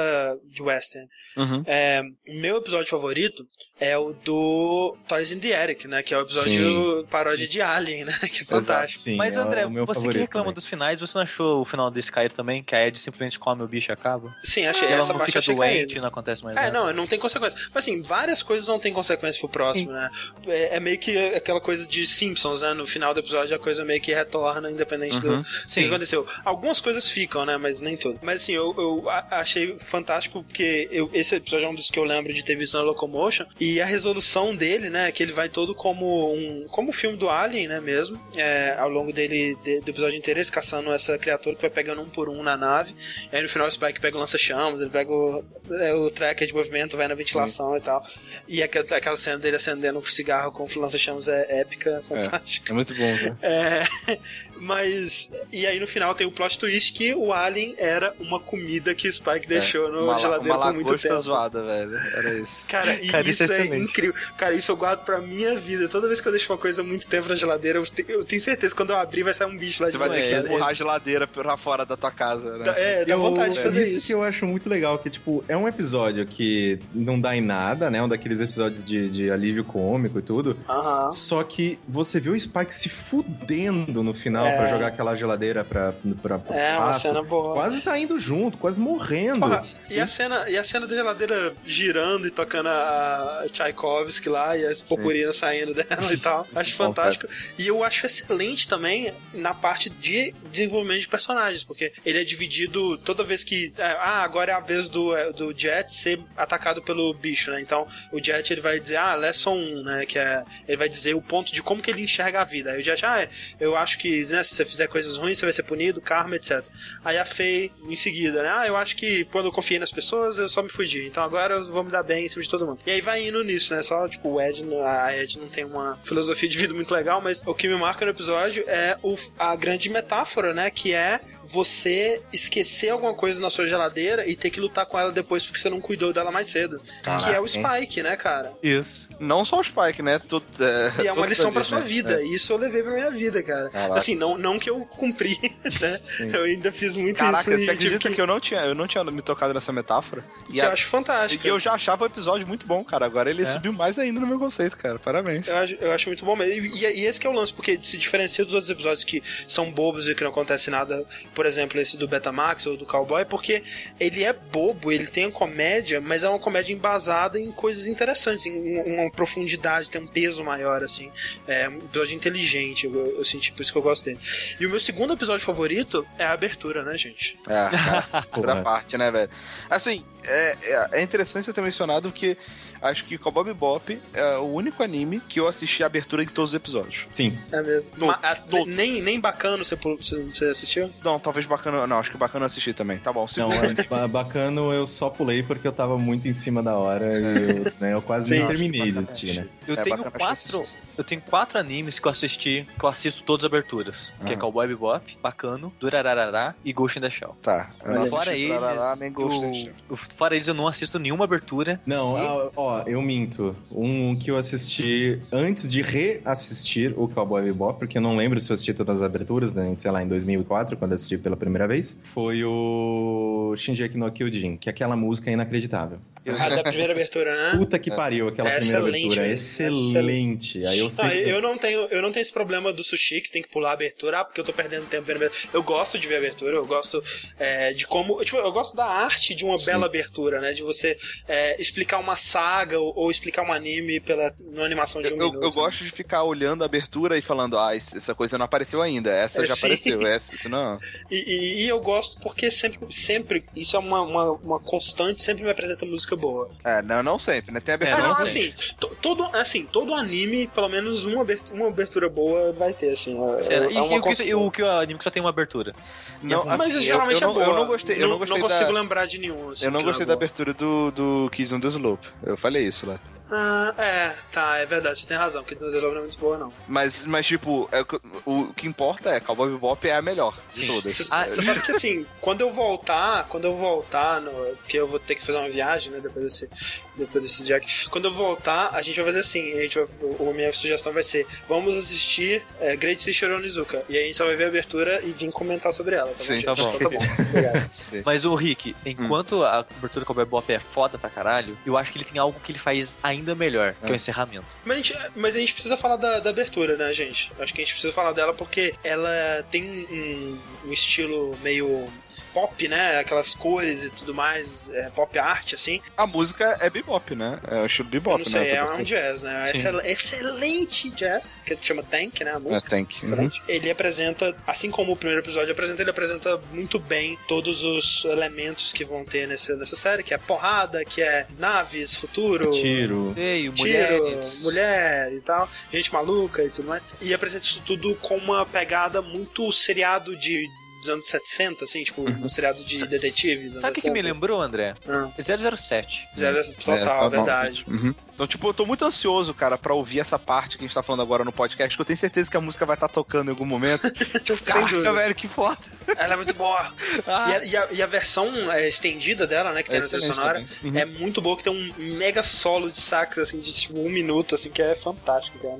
[0.45, 1.07] de western.
[1.36, 1.64] Uhum.
[1.66, 3.45] É, o meu episódio favorito
[3.80, 6.03] é o do Toys in the Eric, né?
[6.03, 7.51] Que é o episódio sim, paródia sim.
[7.51, 8.19] de Alien, né?
[8.30, 8.99] Que é fantástico.
[8.99, 10.53] Sim, Mas, é André, é você que reclama também.
[10.53, 12.61] dos finais, você não achou o final desse cair também?
[12.61, 14.36] Que a Ed simplesmente come o bicho e acaba?
[14.43, 14.88] Sim, achei.
[14.89, 16.71] Ah, essa não parte fica doente, não acontece mais é, nada.
[16.71, 17.57] não, não tem consequência.
[17.73, 20.09] Mas assim, várias coisas não tem consequência pro próximo, né?
[20.45, 22.73] É, é, meio que aquela coisa de Simpsons, né?
[22.73, 25.41] No final do episódio a coisa meio que retorna, independente uhum.
[25.41, 26.27] do, que aconteceu.
[26.43, 27.57] Algumas coisas ficam, né?
[27.57, 28.19] Mas nem tudo.
[28.21, 32.03] Mas assim, eu, eu achei fantástico porque eu, esse episódio é um dos que eu
[32.03, 33.45] lembro de ter visto na Locomotion.
[33.59, 35.11] E a resolução dele, né?
[35.11, 38.20] Que ele vai todo como um como o filme do Alien, né, mesmo.
[38.38, 42.01] É, ao longo dele, de, do episódio inteiro, eles caçando essa criatura que vai pegando
[42.01, 42.95] um por um na nave.
[43.32, 46.47] E aí no final o Spike pega o lança-chamas, ele pega o, é, o tracker
[46.47, 47.78] de movimento, vai na ventilação Sim.
[47.78, 48.07] e tal.
[48.47, 52.70] E aquela, aquela cena dele acendendo um cigarro com o lança-chamas é épica, fantástica.
[52.70, 53.38] É, é muito bom, né?
[53.41, 54.20] É,
[54.60, 55.30] mas.
[55.51, 59.07] E aí no final tem o plot twist que o Alien era uma comida que
[59.07, 61.20] o Spike é, deixou no uma, geladeira uma por muito tempo.
[61.20, 61.97] zoada, velho.
[62.16, 62.68] Era isso.
[62.68, 64.14] Cara, Cara isso, isso é, é incrível.
[64.38, 65.88] Cara, isso eu guardo pra minha vida.
[65.88, 68.78] Toda vez que eu deixo uma coisa muito tempo na geladeira, eu tenho certeza que
[68.78, 70.70] quando eu abrir vai sair um bicho lá Você de Você vai ter que empurrar
[70.70, 72.74] a geladeira pra fora da tua casa, né?
[72.78, 73.97] É, dá eu, vontade de fazer isso.
[73.97, 77.41] Isso que eu acho muito legal, que, tipo, é um episódio que não dá em
[77.41, 78.01] nada, né?
[78.01, 80.57] Um daqueles episódios de, de alívio cômico e tudo.
[80.68, 81.12] Uh -huh.
[81.12, 84.58] Só que você vê o Spike se fudendo no final é.
[84.58, 86.82] pra jogar aquela geladeira pra, pra, pra é, espaço.
[86.82, 87.54] Uma cena boa.
[87.54, 89.39] Quase saindo junto, quase morrendo.
[89.39, 94.58] Porra, e, a cena, e a cena da geladeira girando e tocando a Tchaikovsky lá
[94.58, 96.47] e as purpurinas saindo dela e tal.
[96.56, 97.28] Acho fantástico.
[97.58, 102.97] E eu acho excelente também na parte de desenvolvimento de personagens, porque ele é dividido
[102.97, 103.74] toda vez que.
[103.78, 107.62] É, ah, agora é a vez do, é, do Jet ser atacado pelo bicho, né?
[107.62, 110.06] Então o Jet ele vai dizer, ah, lesson 1, né?
[110.06, 110.43] Que é.
[110.68, 112.72] Ele vai dizer o ponto de como que ele enxerga a vida.
[112.72, 113.28] Aí o Jet, ah,
[113.60, 116.64] eu acho que né, se você fizer coisas ruins, você vai ser punido, karma, etc.
[117.04, 118.50] Aí a Faye, em seguida, né?
[118.52, 121.06] Ah, eu acho que quando eu confiei nas pessoas, eu só me fugi.
[121.06, 122.80] Então agora eu vou me dar bem em cima de todo mundo.
[122.86, 123.84] E aí vai indo nisso, né?
[123.84, 127.44] Só, tipo, o Ed, a Ed não tem uma filosofia de vida muito legal, mas
[127.46, 130.70] o que me marca no episódio é o, a grande metáfora, né?
[130.70, 131.20] Que é
[131.50, 135.60] você esquecer alguma coisa na sua geladeira e ter que lutar com ela depois porque
[135.60, 136.80] você não cuidou dela mais cedo.
[137.02, 138.54] Caraca, que é o Spike, né, cara?
[138.62, 139.10] Isso.
[139.20, 140.20] Não só o Spike, né?
[140.20, 141.86] Tudo, é, e é uma lição pra sua né?
[141.86, 142.22] vida.
[142.22, 142.24] É.
[142.26, 143.70] Isso eu levei pra minha vida, cara.
[143.70, 143.97] Caraca.
[143.97, 145.38] Assim, não, não que eu cumpri,
[145.82, 146.00] né?
[146.08, 146.30] Sim.
[146.32, 147.50] Eu ainda fiz muito Caraca, isso.
[147.50, 148.16] Caraca, você acredita que...
[148.16, 148.22] que...
[148.22, 150.24] eu não tinha, eu não tinha me tocado nessa metáfora?
[150.52, 150.74] E eu a...
[150.74, 151.45] acho fantástico.
[151.45, 153.06] E eu já achava o episódio muito bom, cara.
[153.06, 153.45] Agora ele é.
[153.45, 155.00] subiu mais ainda no meu conceito, cara.
[155.00, 155.47] Parabéns.
[155.47, 156.66] Eu acho, eu acho muito bom mesmo.
[156.66, 159.72] E, e, esse que é o lance, porque se diferencia dos outros episódios que são
[159.72, 161.06] bobos e que não acontece nada.
[161.40, 163.64] Por exemplo, esse do Betamax ou do Cowboy, porque
[163.98, 168.46] ele é bobo, ele tem a comédia, mas é uma comédia embasada em coisas interessantes,
[168.46, 171.10] em uma profundidade, tem um peso maior, assim.
[171.48, 174.20] É um episódio inteligente, eu, eu senti por isso que eu gosto dele.
[174.60, 177.40] E o meu segundo episódio favorito é a abertura, né, gente?
[177.48, 179.32] É, outra parte, né, velho?
[179.70, 182.38] Assim, é, é, é interessante você ter mencionado que
[182.82, 186.51] acho que Cowboy Bebop é o único anime que eu assisti a abertura em todos
[186.51, 187.05] os episódios.
[187.13, 187.38] Sim.
[187.51, 187.91] É mesmo.
[187.91, 188.73] Todos, Ma- a- todos.
[188.73, 190.89] Nem, nem bacana você, você, assistiu?
[191.03, 191.86] Não, talvez bacana.
[191.88, 192.97] Não, acho que bacana eu assisti também.
[192.99, 193.80] Tá bom, Não, segundo.
[193.80, 197.23] é ba- bacana eu só pulei porque eu tava muito em cima da hora e
[197.65, 198.39] eu, né, eu quase Sim.
[198.39, 199.47] nem terminei de assistir, né?
[199.67, 200.63] Eu É tenho quatro.
[200.97, 204.11] Eu tenho quatro animes que eu assisti, que eu assisto todas as aberturas.
[204.21, 204.39] Que é Aham.
[204.39, 207.36] Cowboy Bebop, Bacano, Durararará e Ghost in the Shell.
[207.41, 207.69] Tá.
[207.84, 209.73] Eu não Fora eles, Trarará, nem Ghost in the eu, Shell.
[209.91, 211.80] eu- fora eles eu não assisto nenhuma abertura.
[211.86, 213.55] Não, ah, ó, eu minto.
[213.72, 218.51] Um que eu assisti antes de reassistir o Cowboy Bebop, porque eu não lembro se
[218.51, 221.67] eu assisti todas as aberturas, né, sei lá, em 2004, quando eu assisti pela primeira
[221.67, 225.99] vez, foi o Shinji no Kyojin, que é aquela música inacreditável.
[226.28, 227.57] A da primeira abertura, né?
[227.57, 229.22] Puta que pariu, aquela É primeira excelente, abertura.
[229.22, 229.34] velho.
[229.34, 230.65] Excelente.
[230.65, 231.30] Aí eu Não, sempre...
[231.30, 233.74] eu não tenho, eu não tenho esse problema do sushi que tem que pular a
[233.74, 235.49] abertura, ah, porque eu tô perdendo tempo vendo a abertura.
[235.53, 237.01] Eu gosto de ver a abertura, eu gosto
[237.39, 238.24] é, de como.
[238.24, 239.65] Tipo, eu gosto da arte de uma Sim.
[239.65, 240.51] bela abertura, né?
[240.51, 240.97] De você
[241.28, 242.15] é, explicar uma
[242.60, 245.43] saga ou, ou explicar um anime pela numa animação de um Eu, minuto.
[245.43, 249.12] eu gosto de ficar olhando a abertura e falando, ah, essa coisa não apareceu ainda,
[249.12, 249.60] essa É, já sim.
[249.66, 250.80] apareceu, essa, isso não.
[251.10, 255.43] E, e- e eu gosto porque sempre, sempre isso é uma, uma, uma constante, sempre
[255.43, 256.49] me apresenta música boa.
[256.64, 257.60] É, não, não sempre, né?
[257.60, 258.03] Tem É, abertura.
[258.03, 262.10] Ah, não, não assim, to- todo, assim, todo anime, pelo menos uma abertura, uma abertura
[262.10, 263.18] boa vai ter, assim.
[263.36, 265.22] é- Sério, é e, uma e o, que, o que o anime que só tem
[265.22, 265.74] uma abertura?
[266.22, 267.45] não, Mas Mas assim, geralmente eu, eu é não, boa.
[267.45, 269.49] eu não gostei, eu não gostei consigo da, lembrar de nenhum.
[269.49, 270.26] assim, eu não gostei é da boa.
[270.26, 272.07] abertura do, do Kiss on the Slope.
[272.24, 273.18] Eu falei isso lá.
[273.32, 276.51] Ah, é, tá, é verdade, você tem razão, que Dungeons não é muito boa, não.
[276.67, 280.36] Mas, mas tipo, é, o que- o que importa é Cowboy Bebop é a melhor
[280.51, 280.67] de Sim.
[280.67, 280.97] todas.
[280.97, 284.88] Você Ah, você sabe que assim, quando eu voltar, quando eu voltar, no, porque eu
[284.88, 286.49] vou ter que fazer uma viagem, né, depois desse,
[286.95, 287.89] depois desse Jack.
[287.89, 290.91] Quando eu voltar, a gente vai fazer assim, a, gente vai, o- a minha sugestão
[290.91, 294.45] vai ser, vamos assistir é, Great Teacher Onizuka, e aí a gente só vai ver
[294.45, 296.45] a abertura e vir comentar sobre ela, tá Sim, bom?
[296.45, 296.69] tá bom.
[296.69, 297.69] Então tá bom, obrigado.
[298.03, 301.91] Mas o Rick, enquanto a abertura do Cowboy Bebop é foda pra caralho, eu acho
[301.91, 304.45] que ele tem algo que ele faz ainda melhor, que é o encerramento.
[304.65, 307.32] Mas a, gente, mas a gente precisa falar da, da abertura, né, gente?
[307.39, 311.89] Acho que a gente precisa falar dela porque ela tem um, um estilo meio
[312.34, 312.99] pop, né?
[312.99, 315.82] Aquelas cores e tudo mais, é, pop art, assim.
[315.97, 317.39] A música é bebop, né?
[317.49, 318.55] É o estilo Eu bebop, não sei, né?
[318.55, 319.51] é um jazz, né?
[319.53, 322.32] Excel- excelente jazz, que chama Tank, né?
[322.32, 322.69] A É, música.
[322.69, 322.91] Tank.
[322.95, 323.03] Uhum.
[323.03, 323.41] Excelente.
[323.47, 328.71] Ele apresenta, assim como o primeiro episódio apresenta, ele apresenta muito bem todos os elementos
[328.71, 333.13] que vão ter nessa, nessa série, que é porrada, que é naves, futuro, Tiro.
[333.17, 334.41] Ei, tiro, mulheres.
[334.41, 336.88] mulher e tal, gente maluca e tudo mais.
[337.01, 340.47] E apresenta isso tudo com uma pegada muito seriado de
[340.80, 343.53] dos anos 60, assim, tipo, um seriado de detetives.
[343.53, 344.75] Sabe o que, que me lembrou, André?
[344.88, 346.07] Ah, 007.
[346.17, 347.09] zero, total, É, tá bom.
[347.09, 347.65] verdade.
[347.67, 347.93] Uhum.
[348.13, 350.84] Então, tipo, eu tô muito ansioso, cara, pra ouvir essa parte que a gente tá
[350.84, 353.32] falando agora no podcast, que eu tenho certeza que a música vai estar tocando em
[353.32, 353.89] algum momento.
[354.21, 354.93] tipo, Sem caraca, dúvida.
[354.93, 355.57] velho, que foda.
[355.97, 356.73] Ela é muito boa.
[357.09, 359.88] E, a, e a- e a versão é, estendida dela, né, que tem É na
[359.88, 360.45] trilha sonora.
[360.63, 360.77] Uhum.
[360.77, 364.36] é muito boa, que tem um mega solo de sax, assim, de tipo um minuto,
[364.36, 365.59] assim, que é fantástico, cara.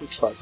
[0.00, 0.34] Muito foda.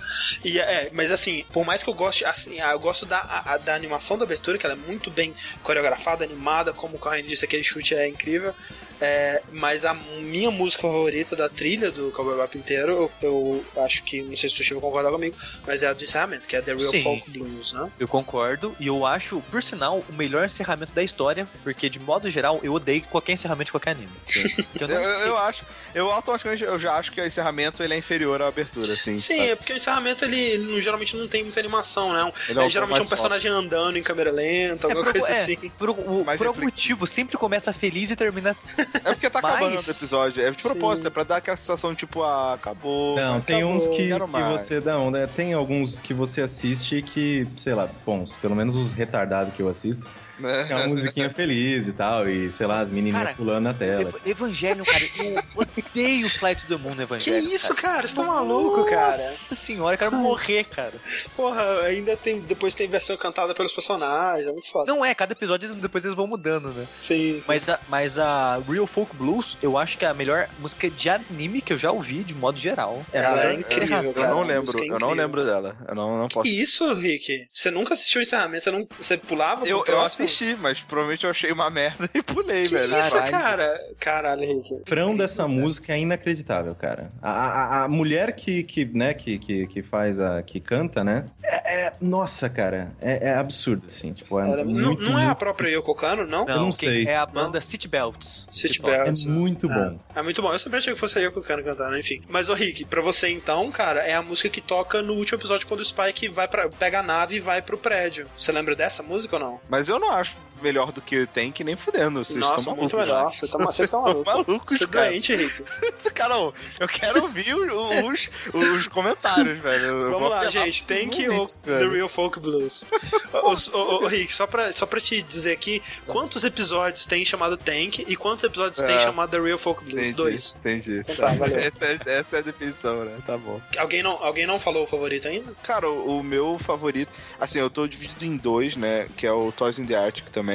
[0.44, 3.58] E é, mas assim, por mais que eu goste, assim, ah, eu gosto da, a-
[3.58, 5.34] da animação da abertura, que ela é muito bem
[5.64, 8.54] coreografada, animada, como o Corrêa disse, aquele chute é incrível.
[9.00, 14.02] É, mas a minha música favorita da trilha do Cowboy Bebop inteiro, eu, eu acho
[14.02, 15.36] que, não sei se o Sushi vai concordar comigo,
[15.66, 17.02] mas é a do encerramento, que é The Real Sim.
[17.04, 17.90] Folk Blues, né?
[17.98, 22.28] Eu concordo, e eu acho, por sinal, o melhor encerramento da história, porque de modo
[22.28, 24.08] geral eu odeio qualquer encerramento de qualquer anime.
[24.80, 25.28] Eu Eu, não eu- sei.
[25.28, 28.92] eu acho, eu automaticamente eu já acho que o encerramento ele é inferior à abertura,
[28.94, 29.18] assim.
[29.18, 29.48] Sim, sabe?
[29.50, 32.32] é porque o encerramento ele, ele não- geralmente não tem muita animação, né?
[32.48, 35.42] Ele É, geralmente é um personagem andando em câmera lenta, É, alguma por, coisa é,
[35.42, 35.56] assim.
[35.78, 38.56] por, o- por algum motivo, sempre começa feliz e termina.
[38.94, 40.42] É porque tá acabando Mas- o episódio.
[40.42, 41.06] É de propósito, Sim.
[41.08, 43.16] é pra dar aquela sensação, tipo, ah, acabou.
[43.16, 45.26] Não, tem acabou, uns que, que você dá onda.
[45.28, 49.68] Tem alguns que você assiste que, sei lá, bom, pelo menos os retardados que eu
[49.68, 50.06] assisto,
[50.42, 54.02] é uma musiquinha feliz e tal, e sei lá, as menininhas Cara, pulando na tela.
[54.02, 57.50] Ev Evangelho, cara, eu odeio Flight to the Moon no Que Evangelho.
[57.54, 58.06] isso, cara?
[58.06, 59.16] Você tá maluco, cara?
[59.16, 60.92] Nossa senhora, eu quero morrer, cara.
[61.36, 62.40] Porra, ainda tem.
[62.40, 64.92] Depois tem versão cantada pelos personagens, é muito foda.
[64.92, 66.86] Não é, cada episódio depois eles vão mudando, né?
[66.98, 67.44] Sim, sim.
[67.46, 71.08] Mas a, mas a Real Folk Blues, eu acho que é a melhor música de
[71.08, 73.04] anime que eu já ouvi, de modo geral.
[73.12, 74.28] Ela é Eu- incrível, Eu cara.
[74.28, 75.76] não a lembro, é eu não lembro dela.
[75.88, 76.42] Eu não, não posso.
[76.42, 77.46] Que isso, Rick?
[77.52, 78.64] Você nunca assistiu o encerramento?
[78.64, 80.27] Você, não, você pulava Eu, eu próximo?
[80.28, 82.98] Assisti, mas provavelmente eu achei uma merda e pulei, Que velho.
[82.98, 83.30] isso, Caralho.
[83.30, 83.80] cara?
[83.98, 84.74] Caralho, Rick.
[84.74, 87.10] O refrão dessa música é inacreditável, cara.
[87.22, 90.42] A, a, a mulher que, que, né, que, que, que faz a.
[90.42, 91.26] que canta, né?
[91.42, 91.86] É.
[91.86, 92.92] é- nossa, cara.
[93.00, 94.12] É, é absurdo, assim.
[94.12, 96.46] Tipo, é Ela- não, muito, não é a muito- própria Yoko Kano, não?
[96.46, 97.06] Eu não sei.
[97.06, 98.46] É a banda City Belts.
[98.50, 99.26] City Que Bells.
[99.28, 100.00] É muito Ah, bom.
[100.16, 100.52] É muito bom.
[100.52, 102.22] Eu sempre achei que fosse a Yoko Kano cantando, enfim.
[102.28, 105.66] Mas, ô Rick, pra você então, cara, é a música que toca no último episódio
[105.66, 108.26] quando o Spike vai para pega a nave e vai pro prédio.
[108.36, 109.60] Você lembra dessa música ou não?
[109.68, 112.24] Mas eu não acho melhor do que o Tank nem fudendo.
[112.24, 113.32] Vocês Nossa, muito melhor.
[113.34, 114.24] Você tá, você tá maluco.
[114.30, 115.10] malucos, Você cara.
[115.10, 115.62] doente, Rico.
[116.14, 120.10] Carol, eu quero ouvir os, os, os comentários, velho.
[120.10, 120.84] Vamos lá, gente.
[120.84, 121.86] Tank ou The.
[121.88, 122.86] Real Folk Blues?
[123.72, 128.16] Ô, Rick, só pra, só pra te dizer aqui, quantos episódios tem chamado Tank e
[128.16, 129.00] quantos episódios tem É.
[129.00, 129.98] chamado The Real Folk Blues?
[130.00, 130.56] Entendi, Dois.
[130.58, 130.98] Entendi.
[131.00, 131.58] Então tá, valeu.
[131.68, 133.18] Essa, é, essa é a definição, né?
[133.26, 133.60] Tá bom.
[133.76, 135.52] Alguém não, alguém não falou o favorito ainda?
[135.62, 139.08] Cara, o, o meu favorito, assim, eu tô dividido em dois, né?
[139.16, 140.47] Que é o Toys in the Arctic também.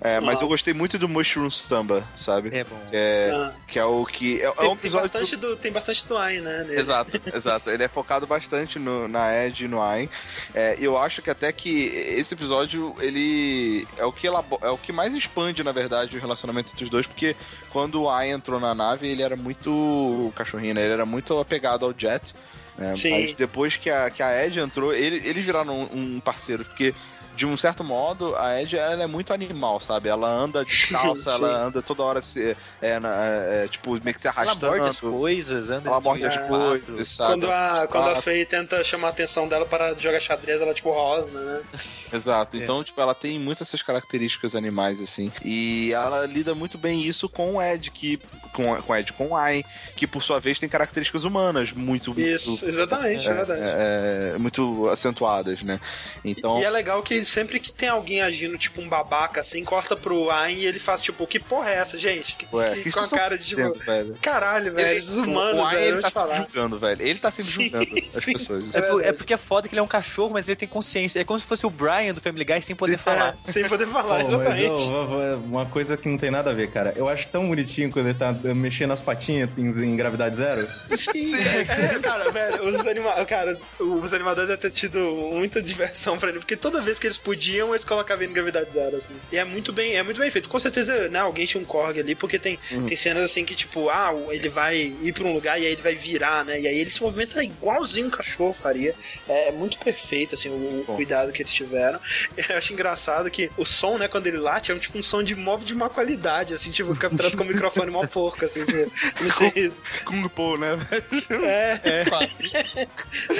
[0.00, 2.50] É, mas eu gostei muito do Mushroom Samba, sabe?
[2.56, 2.80] É bom.
[2.88, 3.52] Que é, Ah.
[3.66, 4.40] que é o que.
[4.40, 5.10] É, é Tem, um tem episódio.
[5.10, 6.64] bastante do, tem bastante do Ayn, né?
[6.64, 6.80] nele.
[6.80, 7.70] Exato, exato.
[7.70, 10.08] Ele é focado bastante no, na Ed e no Ayn.
[10.54, 14.78] É, eu acho que até que esse episódio, ele é o que elabo- é o
[14.78, 17.36] que mais expande, na verdade, o relacionamento entre os dois, porque
[17.70, 20.82] quando o Ayn entrou na nave, ele era muito o cachorrinho, né?
[20.84, 22.34] Ele era muito apegado ao Jet.
[22.78, 22.96] né?
[22.96, 23.10] Sim.
[23.10, 26.94] Mas depois que a, que a Ed entrou, ele, eles viraram um, um parceiro, porque
[27.40, 30.10] de um certo modo, a Ed ela é muito animal, sabe?
[30.10, 34.26] Ela anda descalça, ela anda toda hora se, é, na- é, tipo, meio que se
[34.28, 34.66] Ela arrastando.
[34.66, 37.30] morde as coisas, anda Ela de morde as coisas, sabe?
[37.32, 40.74] Quando a, quando a Ah, Faye tenta chamar a atenção dela para jogar xadrez, ela
[40.74, 41.62] tipo rosna, né?
[42.12, 42.56] Exato.
[42.58, 42.60] É.
[42.60, 45.32] Então, tipo, ela tem muitas essas características animais, assim.
[45.44, 48.20] E ela lida muito bem isso com o Ed, que.
[48.52, 49.62] Com, com o Ed, com o Ai,
[49.94, 52.12] que por sua vez tem características humanas muito.
[52.18, 53.60] Isso, muito, exatamente, é, verdade.
[53.62, 55.78] é, é, muito acentuadas, né?
[56.24, 56.58] Então.
[56.60, 60.30] E é legal que sempre que tem alguém agindo tipo um babaca assim, corta pro
[60.30, 62.36] Ayn e ele faz tipo, que porra é essa, gente?
[62.36, 64.16] Que, Ué, que- que com a cara de tipo, velho.
[64.20, 66.34] caralho, velho, esses humanos, o Ai, velho, eu ele tá falar.
[66.36, 67.02] sempre julgando, velho.
[67.02, 68.32] Ele tá sempre Sim, julgando as sim.
[68.32, 68.74] pessoas.
[68.74, 70.68] É, É por- é porque é foda que ele é um cachorro, mas ele tem
[70.68, 71.20] consciência.
[71.20, 73.38] É como se fosse o Brian do Family Guy sem poder Sim, falar.
[73.46, 74.82] É, sem poder falar, Pô, mas exatamente.
[74.82, 76.92] ô, ô, ô, uma coisa que não tem nada a ver, cara.
[76.96, 80.66] Eu acho tão bonitinho quando ele tá mexendo as patinhas em, em gravidade zero.
[80.96, 83.62] Sim, é, cara, velho, os, anima cara, os,
[84.04, 84.98] os animadores devem ter tido
[85.32, 88.72] muita diversão pra ele, porque toda vez que eles podiam, eles colocavam ele em gravidade
[88.72, 89.12] zero, assim.
[89.30, 90.48] E é muito bem, é muito bem feito.
[90.48, 93.90] Com certeza, né, alguém tinha um Korg ali, porque tem, tem cenas assim que, tipo,
[93.90, 96.60] ah, ele vai ir pra um lugar e aí ele vai virar, né?
[96.60, 98.94] E aí ele se movimenta igualzinho um cachorro faria.
[99.28, 100.96] É, é muito perfeito, assim, o, Bom.
[100.96, 102.00] cuidado que eles tiveram.
[102.48, 105.22] Eu acho engraçado que o som, né, quando ele late, é um, tipo um som
[105.22, 108.92] de móvel de má qualidade, assim, tipo, capturado com o microfone mó porco, assim, tipo,
[109.20, 109.82] não sei isso.
[110.04, 111.44] Kung Po, né, velho?
[111.44, 112.04] É,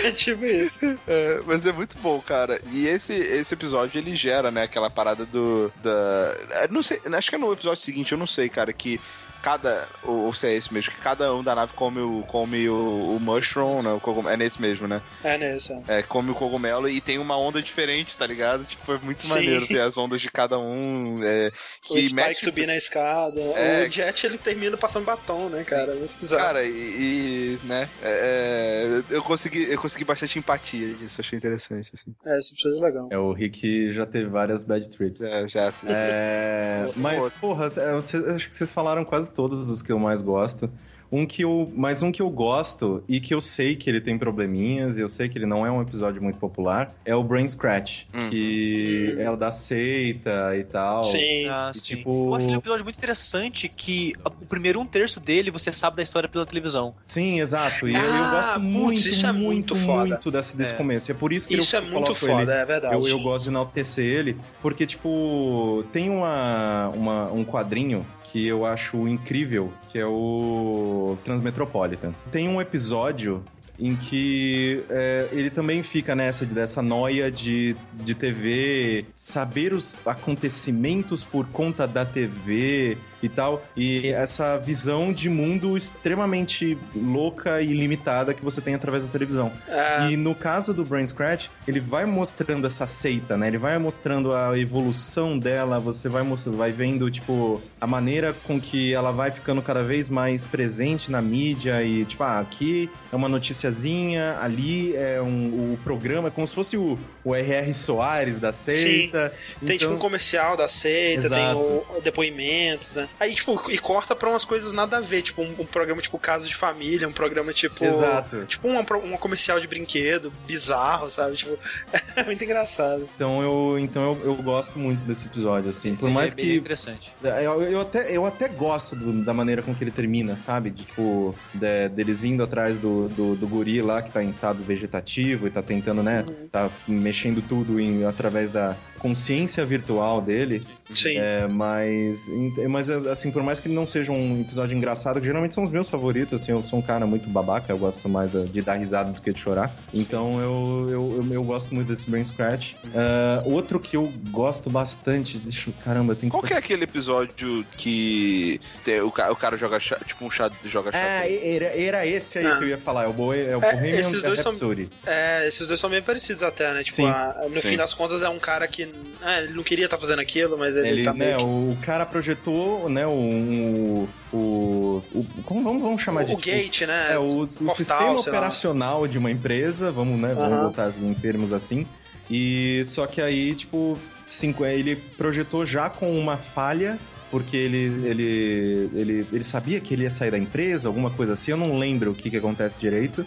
[0.08, 0.84] é tipo isso.
[1.06, 2.60] É, mas é muito bom, cara.
[2.70, 5.70] E esse, esse episódio ele gera, né, aquela parada do.
[5.82, 6.68] Da.
[6.70, 8.98] Não sei, acho que é no episódio seguinte, eu não sei, cara, que
[9.40, 9.86] cada.
[10.02, 13.16] Ou, ou se é esse mesmo, que cada um da nave come o, come o,
[13.16, 13.92] o mushroom, né?
[13.92, 15.00] O cogumelo, é nesse mesmo, né?
[15.22, 15.82] É nesse, é.
[15.88, 18.64] É, come o cogumelo e tem uma onda diferente, tá ligado?
[18.64, 19.28] Tipo, é muito Sim.
[19.34, 21.20] maneiro ter as ondas de cada um.
[21.22, 21.50] É,
[21.82, 23.40] que O Spike mete- subir na escada.
[23.40, 23.86] É.
[23.86, 25.94] O Jet, ele termina passando batom, né, cara?
[25.94, 26.42] Muito bizarro.
[26.42, 31.90] Cara, e, e, né, é, é, eu consegui, eu consegui bastante empatia disso, achei interessante,
[31.94, 32.14] assim.
[32.24, 33.08] É, episódio é legal.
[33.10, 35.22] É, o Rick já teve várias bad trips.
[35.22, 35.72] É, já.
[35.86, 37.98] É, mas, porra, é, eu
[38.34, 40.70] acho que vocês falaram quase todos os que eu mais gosto.
[41.12, 44.16] Um que eu, mas um que eu gosto e que eu sei que ele tem
[44.16, 47.48] probleminhas, e eu sei que ele não é um episódio muito popular, é o Brain
[47.48, 48.30] Scratch, Hum.
[48.30, 51.02] que é o da seita e tal.
[51.02, 51.46] Sim.
[51.48, 51.96] Ah, E, sim.
[51.96, 55.72] tipo- Eu acho ele um episódio muito interessante que o primeiro um terço dele você
[55.72, 56.94] sabe da história pela televisão.
[57.06, 57.88] Sim, exato.
[57.88, 60.06] E eu, eu Ah, gosto putz, muito, isso é muito, muito foda.
[60.10, 60.76] muito desse, desse É.
[60.76, 61.10] começo.
[61.10, 62.94] E é por isso que Isso eu é muito coloco foda, ele é verdade.
[62.94, 68.64] Eu, eu gosto de enaltecer ele, porque, tipo, tem uma, uma- um quadrinho que eu
[68.64, 72.12] acho incrível, que é o Transmetropolitan.
[72.30, 73.42] Tem um episódio
[73.78, 81.24] em que é, ele também fica nessa dessa noia de, de TV, saber os acontecimentos
[81.24, 88.34] por conta da TV e tal, e essa visão de mundo extremamente louca e limitada
[88.34, 89.52] que você tem através da televisão.
[89.68, 93.48] É, E no caso do Brain Scratch, ele vai mostrando essa seita, né?
[93.48, 98.60] Ele vai mostrando a evolução dela, você vai mostrando, vai vendo, tipo, a maneira com
[98.60, 103.16] que ela vai ficando cada vez mais presente na mídia e, tipo, ah, aqui é
[103.16, 107.74] uma noticiazinha, ali é um, o programa, é como se fosse o, o R.R.
[107.74, 109.32] Soares da seita.
[109.64, 111.58] tem tipo um comercial da seita, tem Exato.
[111.58, 113.08] o, o depoimentos, né?
[113.18, 116.18] Aí, tipo, e corta pra umas coisas nada a ver, tipo, um, um programa tipo
[116.18, 117.84] Caso de Família, um programa tipo.
[117.84, 118.44] Exato.
[118.46, 121.36] Tipo uma, uma comercial de brinquedo, bizarro, sabe?
[121.36, 121.58] Tipo,
[122.16, 123.08] é muito engraçado.
[123.14, 125.94] Então eu, então eu, eu gosto muito desse episódio, assim.
[125.96, 127.12] Por mais é bem que interessante.
[127.22, 130.70] Eu, eu até, eu até gosto do- da maneira com que ele termina, sabe?
[130.70, 134.62] De, tipo, de- deles indo atrás do, do, do guri lá que tá em estado
[134.62, 136.24] vegetativo e tá tentando, né?
[136.50, 140.64] Tá mexendo tudo em, através da, consciência virtual dele.
[140.94, 141.18] Sim.
[141.18, 142.28] É, mas,
[142.68, 145.70] mas, assim, por mais que ele não seja um episódio engraçado, que geralmente são os
[145.70, 149.12] meus favoritos, assim, eu sou um cara muito babaca, eu gosto mais de dar risada
[149.12, 149.72] do que de chorar.
[149.94, 152.72] Então eu, eu, eu, eu gosto muito desse Brain Scratch.
[152.86, 156.30] Uh, outro que eu gosto bastante, deixa eu, caramba, tem que...
[156.32, 160.90] Qual que é aquele episódio que tem, o, o cara joga, tipo, um chá, joga
[160.92, 162.56] É, era, era esse aí ah.
[162.56, 164.88] que eu ia falar, é o, Boe, é o é, Bohemian esses dois Rhapsody.
[165.04, 166.82] São, é, esses dois são bem parecidos até, né?
[166.82, 167.68] Tipo, a, no Sim.
[167.68, 168.89] fim das contas é um cara que,
[169.22, 171.44] é, ele não queria estar tá fazendo aquilo, mas ele, ele tá né, meio que...
[171.44, 174.08] O cara projetou, né, o...
[174.32, 176.34] o, o como vamos, vamos chamar o, de...
[176.34, 177.12] O tipo, gate, né?
[177.12, 179.08] É, o, Portal, o sistema operacional lá.
[179.08, 181.86] de uma empresa, vamos, né, vamos botar em termos assim.
[182.30, 186.98] E só que aí, tipo, cinco, ele projetou já com uma falha
[187.30, 191.52] porque ele, ele, ele, ele sabia que ele ia sair da empresa, alguma coisa assim,
[191.52, 193.24] eu não lembro o que, que acontece direito.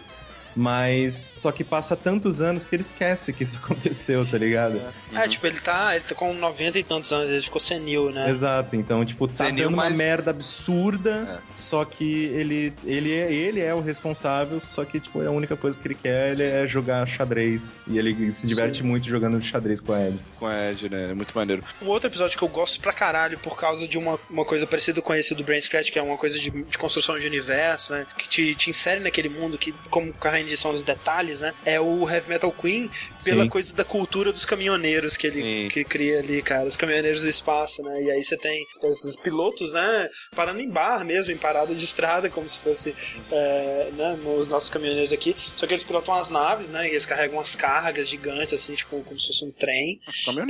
[0.55, 4.81] Mas só que passa tantos anos que ele esquece que isso aconteceu, tá ligado?
[5.13, 5.27] É, uhum.
[5.29, 8.29] tipo, ele tá, ele tá com 90 e tantos anos, ele ficou senil, né?
[8.29, 11.53] Exato, então, tipo, tá senil, dando uma merda absurda, é.
[11.53, 15.79] só que ele, ele, é, ele é o responsável, só que, tipo, a única coisa
[15.79, 17.81] que ele quer ele é jogar xadrez.
[17.87, 18.87] E ele se diverte Sim.
[18.87, 20.19] muito jogando xadrez com a Ed.
[20.39, 21.11] Com a Ed, né?
[21.11, 21.63] É muito maneiro.
[21.81, 25.01] Um outro episódio que eu gosto pra caralho por causa de uma, uma coisa parecida
[25.01, 28.05] com esse do Brain Scratch, que é uma coisa de, de construção de universo, né?
[28.17, 30.13] Que te, te insere naquele mundo que, como o
[30.43, 31.53] Carrine são os detalhes, né?
[31.65, 32.89] É o Heavy Metal Queen
[33.23, 33.49] pela Sim.
[33.49, 36.67] coisa da cultura dos caminhoneiros que ele que cria ali, cara.
[36.67, 38.03] Os caminhoneiros do espaço, né?
[38.03, 40.09] E aí você tem esses pilotos, né?
[40.35, 42.95] Parando em bar mesmo, em parada de estrada, como se fosse
[43.31, 45.35] é, né, os nossos caminhoneiros aqui.
[45.55, 46.87] Só que eles pilotam as naves, né?
[46.87, 49.99] E eles carregam umas cargas gigantes, assim, tipo, como se fosse um trem.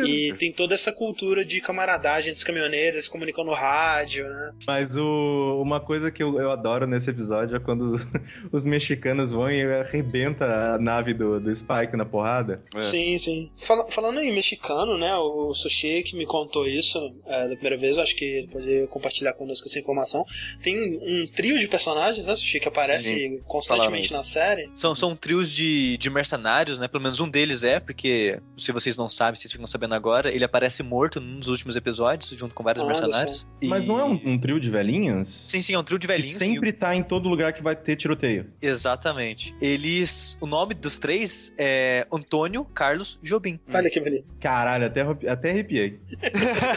[0.05, 0.37] E né?
[0.37, 4.53] tem toda essa cultura de camaradagem dos caminhoneiros, eles comunicam no rádio, né?
[4.65, 8.07] Mas o, uma coisa que eu, eu adoro nesse episódio é quando os,
[8.51, 12.63] os mexicanos vão e arrebenta a nave do, do Spike na porrada.
[12.75, 12.79] É.
[12.79, 13.51] Sim, sim.
[13.57, 15.13] Fal falando em mexicano, né?
[15.15, 19.33] O Sushi que me contou isso é, da primeira vez, acho que ele pode compartilhar
[19.33, 20.25] conosco essa informação.
[20.61, 24.69] Tem um trio de personagens, né, Sushi, que aparece sim, constantemente na série.
[24.73, 26.87] São, são trios de, de mercenários, né?
[26.87, 30.43] Pelo menos um deles é, porque se vocês não sabem, vocês ficam sabendo agora, ele
[30.43, 33.45] aparece morto nos últimos episódios, junto com vários mercenários.
[33.61, 33.67] E...
[33.67, 35.29] Mas não é um, um, trio de velhinhos?
[35.29, 36.31] Sim, sim, é um trio de velhinhos.
[36.31, 36.73] Que sempre e...
[36.73, 38.51] tá em todo lugar que vai ter tiroteio.
[38.61, 39.55] Exatamente.
[39.73, 43.59] Eles o nome dos três é Antônio Carlos Jobim.
[43.73, 44.35] Olha que bonito.
[44.39, 45.99] Caralho, até, até arrepiei.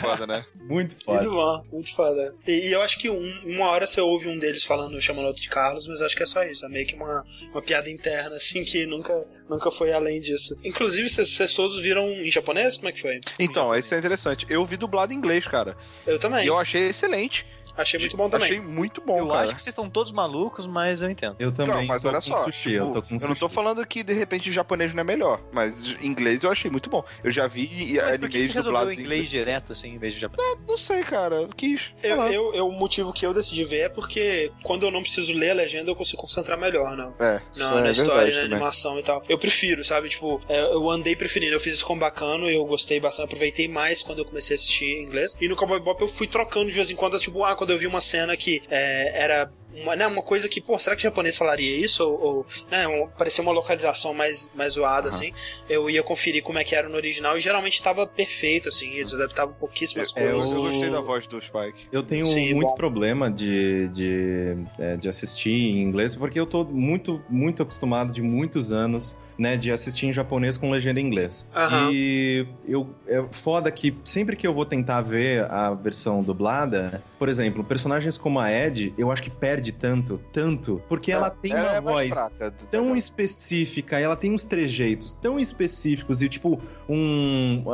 [0.01, 0.45] foda, né?
[0.67, 1.21] Muito foda.
[1.21, 2.35] Muito bom, muito foda.
[2.47, 5.41] E, e eu acho que um, uma hora você ouve um deles falando, chamando outro
[5.41, 6.65] de Carlos, mas acho que é só isso.
[6.65, 10.59] É meio que uma, uma piada interna, assim, que nunca, nunca foi além disso.
[10.65, 12.77] Inclusive, vocês todos viram em japonês?
[12.77, 13.21] Como é que foi?
[13.39, 14.45] Então, isso é interessante.
[14.49, 15.77] Eu vi dublado em inglês, cara.
[16.05, 16.45] Eu também.
[16.45, 17.47] E eu achei excelente.
[17.77, 18.47] Achei muito bom também.
[18.47, 19.45] Achei muito bom, eu cara.
[19.45, 21.37] acho que vocês estão todos malucos, mas eu entendo.
[21.39, 21.75] Eu também.
[21.75, 24.13] Não, mas olha só, sushi, tipo, eu, tô com eu não tô falando que de
[24.13, 27.05] repente o japonês não é melhor, mas inglês eu achei muito bom.
[27.23, 30.49] Eu já vi mas animes dublados em inglês direto assim em vez de japonês.
[30.49, 31.93] Não, não sei, cara, eu quis.
[32.03, 35.33] Eu, eu, eu, o motivo que eu decidi ver é porque quando eu não preciso
[35.33, 37.15] ler a legenda, eu consigo concentrar melhor, não.
[37.19, 39.23] É, na, na é história, na animação e tal.
[39.29, 40.09] Eu prefiro, sabe?
[40.09, 41.55] Tipo, é, eu andei preferindo.
[41.55, 44.87] Eu fiz isso com bacano, eu gostei bastante, aproveitei mais quando eu comecei a assistir
[44.87, 45.37] em inglês.
[45.41, 47.79] E no Cowboy Bop eu fui trocando de vez em quando, tipo, ah, quando eu
[47.79, 49.51] vi uma cena que é, era
[49.83, 52.05] uma, né, uma coisa que, pô, será que o japonês falaria isso?
[52.05, 55.15] Ou, ou né, um, parecia uma localização mais, mais zoada, uhum.
[55.15, 55.33] assim.
[55.69, 58.95] Eu ia conferir como é que era no original e geralmente estava perfeito, assim.
[58.95, 60.53] Eles adaptavam pouquíssimas é, coisas.
[60.53, 61.87] Eu, eu gostei da voz do Spike.
[61.93, 62.75] Eu tenho Sim, muito bom.
[62.75, 68.23] problema de, de, é, de assistir em inglês, porque eu tô muito, muito acostumado de
[68.23, 71.47] muitos anos né, de assistir em japonês com legenda em inglês.
[71.55, 71.93] Uhum.
[71.93, 77.29] E eu é foda que sempre que eu vou tentar ver a versão dublada, por
[77.29, 81.71] exemplo, personagens como a Ed, eu acho que perde tanto, tanto, porque ela tem ela
[81.71, 82.33] uma é voz
[82.71, 87.65] tão específica, ela tem uns trejeitos tão específicos e tipo um,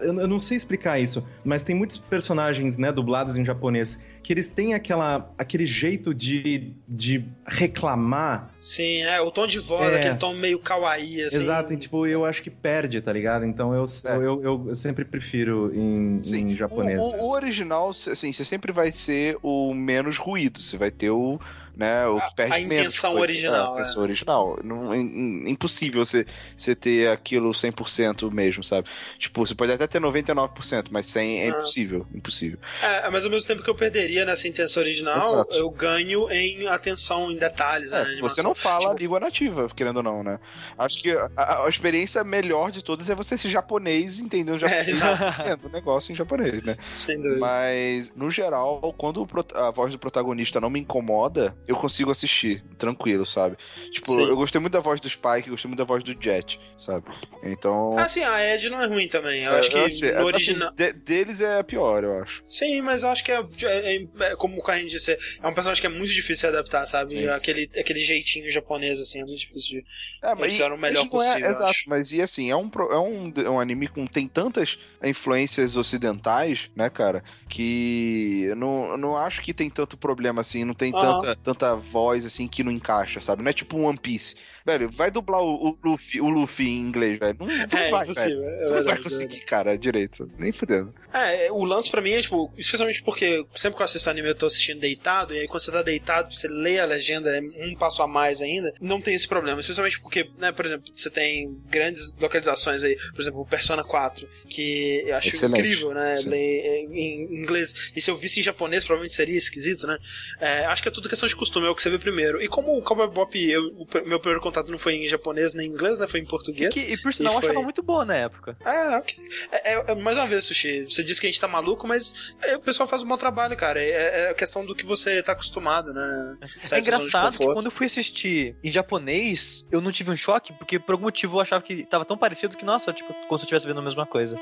[0.00, 4.48] eu não sei explicar isso, mas tem muitos personagens, né, dublados em japonês que eles
[4.48, 8.54] têm aquela, aquele jeito de, de reclamar.
[8.60, 9.20] Sim, né?
[9.20, 9.98] O tom de voz, é.
[9.98, 11.36] aquele tom meio kawaii, assim.
[11.36, 13.44] Exato, e, tipo, eu acho que perde, tá ligado?
[13.44, 14.16] Então eu, é.
[14.16, 17.00] eu, eu, eu, sempre prefiro em, em japonês.
[17.00, 21.10] O, o, o, original, assim, você sempre vai ser o menos ruído, você vai ter
[21.10, 21.40] o
[21.76, 22.06] né?
[22.06, 23.64] O que perde a intenção menos, original.
[23.64, 24.04] É, a intenção é.
[24.04, 24.58] original.
[24.62, 26.26] Não, é, impossível você,
[26.56, 28.88] você ter aquilo 100% mesmo, sabe?
[29.18, 31.48] Tipo, você pode até ter 99%, mas 100 é ah.
[31.48, 32.06] impossível.
[32.14, 32.58] Impossível.
[32.82, 35.56] É, mas ao mesmo tempo que eu perderia nessa intenção original, Exato.
[35.56, 37.92] eu ganho em atenção em detalhes.
[37.92, 38.90] É, né, você não fala tipo...
[38.90, 40.38] a língua nativa, querendo ou não, né?
[40.78, 45.00] Acho que a, a, experiência melhor de todas é você ser japonês entendendo japonês.
[45.02, 46.76] É, o negócio em japonês, né?
[46.94, 47.38] Sem dúvida.
[47.38, 53.24] Mas, no geral, quando a voz do protagonista não me incomoda, eu consigo assistir, tranquilo,
[53.24, 53.56] sabe?
[53.92, 54.24] Tipo, Sim.
[54.28, 57.06] eu gostei muito da voz do Spike, gostei muito da voz do Jet, sabe?
[57.42, 57.98] Então.
[57.98, 59.44] Ah, sim, a Ed não é ruim também.
[59.44, 60.72] Eu é, acho que achei- no assim, original.
[60.72, 62.42] de- deles é a pior, eu acho.
[62.48, 65.80] Sim, mas eu acho que é, é- é- como o Carrinho disse, é um personagem
[65.80, 67.16] que é muito difícil de adaptar, sabe?
[67.16, 69.84] Sim, aquele, aquele jeitinho japonês, assim, é muito difícil de.
[70.22, 73.32] É, Eles fizeram o melhor é- possível, exato, mas e assim, é um, é um,
[73.54, 79.54] um anime com tem tantas influências ocidentais, né, cara, que eu não, não acho que
[79.54, 80.94] tem tanto problema assim, não tem Aham.
[80.94, 83.42] tanta, tanta voz assim que não encaixa, sabe?
[83.42, 84.34] Não é tipo um One Piece.
[84.64, 87.36] Velho, vai dublar o, o Luffy, o Luffy em inglês, velho.
[87.40, 88.54] Não, tu É não vai, impossível, velho.
[88.54, 89.44] é não vai é conseguir, verdade.
[89.46, 90.30] cara, direito.
[90.38, 90.94] Nem fudendo.
[91.12, 94.34] É, o lance pra mim é, tipo, especialmente porque sempre que eu assisto anime eu
[94.34, 97.74] tô assistindo deitado, e aí quando você tá deitado, você lê a legenda, é um
[97.74, 99.60] passo a mais ainda, não tem esse problema.
[99.60, 104.26] Especialmente porque, né, por exemplo, você tem grandes localizações aí, por exemplo, o Persona 4,
[104.48, 105.58] que eu acho Excelente.
[105.60, 106.28] incrível, né, Sim.
[106.30, 107.90] ler em inglês.
[107.94, 109.98] E se eu visse em japonês, provavelmente seria esquisito, né?
[110.40, 112.40] É, acho que é tudo questão de costume, é o que você vê primeiro.
[112.40, 115.66] E como o Cowboy Bop, eu, o meu primeiro contato não foi em japonês nem
[115.68, 116.74] em inglês, né, foi em português.
[116.74, 118.56] Que- e por sinal, E eu achava muito boa na época.
[118.64, 119.16] Ah, ok.
[119.50, 122.32] É, é- é- mais uma vez, Sushi, você disse que a gente tá maluco, mas
[122.42, 123.80] é, o pessoal faz um bom trabalho, cara.
[123.82, 126.36] É, é a questão do que você tá acostumado, né?
[126.62, 130.52] Sai É engraçado que quando eu fui assistir em japonês, eu não tive um choque,
[130.52, 133.44] porque por algum motivo eu achava que tava tão parecido que, nossa, tipo, como se
[133.44, 134.36] eu estivesse vendo a mesma coisa.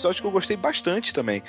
[0.00, 1.42] Episódio que eu gostei bastante também.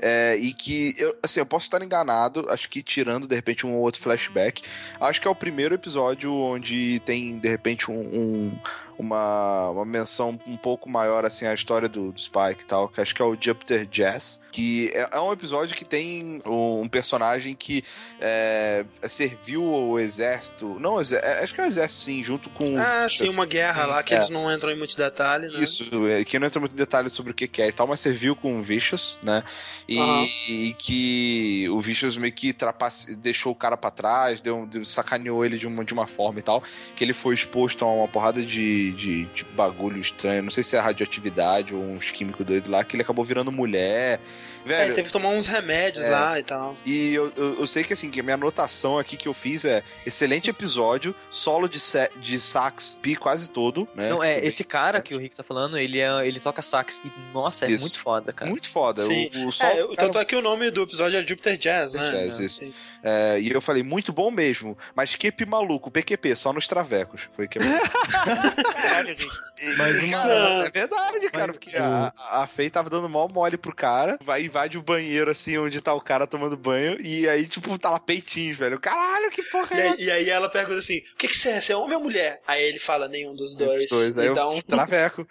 [0.00, 3.74] É, e que, eu, assim, eu posso estar enganado, acho que tirando de repente um
[3.74, 4.62] ou outro flashback.
[5.00, 7.98] Acho que é o primeiro episódio onde tem de repente um.
[8.00, 8.58] um-
[8.98, 13.00] uma, uma menção um pouco maior assim à história do, do Spike e tal, que
[13.00, 16.88] acho que é o Jupiter Jazz, que é, é um episódio que tem um, um
[16.88, 17.84] personagem que
[18.20, 23.08] é, serviu o exército, não, é, acho que é o exército sim, junto com Ah,
[23.08, 24.16] sim, uma guerra lá que É.
[24.16, 25.60] eles não entram em muito detalhe, né?
[25.60, 27.86] isso, é, que não entra muito em detalhes sobre o que, que é e tal,
[27.86, 29.42] mas serviu com o Vicious, né?
[29.88, 30.24] E, Aham.
[30.48, 35.44] e que o Vicious meio que trapace, deixou o cara pra trás, deu, deu- sacaneou
[35.44, 36.62] ele de uma, de uma forma e tal,
[36.96, 40.76] que ele foi exposto a uma porrada de, de, de bagulho estranho, não sei se
[40.76, 44.20] é radioatividade ou uns químicos doidos lá, que ele acabou virando mulher.
[44.64, 46.10] É, Velho, ele teve que tomar uns remédios É.
[46.10, 46.76] lá e tal.
[46.84, 49.64] e eu, eu, eu sei que assim, que a minha anotação aqui que eu fiz
[49.64, 51.78] é excelente episódio, solo de,
[52.20, 54.10] de sax pi quase todo, né?
[54.10, 57.00] Não, é, esse cara que o Rick tá falando, ele, é, ele toca sax.
[57.04, 57.84] E, nossa, é Isso.
[57.84, 58.50] muito foda, cara.
[58.50, 59.00] Muito foda.
[59.00, 59.30] Sim.
[59.36, 61.94] O, o solo, É, cara, tanto é que o nome do episódio é Jupiter Jazz,
[61.94, 62.10] né?
[62.10, 62.58] Jazz, É, isso.
[62.58, 62.74] sim.
[63.02, 67.28] É, e eu falei, muito bom mesmo, mas que maluco, PQP, só nos travecos.
[67.34, 67.58] Foi que
[69.04, 69.28] gente.
[69.76, 72.12] Mas uma- Cara, é verdade, cara, Mas porque a,
[72.42, 75.92] a Fei tava dando mó mole pro cara, vai invade o banheiro, assim, onde tá
[75.94, 78.78] o cara tomando banho, e aí, tipo, tá lá peitinhos, velho.
[78.80, 80.02] Caralho, que porra E é aí, essa?
[80.02, 81.60] e aí ela pergunta assim: o que, que você é?
[81.60, 82.40] Você é homem ou mulher?
[82.46, 83.84] Aí ele fala nenhum dos dois.
[83.84, 84.60] Os dois, aí e eu dá um.
[84.60, 85.26] traveco.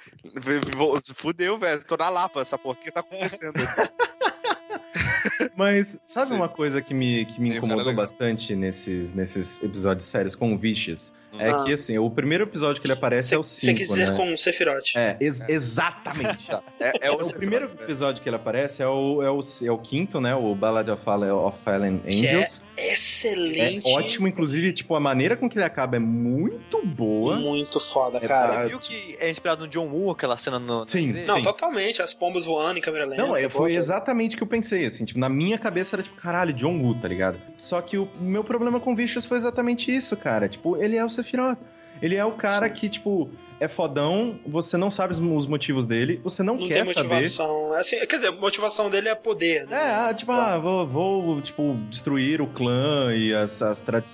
[1.15, 3.53] Fudeu, velho, tô na lapa, essa porra, o que tá acontecendo?
[5.55, 6.35] Mas sabe Sim.
[6.37, 10.57] uma coisa que me, que me cara incomodou bastante nesses, nesses episódios sérios com o
[10.57, 11.13] Vicious?
[11.39, 11.63] É Ah.
[11.65, 14.17] que, assim, o primeiro episódio que ele aparece é o Você 5, quis dizer né?
[14.17, 14.95] com o Sephiroth.
[14.95, 16.47] É, ex- exatamente.
[16.79, 20.21] É, é o primeiro episódio que ele aparece é o, é o, é o quinto,
[20.21, 20.33] né?
[20.35, 22.39] O Ballad of, Fallen- of Fallen Que é
[23.25, 23.87] É Excelente.
[23.89, 27.37] ótimo, inclusive, tipo, a maneira com que ele acaba é muito boa.
[27.37, 28.63] Muito foda, É cara.
[28.63, 30.85] Você viu que é inspirado no John Woo, aquela cena no.
[30.87, 31.09] Sim.
[31.09, 31.33] igreja?
[31.33, 32.01] Não, totalmente.
[32.01, 33.21] As pombas voando em câmera lenta.
[33.21, 36.03] Não, é, foi Pô, exatamente o que eu pensei, assim, tipo, na minha cabeça era
[36.03, 37.39] tipo, caralho, John Woo, tá ligado?
[37.57, 40.47] Só que o meu problema com Vicious foi exatamente isso, cara.
[40.47, 41.57] Tipo, ele é o Sephiroth.
[42.01, 46.19] Ele é o cara que, tipo, é fodão, você não sabe os- os motivos dele,
[46.23, 47.07] você não, Não quer tem saber.
[47.15, 47.73] motivação.
[47.73, 49.77] Assim, quer dizer, a motivação dele é poder, né?
[49.77, 54.09] É, ah, tipo, ah, vou, vou, tipo, destruir o clã e as, as tradi-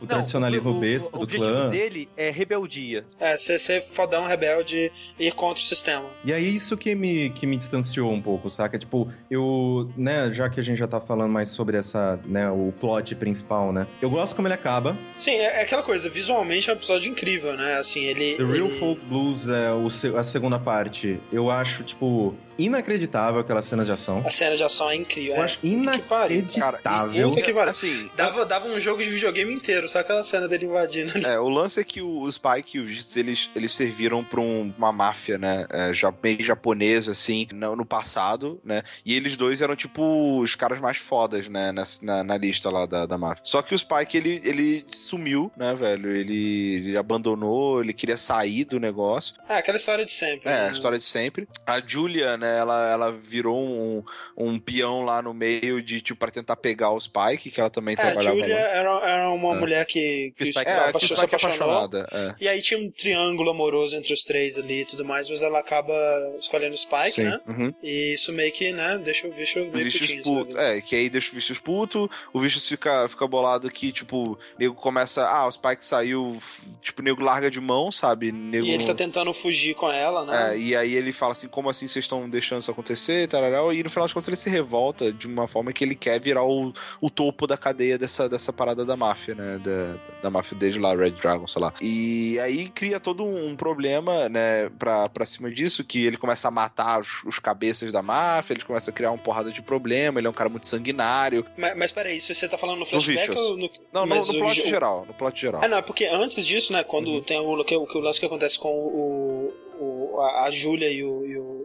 [0.00, 1.68] o, tradicionalismo o- o- besta O do objetivo clã.
[1.70, 3.04] dele é rebeldia.
[3.18, 6.06] É, ser, ser fodão, rebelde e ir contra o sistema.
[6.24, 8.78] E é isso que me, que me distanciou um pouco, saca?
[8.78, 12.72] Tipo, eu, né, já que a gente já tá falando mais sobre essa, né, o
[12.80, 13.86] plot principal, né?
[14.00, 14.96] Eu gosto como ele acaba.
[15.18, 17.76] Sim, é, é aquela coisa, visualmente é um episódio incrível, né?
[17.76, 18.36] Assim, ele.
[18.36, 18.78] The Real ele...
[18.78, 21.20] Folk Blues é o, a segunda parte.
[21.32, 24.22] Eu acho, tipo, inacreditável aquelas cenas de ação.
[24.26, 25.36] A cena de ação é incrível.
[25.36, 25.44] Eu é.
[25.44, 27.30] acho inacreditável.
[27.30, 27.70] Puta que pariu.
[27.70, 31.18] assim, Dava, dava um jogo de videogame inteiro só aquela cena dele invadindo.
[31.26, 34.72] É, o lance é que o Spike e o Vicious, eles, eles serviram pra um,
[34.76, 35.66] uma máfia, né?
[35.70, 38.82] É, bem japonesa, assim, no, no, passado, né?
[39.04, 41.72] E eles dois eram, tipo, os caras mais fodas, né?
[41.72, 43.42] Na, na, na lista lá da, da máfia.
[43.44, 46.10] Só que o Spike, ele, ele sumiu, né, velho?
[46.10, 49.34] Ele, ele abandonou, ele queria sair do negócio.
[49.48, 50.48] É, aquela história de sempre.
[50.48, 50.68] É, né?
[50.68, 51.48] a história de sempre.
[51.66, 54.02] A Julia, né, ela, ela virou um,
[54.36, 57.94] um peão lá no meio de, tipo, pra tentar pegar o Spike, que ela também
[57.94, 58.36] é, trabalhava.
[58.36, 59.58] A Julia era, era uma é.
[59.58, 62.08] mulher que, que, que o Spike, é, que o Spike é apaixonada.
[62.12, 62.34] É.
[62.40, 65.58] E aí tinha um triângulo amoroso entre os três ali e tudo mais, mas ela
[65.58, 65.94] acaba
[66.38, 67.24] escolhendo o Spike, Sim.
[67.24, 67.40] né?
[67.46, 67.74] Uhum.
[67.82, 70.22] E isso meio que, né, deixa o bicho meio putinho.
[70.22, 70.58] Puto.
[70.58, 74.38] É, que aí deixa o Vicious puto, o Vicious fica, fica bolado que, tipo, o
[74.58, 76.38] nego começa, ah, o Spike saiu,
[76.80, 78.32] tipo, o nego larga de mão, sabe?
[78.32, 78.66] Nego...
[78.66, 80.54] E ele tá tentando fugir com ela, né?
[80.54, 83.82] É, e aí ele fala assim, como assim vocês estão deixando isso acontecer, tarará, e
[83.82, 86.72] no final das contas ele se revolta de uma forma que ele quer virar o,
[87.00, 89.58] o topo da cadeia dessa, dessa parada da máfia, né?
[89.58, 91.72] Da, da máfia desde lá, Red Dragon, sei lá.
[91.80, 96.50] E aí cria todo um problema, né, pra, pra cima disso, que ele começa a
[96.50, 100.26] matar os, os cabeças da máfia, ele começa a criar uma porrada de problema, ele
[100.26, 101.44] é um cara muito sanguinário.
[101.56, 103.70] Mas, mas peraí, isso você tá falando no flashback no ou no...
[103.92, 104.68] Não, no, no plot o...
[104.68, 105.62] geral, no plot geral.
[105.62, 107.22] É, não, porque antes disso, né, quando uhum.
[107.22, 110.92] tem o, o, o, o lance que acontece com o, o a, a Julia o,
[110.92, 111.59] e o, e o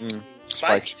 [0.00, 0.96] hum, Spike, Spike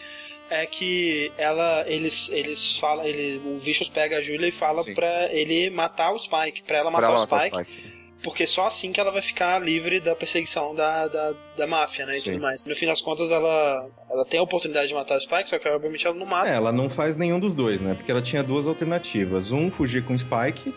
[0.50, 5.32] é que ela eles eles falam ele o Vicious pega a Julia e fala para
[5.32, 8.90] ele matar o Spike para ela matar, ela o, Spike, o Spike porque só assim
[8.90, 12.12] que ela vai ficar livre da perseguição da, da, da máfia, né?
[12.12, 12.32] E Sim.
[12.32, 12.64] tudo mais.
[12.64, 15.68] No fim das contas, ela, ela tem a oportunidade de matar o Spike, só que
[15.68, 16.48] obviamente ela não mata.
[16.48, 17.94] É, ela não faz nenhum dos dois, né?
[17.94, 19.52] Porque ela tinha duas alternativas.
[19.52, 20.74] Um, fugir com o Spike.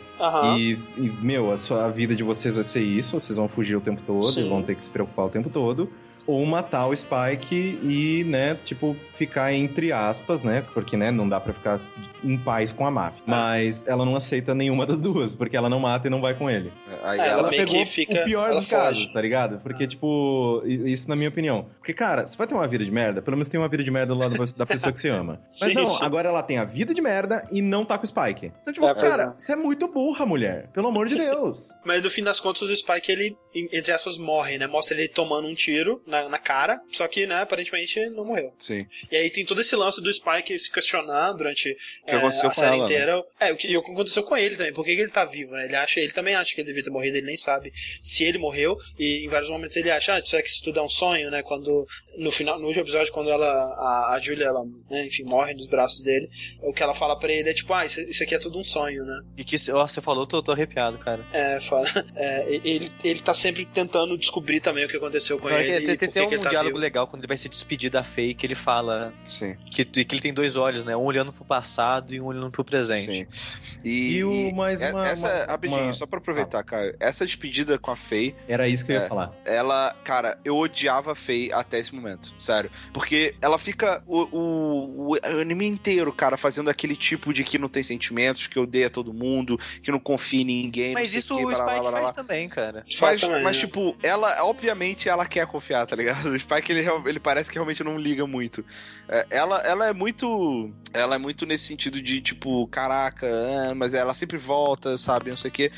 [0.55, 3.19] E, e, meu, a, sua, a vida de vocês vai ser isso.
[3.19, 4.45] Vocês vão fugir o tempo todo Sim.
[4.45, 5.91] e vão ter que se preocupar o tempo todo
[6.25, 10.63] ou matar o Spike e, né, tipo, ficar entre aspas, né?
[10.73, 11.79] Porque, né, não dá para ficar
[12.23, 13.23] em paz com a máfia.
[13.27, 13.29] É.
[13.29, 16.49] Mas ela não aceita nenhuma das duas, porque ela não mata e não vai com
[16.49, 16.71] ele.
[17.03, 18.81] Aí é, ela, ela pegou fica, o pior dos foge.
[18.81, 19.59] casos, tá ligado?
[19.59, 21.67] Porque, tipo, isso na minha opinião.
[21.77, 23.91] Porque, cara, você vai ter uma vida de merda, pelo menos tem uma vida de
[23.91, 25.39] merda do lado da pessoa que você ama.
[25.61, 26.03] Mas sim, não, sim.
[26.03, 28.51] agora ela tem a vida de merda e não tá com o Spike.
[28.61, 30.69] Então, tipo, é, cara, você é muito burra, mulher.
[30.73, 31.69] Pelo amor de Deus.
[31.85, 34.67] Mas no fim das contas, o Spike, ele, entre aspas, morre, né?
[34.67, 38.53] Mostra ele tomando um tiro na, na cara, só que, né, aparentemente não morreu.
[38.59, 38.85] Sim.
[39.09, 41.75] E aí tem todo esse lance do Spike se questionar durante
[42.05, 43.15] é, a série ela, inteira.
[43.15, 43.23] Né?
[43.39, 44.73] É, o que, o que aconteceu com ele também.
[44.73, 45.65] Por que, que ele tá vivo, né?
[45.65, 47.71] Ele acha, ele também acha que ele devia ter morrido, ele nem sabe
[48.03, 48.77] se ele morreu.
[48.99, 51.41] E em vários momentos ele acha, ah, será que isso tudo é um sonho, né?
[51.41, 55.53] Quando, no final, no último episódio, quando ela, a, a Julia, ela, né, enfim, morre
[55.53, 56.29] nos braços dele,
[56.61, 58.63] o que ela fala pra ele é tipo, ah, isso, isso aqui é tudo um
[58.63, 59.21] sonho, né?
[59.37, 61.25] E que ó, você falou, tô, tô arrepiado, cara.
[61.31, 61.87] É, fala.
[62.13, 65.97] É, ele, ele tá sempre tentando descobrir também o que aconteceu com ele.
[65.97, 66.81] Tem, tem, tem um tá diálogo vivo.
[66.81, 69.55] legal quando ele vai se despedir da Faye, que ele fala Sim.
[69.71, 70.95] Que, que ele tem dois olhos, né?
[70.95, 73.11] Um olhando pro passado e um olhando pro presente.
[73.11, 73.27] Sim.
[73.83, 75.07] E, e o mais uma.
[75.07, 75.93] Essa, uma, rapidinho, uma...
[75.93, 76.63] só pra aproveitar, ah.
[76.63, 76.95] cara.
[76.99, 78.35] Essa despedida com a Faye.
[78.47, 79.33] Era isso que eu ia é, falar.
[79.45, 82.33] Ela, cara, eu odiava a Faye até esse momento.
[82.37, 82.71] Sério.
[82.93, 87.69] Porque ela fica o, o, o anime inteiro, cara, fazendo aquele tipo de que não
[87.69, 90.93] tem sentimentos, que odeia todo mundo, que não confia em ninguém.
[90.93, 92.83] Mas isso que, o Spike blá, blá, blá, faz também, cara.
[92.99, 93.61] Mas, também, mas né?
[93.61, 96.29] tipo, ela, obviamente, ela quer confiar, tá ligado?
[96.29, 98.63] O Spike, ele, ele parece que realmente não liga muito.
[99.09, 100.71] É, ela, ela é muito.
[100.93, 105.29] Ela é muito nesse sentido de, tipo, caraca, ah, mas ela sempre volta, sabe?
[105.29, 105.69] Não sei o quê.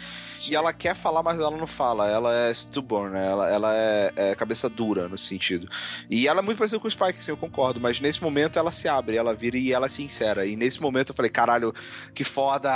[0.47, 2.07] E ela quer falar, mas ela não fala.
[2.07, 3.25] Ela é stubborn, né?
[3.25, 5.67] Ela, ela é, é, cabeça dura nesse sentido.
[6.07, 7.81] E ela é muito parecida com o Spike, sim, eu concordo.
[7.81, 10.45] Mas nesse momento ela se abre, ela vira e ela é sincera.
[10.45, 11.73] E nesse momento eu falei, caralho,
[12.13, 12.71] que foda!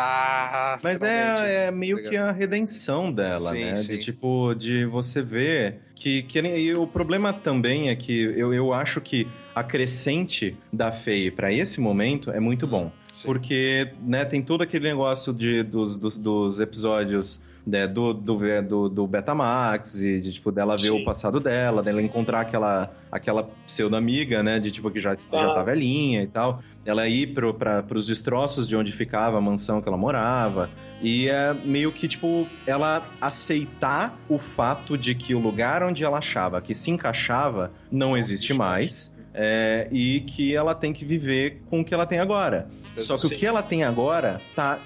[0.81, 3.75] Mas é, é meio tá que a redenção dela, sim, né?
[3.75, 3.91] Sim.
[3.91, 9.01] De tipo, de você ver que, que o problema também é que eu, eu acho
[9.01, 12.91] que a crescente da FEI para esse momento é muito bom.
[13.13, 13.25] Sim.
[13.25, 18.89] Porque né, tem todo aquele negócio de, dos, dos, dos episódios né, do, do, do,
[18.89, 21.01] do Betamax e de, tipo, dela ver sim.
[21.01, 22.47] o passado dela, dela sim, encontrar sim.
[22.47, 25.15] aquela, aquela pseudo-amiga, né, de, tipo, que já, ah.
[25.17, 26.61] já tá velhinha e tal.
[26.85, 30.69] Ela ir pro, pra, pros destroços de onde ficava a mansão que ela morava.
[31.01, 36.19] E é meio que, tipo, ela aceitar o fato de que o lugar onde ela
[36.19, 41.81] achava que se encaixava não existe mais é, e que ela tem que viver com
[41.81, 42.69] o que ela tem agora.
[42.95, 43.35] Eu Só que sei.
[43.35, 44.79] o que ela tem agora tá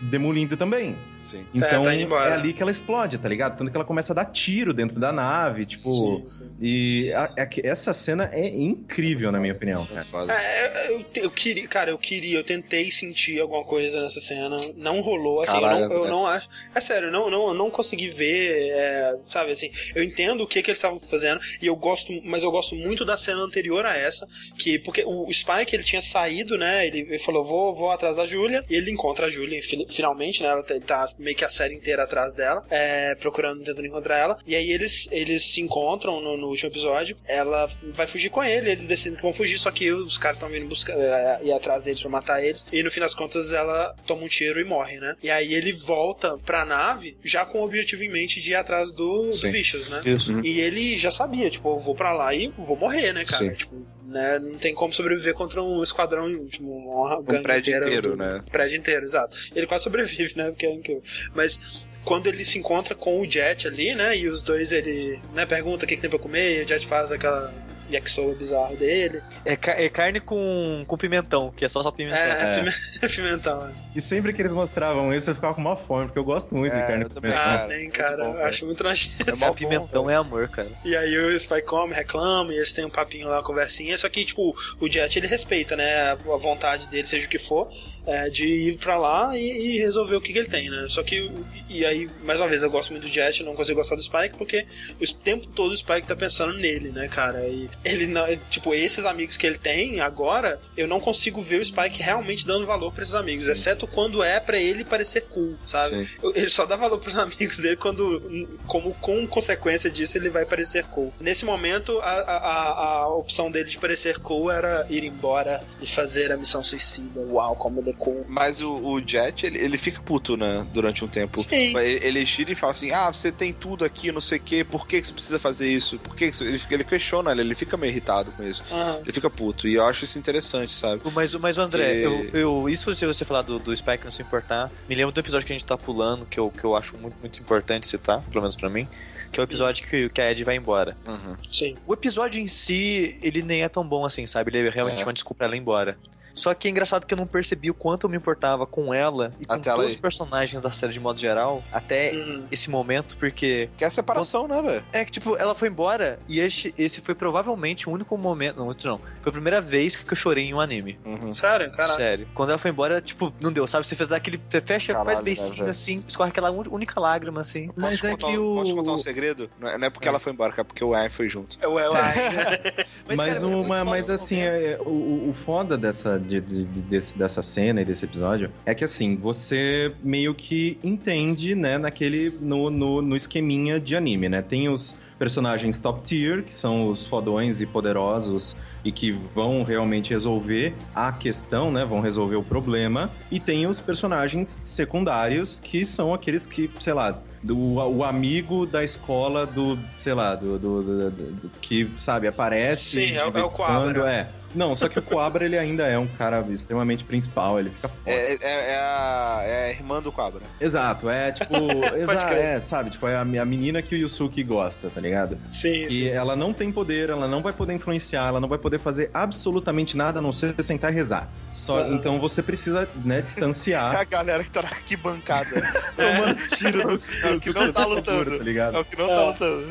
[0.00, 0.96] demolindo também.
[1.22, 1.46] Sim.
[1.54, 3.56] Então é, tá é, ali que ela explode, tá ligado?
[3.56, 5.88] Tanto que ela começa a dar tiro dentro da nave, tipo.
[5.90, 6.50] Sim, sim.
[6.60, 9.86] E a, a, essa cena é incrível, na minha opinião.
[10.28, 15.00] É, eu, eu, queria, cara, eu queria, eu tentei sentir alguma coisa nessa cena, não
[15.00, 16.08] rolou, assim, Caralho, eu, não, eu é.
[16.08, 16.48] não acho.
[16.74, 20.46] É sério, eu não, não, eu não consegui ver, é, sabe, assim, eu entendo o
[20.46, 23.86] que, que eles estavam fazendo, e eu gosto, mas eu gosto muito da cena anterior
[23.86, 24.26] a essa,
[24.58, 28.16] que, porque o, o Spike, ele tinha saído, né, ele, ele falou, vou, vou atrás
[28.16, 31.44] da Julia, e ele encontra a Julia, finalmente, né, ela, tá, ele tá meio que
[31.44, 34.38] a série inteira atrás dela, é, procurando, tentando encontrar ela.
[34.46, 37.16] E aí eles, eles se encontram no, no, último episódio.
[37.26, 40.48] Ela vai fugir com ele, eles decidem que vão fugir, só que os caras estão
[40.48, 42.64] vindo buscar, é, ir atrás deles pra matar eles.
[42.72, 45.16] E no fim das contas ela toma um tiro e morre, né?
[45.22, 48.90] E aí ele volta pra nave já com o objetivo em mente de ir atrás
[48.90, 50.02] do, do Vicious, né?
[50.04, 50.32] Isso.
[50.40, 53.44] E ele já sabia, tipo, eu vou pra lá e vou morrer, né, cara?
[53.44, 53.54] Sim.
[53.54, 54.38] Tipo, né?
[54.38, 58.40] Não tem como sobreviver contra um esquadrão, tipo, uma um prédio inteiro, né?
[58.50, 59.36] Prédio inteiro, exato.
[59.54, 60.50] Ele quase sobrevive, né?
[60.50, 61.02] Porque é incrível.
[61.34, 64.16] Mas quando ele se encontra com o Jet ali, né?
[64.16, 66.86] E os dois, ele né, pergunta o que, que tem pra comer, e o Jet
[66.86, 67.52] faz aquela
[67.96, 69.22] yakisoba bizarro dele.
[69.44, 72.18] É, ca é, carne com, com pimentão, que é só só pimentão.
[72.18, 72.64] É,
[73.02, 73.08] é.
[73.08, 73.68] pimentão.
[73.68, 73.72] É.
[73.94, 76.74] E sempre que eles mostravam isso, eu ficava com uma fome, porque eu gosto muito
[76.74, 77.40] é, de carne com pimentão.
[77.40, 78.24] Ah, nem, cara.
[78.24, 79.30] Bom, eu acho muito nojento.
[79.30, 80.70] É bom, pimentão é amor, cara.
[80.84, 84.08] E aí o Spy come, reclama, e eles têm um papinho lá, uma conversinha, só
[84.08, 87.68] que, tipo, o Jet, ele respeita, né, a vontade dele, seja o que for,
[88.06, 90.86] é, de ir pra lá e, e resolver o que, que, ele tem, né?
[90.88, 91.30] Só que,
[91.68, 94.36] e aí, mais uma vez, eu gosto muito do Jet, não consigo gostar do Spike,
[94.36, 94.66] porque
[95.00, 97.46] o tempo todo o Spike tá pensando nele, né, cara?
[97.48, 101.64] E ele não, tipo, esses amigos que ele tem agora, eu não consigo ver o
[101.64, 103.52] Spike realmente dando valor para esses amigos, Sim.
[103.52, 106.06] exceto quando é para ele parecer cool, sabe?
[106.06, 106.32] Sim.
[106.34, 110.84] Ele só dá valor pros amigos dele quando, como com consequência disso, ele vai parecer
[110.86, 111.12] cool.
[111.20, 116.30] Nesse momento, a, a, a opção dele de parecer cool era ir embora e fazer
[116.32, 117.20] a missão suicida.
[117.20, 118.24] Uau, como The Cool.
[118.28, 120.66] Mas o, o Jet, ele, ele fica puto, né?
[120.72, 121.40] Durante um tempo.
[121.40, 121.76] Sim.
[121.76, 124.64] Ele, ele gira e fala assim: ah, você tem tudo aqui, não sei o quê,
[124.64, 125.98] por que, que você precisa fazer isso?
[125.98, 128.64] Por que, que ele, ele questiona ele, ele fica meio irritado com isso.
[128.70, 129.00] Uhum.
[129.02, 129.68] Ele fica puto.
[129.68, 131.02] E eu acho isso interessante, sabe?
[131.12, 134.70] Mas, mas André, eu, eu, isso se você falar do, do Spike não se importar,
[134.88, 137.16] me lembro do episódio que a gente tá pulando, que eu, que eu acho muito,
[137.20, 138.88] muito importante citar, pelo menos pra mim
[139.32, 140.94] que é o episódio que, que a Ed vai embora.
[141.06, 141.34] Uhum.
[141.50, 141.78] Sim.
[141.86, 144.50] O episódio em si, ele nem é tão bom assim, sabe?
[144.50, 145.06] Ele é realmente é.
[145.06, 145.96] uma desculpa pra ela ir embora.
[146.34, 149.32] Só que é engraçado que eu não percebi o quanto eu me importava com ela
[149.40, 152.44] e com até todos os personagens da série de modo geral, até uhum.
[152.50, 153.68] esse momento, porque.
[153.76, 154.84] Que é a separação, né, velho?
[154.92, 158.56] É que, tipo, ela foi embora e esse, esse foi provavelmente o único momento.
[158.56, 158.98] Não, muito não.
[158.98, 160.98] Foi a primeira vez que eu chorei em um anime.
[161.04, 161.30] Uhum.
[161.30, 161.70] Sério?
[161.72, 161.92] Caralho.
[161.92, 162.28] Sério.
[162.34, 163.86] Quando ela foi embora, tipo, não deu, sabe?
[163.86, 164.40] Você fez aquele.
[164.48, 167.70] Você fecha, Caralho, faz beicinho né, assim, escorre aquela única lágrima assim.
[167.76, 168.54] Mas posso é que o.
[168.56, 169.50] Posso contar um segredo?
[169.58, 170.10] Não é, não é porque é.
[170.10, 171.58] ela foi embora, é porque o Ryan foi junto.
[171.60, 171.90] É o Ryan.
[173.06, 176.21] mas, mas, cara, uma, mas assim, é, o, o foda dessa.
[176.22, 180.78] De, de, de desse, dessa cena e desse episódio é que assim, você meio que
[180.82, 182.36] entende, né, naquele.
[182.40, 184.42] no, no, no esqueminha de anime, né?
[184.42, 190.10] Tem os personagens top tier, que são os fodões e poderosos e que vão realmente
[190.10, 191.84] resolver a questão, né?
[191.84, 193.10] Vão resolver o problema.
[193.30, 198.84] E tem os personagens secundários, que são aqueles que, sei lá, do, o amigo da
[198.84, 203.06] escola do, sei lá, do, do, do, do que, sabe, aparece.
[203.08, 204.04] Sim, é, é o quadro.
[204.04, 204.28] É.
[204.54, 208.10] Não, só que o Coabra ele ainda é um cara extremamente principal, ele fica foda.
[208.10, 210.42] É, é, é, a, é a irmã do Coabra.
[210.60, 211.54] Exato, é tipo.
[211.96, 212.90] exa é, sabe?
[212.90, 215.38] Tipo, é a, a menina que o Yusuke gosta, tá ligado?
[215.50, 216.02] Sim, e sim.
[216.02, 219.10] E ela não tem poder, ela não vai poder influenciar, ela não vai poder fazer
[219.12, 221.28] absolutamente nada a não ser sentar e rezar.
[221.50, 221.94] Só, uhum.
[221.94, 223.94] Então você precisa, né, distanciar.
[223.94, 225.50] É a galera que tá na arquibancada.
[225.96, 228.38] Tomando tiro no, é o que não tá lutando.
[228.38, 228.76] Tá ligado?
[228.76, 229.66] É o que não tá lutando.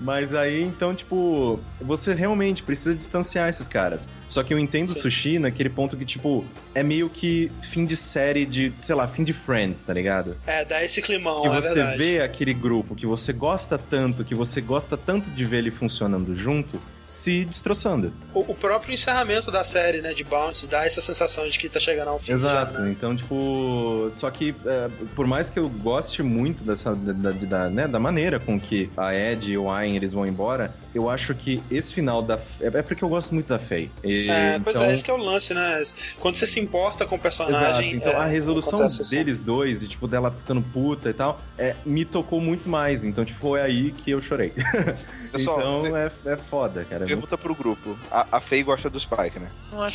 [0.00, 4.08] Mas aí, então, tipo, você realmente precisa distanciar esses caras.
[4.28, 5.00] Só que eu entendo Sim.
[5.00, 6.44] Sushi naquele ponto que, tipo,
[6.74, 10.36] é meio que fim de série de, sei lá, fim de Friends, tá ligado?
[10.46, 11.98] É, dá esse climão, Que é você verdade.
[11.98, 16.34] vê aquele grupo que você gosta tanto, que você gosta tanto de ver ele funcionando
[16.34, 18.12] junto, se destroçando.
[18.34, 21.78] O, o próprio encerramento da série, né, de Bounce, dá essa sensação de que tá
[21.78, 22.32] chegando ao fim.
[22.32, 22.90] Exato, já, né?
[22.90, 27.86] então, tipo, só que é, por mais que eu goste muito dessa, da, da, né,
[27.86, 31.62] da maneira com que a Ed e o Ayn, eles vão embora, eu acho que
[31.70, 32.38] esse final da...
[32.60, 33.90] É porque eu gosto muito da Faye.
[34.02, 34.90] E, é, pois é, então...
[34.90, 35.82] é, esse que é o lance, né?
[36.18, 37.90] Quando você se importa com o personagem...
[37.90, 41.76] Exato, então é, a resolução deles dois, de, tipo, dela ficando puta e tal, é,
[41.84, 44.54] me tocou muito mais, então, tipo, foi aí que eu chorei.
[45.30, 47.04] Pessoal, então é, é foda, cara.
[47.04, 47.98] É pergunta pro grupo.
[48.10, 49.50] A, a Faye gosta do Spike, né?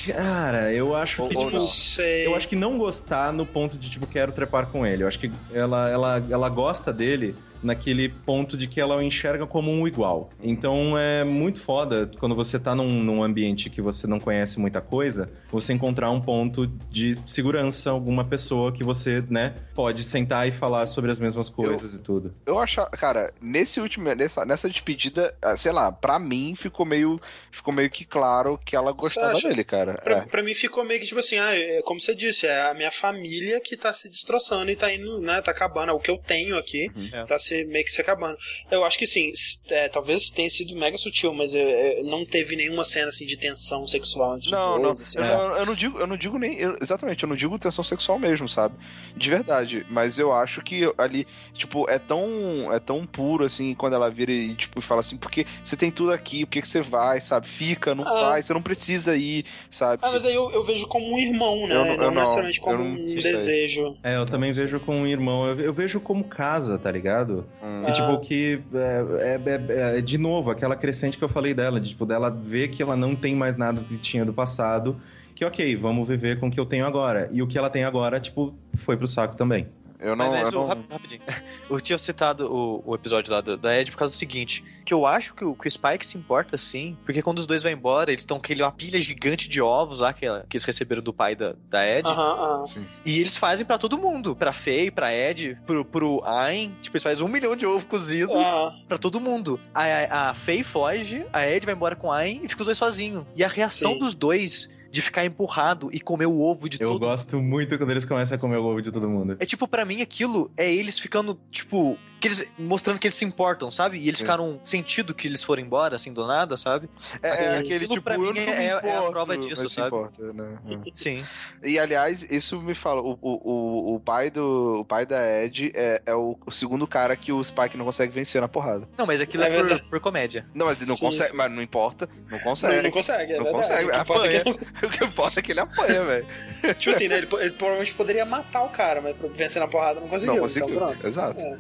[0.08, 1.54] Cara, eu acho ou, que, ou tipo.
[1.54, 1.62] Não.
[1.62, 2.28] Sei.
[2.28, 5.04] Eu acho que não gostar no ponto de, tipo, quero trepar com ele.
[5.04, 9.46] Eu acho que ela, ela, ela gosta dele naquele ponto de que ela o enxerga
[9.46, 10.30] como um igual.
[10.42, 14.82] Então é muito foda quando você tá num, num ambiente que você não conhece muita
[14.82, 20.52] coisa, você encontrar um ponto de segurança, alguma pessoa que você, né, pode sentar e
[20.52, 22.34] falar sobre as mesmas coisas eu, e tudo.
[22.46, 27.20] Eu acho, cara, nesse último, nessa, nessa despedida, ah, sei lá, pra mim ficou meio,
[27.52, 29.94] ficou meio que claro que ela gostava dele, cara.
[29.96, 30.22] Pra, é.
[30.22, 32.92] pra mim ficou meio que tipo assim, ah, é, como você disse, é a minha
[32.92, 36.18] família que tá se destroçando e tá indo, né, tá acabando, é o que eu
[36.18, 37.26] tenho aqui, uhum.
[37.26, 38.38] tá se se, meio que se acabando.
[38.70, 39.34] Eu acho que sim,
[39.70, 43.38] é, talvez tenha sido mega sutil, mas é, é, não teve nenhuma cena assim de
[43.38, 44.84] tensão sexual entre não, os dois.
[44.84, 46.58] Não, assim, eu, não, eu não digo, eu não digo nem.
[46.58, 48.76] Eu, exatamente, eu não digo tensão sexual mesmo, sabe?
[49.16, 49.86] De verdade.
[49.90, 52.72] Mas eu acho que ali, tipo, é tão.
[52.72, 56.12] É tão puro assim quando ela vira e, tipo, fala assim, porque você tem tudo
[56.12, 57.48] aqui, por que, que você vai, sabe?
[57.48, 58.30] Fica, não ah.
[58.30, 60.00] vai, você não precisa ir, sabe?
[60.02, 61.76] Ah, mas aí eu, eu vejo como um irmão, né?
[61.76, 63.98] Eu não, não, não necessariamente como um desejo.
[64.04, 65.48] É, eu também vejo como um irmão.
[65.48, 67.41] Eu, eu vejo como casa, tá ligado?
[67.64, 67.84] Hum.
[67.88, 68.20] E, tipo, ah.
[68.20, 72.06] que é, é, é, é, de novo, aquela crescente que eu falei dela, de, tipo,
[72.06, 74.98] dela ver que ela não tem mais nada que tinha do passado,
[75.36, 77.30] que ok, vamos viver com o que eu tenho agora.
[77.32, 79.68] E o que ela tem agora, tipo, foi pro saco também.
[80.02, 80.32] Eu não.
[80.32, 80.68] Mas, mas eu não...
[80.68, 81.22] rapidinho.
[81.70, 84.94] Eu tinha citado o, o episódio lá da, da Ed por causa do seguinte: que
[84.94, 87.72] eu acho que o, que o Spike se importa sim, porque quando os dois vão
[87.72, 91.02] embora, eles estão com aquele, uma pilha gigante de ovos lá que, que eles receberam
[91.02, 92.10] do pai da, da Ed.
[92.10, 92.86] Uh -huh, uh -huh.
[93.06, 96.74] E eles fazem para todo mundo: pra Faye, pra Ed, pro, pro Ayn.
[96.82, 98.88] Tipo, eles fazem um milhão de ovos cozidos uh -huh.
[98.88, 99.60] pra todo mundo.
[99.74, 102.66] A, a, a Faye foge, a Ed vai embora com a Ayn e fica os
[102.66, 103.26] dois sozinhos.
[103.36, 104.00] E a reação sim.
[104.00, 107.78] dos dois de ficar empurrado e comer o ovo de Eu todo Eu gosto muito
[107.78, 109.38] quando eles começam a comer o ovo de todo mundo.
[109.40, 113.26] É tipo, para mim, aquilo é eles ficando, tipo, que eles, mostrando que eles se
[113.26, 113.98] importam, sabe?
[113.98, 114.26] E eles Sim.
[114.26, 116.88] ficaram sentido que eles foram embora, assim, do nada, sabe?
[117.22, 119.88] É, é aquele tipo, pra mim é, importo, é, a prova disso, sabe?
[119.88, 120.58] Importa, né?
[120.94, 121.26] Sim.
[121.64, 126.02] E aliás, isso me fala, o, o, o, pai do o pai da Ed é,
[126.06, 128.88] é o, o, segundo cara que o Spike não consegue vencer na porrada.
[128.96, 130.46] Não, mas aquilo é, é por, por, comédia.
[130.54, 131.36] Não, mas ele não sim, consegue, sim.
[131.36, 132.76] mas não importa, não consegue.
[132.76, 133.68] Não, não consegue, é não verdade.
[133.68, 134.38] consegue, o que apanha.
[134.38, 134.52] É que
[134.86, 136.28] o que importa é que ele apanha, velho.
[136.78, 137.18] Tipo assim, né?
[137.18, 140.36] Ele, ele, provavelmente poderia matar o cara, mas vencer na porrada não conseguiu.
[140.36, 141.08] Não conseguiu, então pronto.
[141.08, 141.42] Exato.
[141.42, 141.58] É.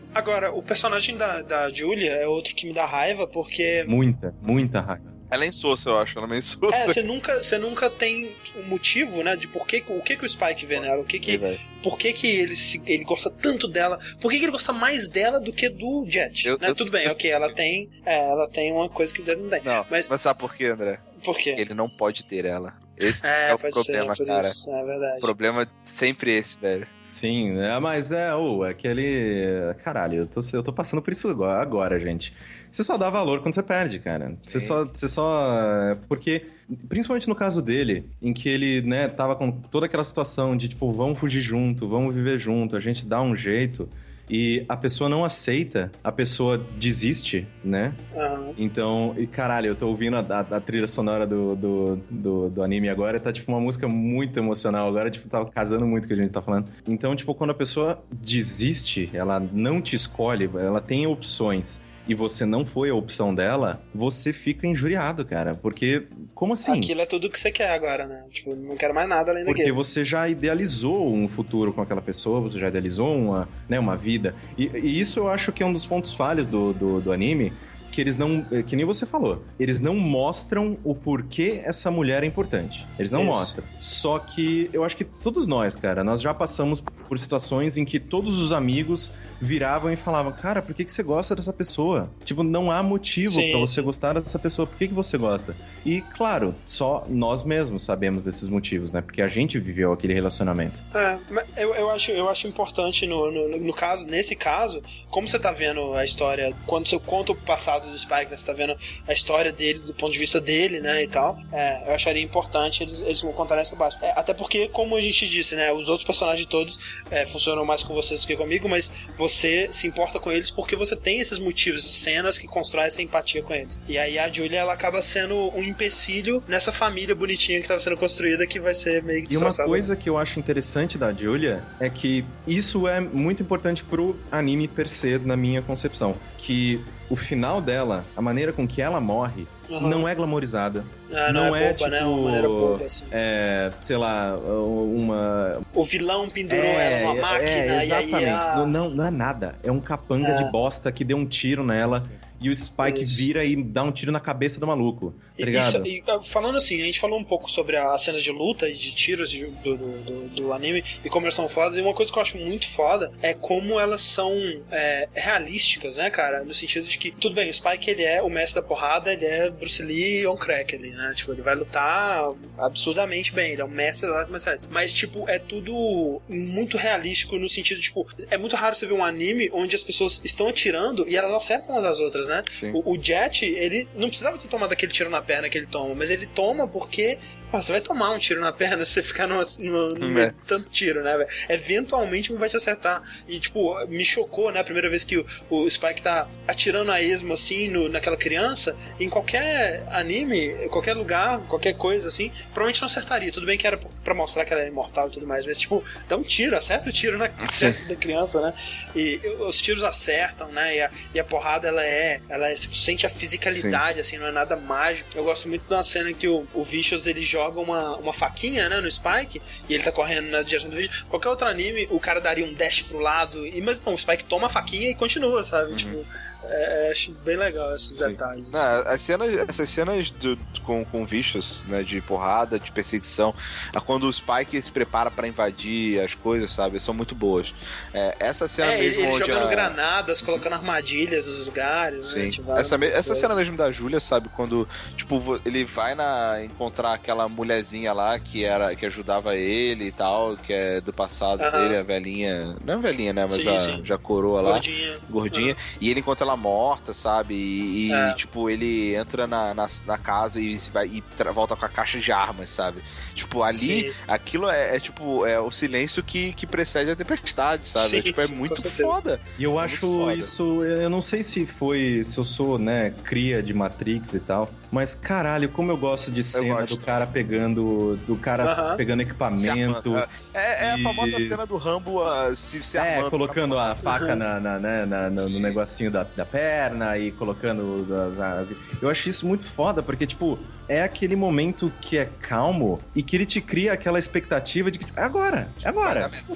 [0.53, 3.83] O personagem da da, Julia é outro que me dá raiva, porque.
[3.87, 5.11] Muita, muita raiva.
[5.29, 6.17] Ela é insossa, eu acho.
[6.17, 6.75] Ela é meio insossa.
[6.75, 9.37] É, você nunca, você nunca tem um motivo, né?
[9.37, 11.01] De por que, o que, que o Spike vê nela.
[11.01, 13.97] O que que, Sim, por que, que ele, se, ele gosta tanto dela.
[14.19, 16.45] Por que, que ele gosta mais dela do que do Jet?
[16.45, 16.69] Eu, né?
[16.69, 19.39] eu, Tudo bem, eu, ok, ela tem, é, ela tem uma coisa que o Jet
[19.39, 19.61] não tem.
[19.63, 20.99] Não, mas, mas sabe por quê, André?
[21.23, 21.55] Por quê?
[21.57, 22.73] Ele não pode ter ela.
[22.97, 24.47] Esse é, é o problema, ser, cara.
[24.47, 25.17] Isso, é verdade.
[25.17, 26.87] O problema é sempre esse, velho.
[27.11, 27.77] Sim, né?
[27.77, 29.73] Mas é, oh, aquele.
[29.83, 32.33] Caralho, eu tô, eu tô passando por isso agora, gente.
[32.71, 34.37] Você só dá valor quando você perde, cara.
[34.41, 35.97] Você só, você só.
[36.07, 36.45] Porque,
[36.87, 40.89] principalmente no caso dele, em que ele, né, tava com toda aquela situação de tipo,
[40.89, 43.89] vamos fugir junto, vamos viver junto, a gente dá um jeito
[44.31, 47.93] e a pessoa não aceita, a pessoa desiste, né?
[48.15, 48.53] Uhum.
[48.57, 52.63] Então, e caralho, eu tô ouvindo a, a, a trilha sonora do, do, do, do,
[52.63, 54.87] anime agora, tá tipo uma música muito emocional.
[54.87, 56.67] Agora, tipo, tá casando muito com o que a gente tá falando.
[56.87, 62.45] Então, tipo, quando a pessoa desiste, ela não te escolhe, ela tem opções e você
[62.45, 65.55] não foi a opção dela, você fica injuriado, cara.
[65.55, 66.77] Porque, como assim?
[66.77, 68.25] Aquilo é tudo que você quer agora, né?
[68.31, 69.75] Tipo, não quero mais nada além Porque daquilo.
[69.75, 73.95] Porque você já idealizou um futuro com aquela pessoa, você já idealizou uma, né, uma
[73.95, 74.35] vida.
[74.57, 77.53] E, e isso eu acho que é um dos pontos falhos do, do, do anime,
[77.91, 78.45] que eles não.
[78.51, 79.43] É, que nem você falou.
[79.59, 82.87] Eles não mostram o porquê essa mulher é importante.
[82.97, 83.29] Eles não Isso.
[83.29, 83.65] mostram.
[83.79, 87.99] Só que eu acho que todos nós, cara, nós já passamos por situações em que
[87.99, 92.09] todos os amigos viravam e falavam: Cara, por que, que você gosta dessa pessoa?
[92.23, 94.65] Tipo, não há motivo para você gostar dessa pessoa.
[94.65, 95.55] Por que, que você gosta?
[95.85, 99.01] E, claro, só nós mesmos sabemos desses motivos, né?
[99.01, 100.83] Porque a gente viveu aquele relacionamento.
[100.93, 101.17] É,
[101.57, 105.51] eu, eu, acho, eu acho importante no, no, no caso, nesse caso, como você tá
[105.51, 108.37] vendo a história, quando você conta o passado lado do Spike, né?
[108.37, 108.75] Você tá vendo
[109.07, 111.03] a história dele, do ponto de vista dele, né?
[111.03, 111.39] E tal.
[111.51, 113.97] É, eu acharia importante eles, eles contarem essa parte.
[114.01, 115.71] É, até porque, como a gente disse, né?
[115.71, 116.79] Os outros personagens todos
[117.09, 120.75] é, funcionam mais com vocês do que comigo, mas você se importa com eles porque
[120.75, 123.81] você tem esses motivos, essas cenas que constroem essa empatia com eles.
[123.87, 127.97] E aí a Julia, ela acaba sendo um empecilho nessa família bonitinha que estava sendo
[127.97, 131.63] construída que vai ser meio que E uma coisa que eu acho interessante da Julia
[131.79, 136.15] é que isso é muito importante pro anime per se, na minha concepção.
[136.37, 139.81] Que o final dela, a maneira com que ela morre, uhum.
[139.81, 140.85] não é glamorizada.
[141.13, 142.05] Ah, não, não, é, é boba, tipo, né?
[142.05, 143.05] Uma maneira boba, assim.
[143.11, 145.59] É, sei lá, uma.
[145.75, 147.49] O vilão pendurou é, ela numa máquina.
[147.49, 148.15] É, exatamente.
[148.15, 148.55] Aí, a...
[148.55, 149.55] não, não, não, é nada.
[149.61, 150.35] É um capanga é.
[150.35, 151.99] de bosta que deu um tiro nela.
[151.99, 152.09] Sim
[152.41, 153.17] e o Spike Isso.
[153.17, 155.13] vira e dá um tiro na cabeça do maluco.
[155.37, 155.67] Tá ligado?
[155.67, 158.67] Isso, e, ah, falando assim, a gente falou um pouco sobre as cenas de luta
[158.67, 161.93] e de tiros de, do, do, do, anime e como elas são fodas, e uma
[161.93, 164.33] coisa que eu acho muito foda é como elas são
[164.71, 166.43] é, realísticas, né, cara?
[166.43, 169.25] No sentido de que, tudo bem, o Spike ele é o mestre da porrada, ele
[169.25, 171.13] é Bruce Lee on crack ali, né?
[171.15, 174.65] Tipo, ele vai lutar absurdamente bem, ele é o mestre das artes marciais.
[174.69, 179.03] Mas, tipo, é tudo muito realístico no sentido, tipo, é muito raro você ver um
[179.03, 182.30] anime onde as pessoas estão atirando e elas acertam umas às outras, né?
[182.73, 185.93] O, o, Jet, ele não precisava ter tomado aquele tiro na perna que ele toma,
[185.95, 187.17] mas ele toma porque
[187.51, 190.33] Você vai tomar um tiro na perna se você ficar no, no, no É.
[190.47, 191.29] tanto tiro, né, velho?
[191.49, 193.01] Eventualmente um vai te acertar.
[193.27, 194.59] E, tipo, me chocou, né?
[194.59, 198.75] A primeira vez que o, o Spike tá atirando a esmo, assim, no, naquela criança.
[198.99, 203.31] Em qualquer anime, qualquer lugar, qualquer coisa, assim, provavelmente não acertaria.
[203.31, 205.83] Tudo bem que era pra mostrar que ela era imortal e tudo mais, mas, tipo,
[206.07, 208.53] dá um tiro, acerta o tiro na acerta da criança, né?
[208.95, 210.77] E os tiros acertam, né?
[210.77, 212.21] E a, e a porrada, ela é.
[212.29, 215.09] Ela é, você sente a fisicalidade, assim, não é nada mágico.
[215.15, 218.69] Eu gosto muito de uma cena que o, o Vicious ele joga uma, uma faquinha,
[218.69, 221.03] né, no Spike, e ele tá correndo na direção do Vicious.
[221.09, 224.25] Qualquer outro anime, o cara daria um dash pro lado, e, mas não, o Spike
[224.25, 225.75] toma a faquinha e continua, sabe?
[225.75, 226.05] Tipo,
[226.43, 228.07] é, é, acho bem legal esses Sim.
[228.09, 228.49] detalhes.
[228.49, 233.33] Não, as cenas, essas cenas do- com, com bichos, né, de porrada, de perseguição,
[233.75, 237.53] a quando o Spike se prepara pra invadir as coisas, sabe, são muito boas.
[237.93, 239.47] É, essa cena É, mesmo ele, jogando a...
[239.47, 242.23] granadas, colocando armadilhas nos lugares, né?
[242.23, 242.29] Sim.
[242.29, 244.29] Tipo, essa, me- essa cena mesmo da Júlia, sabe?
[244.29, 249.91] Quando, tipo, ele vai na encontrar aquela mulherzinha lá que era que ajudava ele e
[249.91, 251.61] tal, que é do passado Aham.
[251.61, 252.55] dele, a velhinha.
[252.65, 253.25] Não é velhinha, né?
[253.25, 253.81] Mas Sim, a sim.
[253.83, 254.51] já coroa lá.
[254.53, 254.99] Gordinha.
[255.09, 255.57] Gordinha.
[255.79, 257.33] E ele encontra ela morta, sabe?
[257.35, 258.13] E, e, É.
[258.13, 261.69] tipo, ele entra na, na, na casa e, se vai, e tra- volta com a
[261.69, 262.81] caixa de armas, sabe?
[263.15, 263.93] Tipo, ali, Sim.
[264.07, 267.89] aquilo é, é, tipo, é o silêncio que, que precede a tempestade, sabe?
[267.89, 269.19] Sim, é, tipo, é sim, muito foda.
[269.37, 270.13] E eu É acho foda.
[270.15, 270.63] isso.
[270.63, 272.03] Eu não sei se foi.
[272.03, 274.49] Se eu sou, né, cria de Matrix e tal.
[274.71, 276.77] Mas caralho, como eu gosto de cena gosto.
[276.77, 277.99] do cara pegando.
[278.07, 278.77] Do cara Aham.
[278.77, 279.89] pegando Se equipamento.
[279.95, 280.09] armando.
[280.33, 283.09] É, é a E- famosa cena do Rambo ah, se, se É, armando.
[283.09, 287.85] colocando a faca na, na- né, na- no, no negocinho da, da perna e colocando
[288.09, 288.45] as, a-
[288.81, 290.39] Eu acho isso muito foda, porque, tipo,
[290.69, 294.85] é aquele momento que é calmo e que ele te cria aquela expectativa de que,
[294.85, 296.09] tipo, é agora, é agora.
[296.09, 296.31] É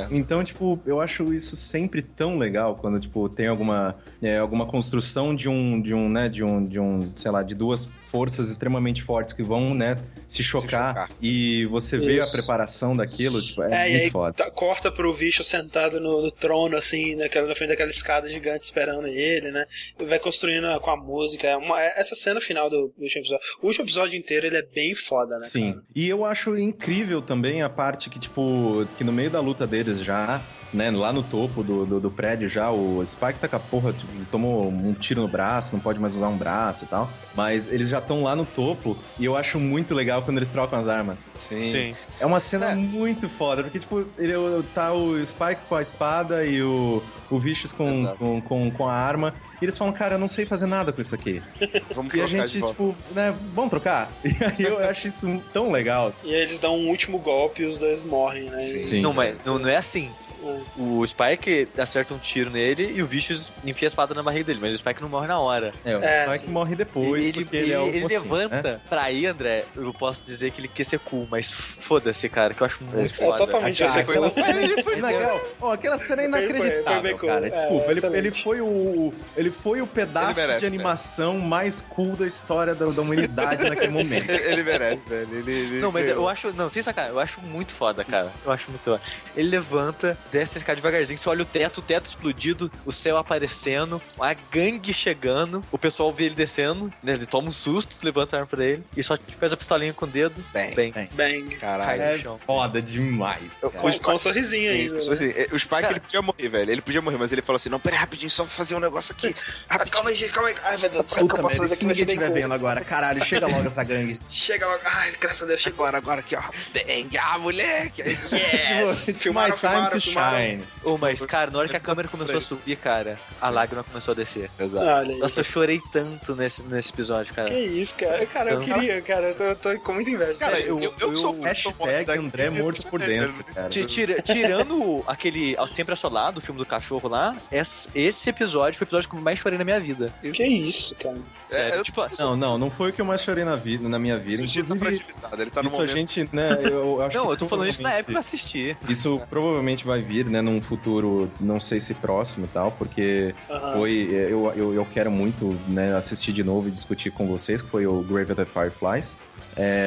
[0.00, 0.06] é.
[0.10, 5.34] Então, tipo, eu acho isso sempre tão legal quando, tipo, tem alguma, é, alguma construção
[5.34, 9.02] de um, de um, né, de um, de um, sei lá, de duas forças extremamente
[9.02, 11.10] fortes que vão, né, se chocar, chocar.
[11.20, 12.32] e você vê a Isso.
[12.32, 14.32] preparação daquilo, tipo, é, É, e muito aí foda.
[14.32, 18.64] tá- corta pro bicho sentado no, no trono, assim, naquela, na frente daquela escada gigante
[18.64, 19.66] esperando ele, né?
[20.00, 21.46] E vai construindo com a música.
[21.46, 23.44] É uma- é- essa cena final do, do último episódio.
[23.62, 25.46] O último episódio inteiro ele é bem foda, né?
[25.46, 25.72] Sim.
[25.74, 25.84] cara?
[25.94, 30.00] E eu acho incrível também a parte que, tipo, que no meio da luta deles
[30.00, 33.60] já, né, lá no topo do, do, do prédio já, o Spike tá com a
[33.60, 37.10] porra, tipo, tomou um tiro no braço, não pode mais usar um braço e tal.
[37.34, 40.78] Mas eles já estão lá no topo e eu acho muito legal quando eles trocam
[40.78, 41.32] as armas.
[41.48, 41.94] Sim.
[42.20, 42.74] É uma cena É.
[42.74, 44.32] muito foda, porque, tipo, ele,
[44.74, 48.94] tá o Spike com a espada e o, o Vicious com, com, com, com a
[48.94, 49.34] arma.
[49.60, 51.42] E eles falam, cara, eu não sei fazer nada com isso aqui.
[51.94, 54.10] Vamos E a trocar gente, tipo, né, vamos trocar?
[54.24, 56.12] E aí eu acho isso tão legal.
[56.22, 58.60] E aí eles dão um último golpe e os dois morrem, né?
[58.60, 58.78] Sim.
[58.78, 59.00] Sim.
[59.00, 60.10] Não, mas não, não é assim.
[60.48, 60.60] É.
[60.80, 64.58] O Spike acerta um tiro nele e o Vicious enfia a espada na barriga dele,
[64.60, 65.72] mas o Spike não morre na hora.
[65.84, 66.50] É, o É, Spike sim.
[66.52, 68.80] morre depois, ele porque ele, é o ele mocinho, levanta né?
[68.88, 69.64] pra aí, André.
[69.76, 72.98] Eu posso dizer que ele quer ser cool, mas foda-se, cara, que eu acho muito
[72.98, 73.38] É foda.
[73.38, 74.30] totalmente Ah, esse aquela cool.
[74.30, 75.40] cena Legal.
[75.60, 77.46] Ó, aquela cena é Foi- foi- foi inacreditável, cara.
[77.46, 78.18] É, Desculpa, ele, excelente.
[78.18, 82.74] ele foi o ele foi o pedaço Ele merece, de animação mais cool da história
[82.74, 84.28] da, da humanidade naquele momento.
[84.28, 85.28] Ele, ele merece, velho.
[85.38, 86.52] Ele, ele Não, mas eu acho.
[86.52, 88.30] Não, sem sacanagem, eu acho muito foda, cara.
[88.44, 89.00] Eu acho muito foda.
[89.36, 93.16] Ele levanta, desce a escada devagarzinho, você olha o teto, o teto explodido, o céu
[93.16, 97.12] aparecendo, a gangue chegando, o pessoal vê ele descendo, né?
[97.14, 100.04] Ele toma um susto, levanta a arma pra ele e só faz a pistolinha com
[100.04, 100.44] o dedo.
[100.52, 101.08] Bem, Bem, bem.
[101.12, 101.56] Bang.
[101.56, 101.98] Caralho.
[101.98, 102.40] cai É no chão.
[102.46, 103.62] foda demais.
[103.62, 103.82] Eu- cara.
[103.82, 105.46] Com, com um sorrisinho tipo né?
[105.52, 106.70] o Spike ele podia morrer, velho.
[106.70, 109.12] Ele podia morrer, mas ele falou assim: não, pera aí, rapidinho, só fazer um negócio
[109.12, 109.34] aqui.
[109.68, 109.92] Rapidinho.
[109.92, 110.54] Calma aí, gente, calma aí.
[110.62, 112.84] Ai, meu Deus o que Puta eu posso fazer aqui ninguém bem estiver vendo agora,
[112.84, 114.18] caralho, chega logo essa gangue.
[114.28, 114.80] Chega logo.
[114.84, 115.84] Ai, graças a Deus, chegou.
[115.86, 116.42] Agora, agora aqui, ó.
[116.72, 118.02] Bang, ah, moleque.
[118.02, 119.10] Aí, Yes!
[119.18, 120.17] Filmaram, my time filmaram, to filmaram.
[120.18, 120.62] Shine.
[120.84, 122.56] Ô, mas, cara, na hora que a câmera começou a Isso.
[122.56, 123.52] subir, cara, a Sim.
[123.54, 124.50] lágrima começou a descer.
[124.58, 124.86] Exato.
[124.86, 125.18] Olha aí.
[125.18, 127.48] Nossa, eu chorei tanto nesse, nesse episódio, cara.
[127.48, 128.26] Que isso, cara.
[128.26, 129.28] Cara, eu queria, cara.
[129.28, 130.38] Eu tô, eu tô com muita inveja.
[130.38, 130.78] Cara, Sério.
[130.80, 133.68] eu, eu, sou Hashtag André morto por dentro, cara.
[133.68, 138.88] Ti- tira- tirando aquele Sempre Assolado, o filme do cachorro lá, esse, episódio foi o
[138.88, 140.12] episódio que eu mais chorei na minha vida.
[140.22, 141.16] Que isso, cara.
[141.50, 143.98] Sério, eu- tipo, Não, não, não foi o que eu mais chorei na, vida, na
[143.98, 144.38] minha vida.
[144.42, 145.42] Sushi tá fragilizado.
[145.42, 145.96] Ele tá no isso a momento.
[145.96, 148.74] gente, né, eu acho não, que eu tô falando isso na época que eu provavelmente-
[148.74, 148.76] assisti.
[148.88, 153.72] Isso provavelmente vai vir, né, num futuro, não sei se próximo e tal, porque Aham.
[153.74, 157.60] foi, é, eu, eu, eu quero muito, né, assistir de novo e discutir com vocês,
[157.60, 159.16] que foi o Grave of the Fireflies.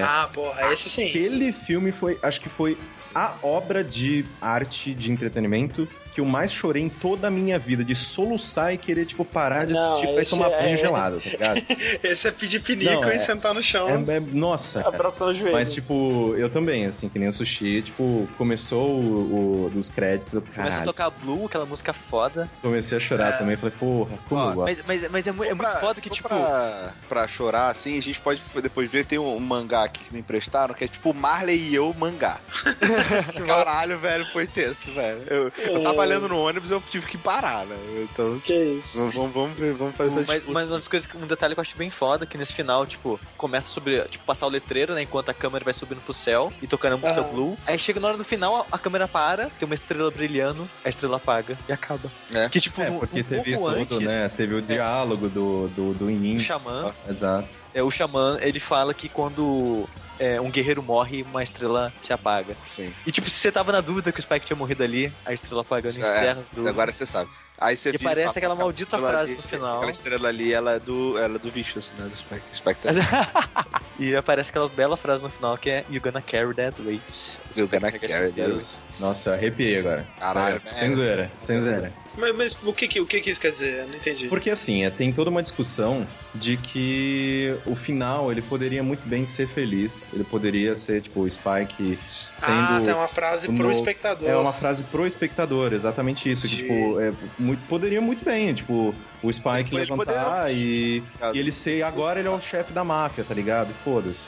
[0.03, 1.07] Ah, porra, esse sim.
[1.07, 2.77] Aquele filme foi, acho que foi
[3.15, 7.83] a obra de arte, de entretenimento que eu mais chorei em toda a minha vida,
[7.83, 10.61] de soluçar e querer, tipo, parar de assistir não, pra ir tomar é...
[10.61, 11.61] banho gelado, tá ligado?
[12.03, 13.15] esse é pedir pinico não, é...
[13.15, 13.87] e sentar no chão.
[13.89, 14.19] É, é...
[14.19, 14.81] Nossa.
[14.87, 15.53] Abraçando o joelho.
[15.53, 20.33] Mas, tipo, eu também, assim, que nem o sushi, tipo, começou o, o dos créditos.
[20.33, 22.49] Eu, Começa a tocar Blue, aquela música foda.
[22.61, 23.37] Comecei a chorar é.
[23.37, 24.83] também, falei, porra, como Ó, eu gosto.
[24.87, 26.27] Mas, mas, mas é, é muito foda que, tipo.
[26.27, 30.13] Pra, pra chorar, assim, a gente pode depois ver, tem um, um mangá aqui que
[30.13, 32.37] me emprestaram, que é tipo Marley e eu mangá.
[33.47, 35.21] Caralho, velho, foi tenso, velho.
[35.27, 37.75] Eu, eu tava lendo no ônibus, eu tive que parar, né?
[38.03, 39.11] Então, que isso?
[39.11, 41.63] Vamos, vamos, ver, vamos fazer essa mas, mas uma das coisas, um detalhe que eu
[41.63, 45.03] acho bem foda, que nesse final, tipo, começa sobre, tipo, passar o letreiro, né?
[45.03, 47.57] Enquanto a câmera vai subindo pro céu e tocando a música Blue.
[47.65, 51.17] Aí chega na hora do final, a, câmera para, tem uma estrela brilhando, a estrela
[51.17, 52.09] apaga e acaba.
[52.33, 52.49] É.
[52.49, 54.29] Que, tipo, é, porque um teve tudo, antes, né?
[54.29, 54.61] Teve o é.
[54.61, 56.37] diálogo do, do, do Inin.
[56.37, 56.91] O Xamã.
[56.91, 57.47] Ah, exato.
[57.73, 59.87] É, o Xamã, ele fala que quando
[60.21, 62.55] é, um guerreiro morre uma estrela se apaga.
[62.63, 62.93] Sim.
[63.07, 65.61] E tipo, se você tava na dúvida que o Spike tinha morrido ali, a estrela
[65.61, 66.67] apagando é, encerra as dúvidas.
[66.67, 67.27] Agora você sabe.
[67.61, 69.77] Aí você e parece aquela maldita frase ali, no final.
[69.77, 72.09] Aquela estrela ali, ela é do, ela é do Vicious, né?
[72.09, 72.17] Do.
[72.17, 72.79] Spike
[73.99, 77.37] e aparece aquela bela frase no final que é You gonna carry that weight.
[77.55, 78.67] You gonna carry that weight.
[78.99, 80.07] Nossa, eu arrepiei agora.
[80.17, 80.59] Caralho.
[80.65, 81.93] Sem zoeira, sem zoeira.
[82.17, 83.79] Mas, mas, o, que, o que, que isso quer dizer?
[83.79, 84.27] Eu não entendi.
[84.27, 86.05] Porque assim, é, tem toda uma discussão
[86.35, 90.05] de que o final ele poderia muito bem ser feliz.
[90.13, 91.97] Ele poderia ser, tipo, o Spike
[92.35, 92.53] sendo.
[92.53, 93.71] Ah, tem uma frase pro no...
[93.71, 94.29] espectador.
[94.29, 96.47] É uma frase pro espectador, exatamente isso.
[96.47, 96.57] De...
[96.57, 97.13] Que, tipo, é,
[97.51, 101.03] muito, poderia muito bem, tipo, o Spike levantar e,
[101.33, 101.83] e, ele ser.
[101.83, 103.73] Agora ele é o chefe da máfia, tá ligado?
[103.83, 104.23] Foda-se.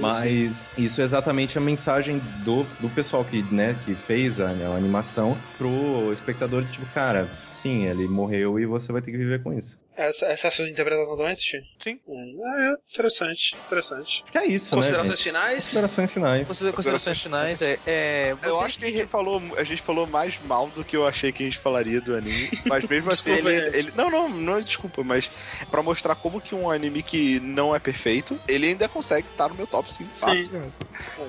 [0.00, 0.84] Mas sim.
[0.84, 5.36] isso é exatamente a mensagem do, do pessoal que, né, que fez a, a animação
[5.58, 9.78] pro espectador, tipo, cara, sim, ele morreu e você vai ter que viver com isso.
[10.00, 11.62] Essa, essa é a sua interpretação também, Sushi?
[11.78, 12.00] Sim.
[12.08, 14.24] Ah, é, interessante, interessante.
[14.32, 15.66] É isso, Considerações né, finais?
[15.66, 16.48] Considerações finais.
[16.48, 17.78] Considerações finais, é...
[17.86, 21.06] é eu acho que a gente, falou, a gente falou mais mal do que eu
[21.06, 23.92] achei que a gente falaria do anime, mas mesmo assim ele, ele...
[23.94, 25.30] Não, não, não é desculpa, mas
[25.70, 29.54] pra mostrar como que um anime que não é perfeito, ele ainda consegue estar no
[29.54, 30.50] meu top 5 fácil.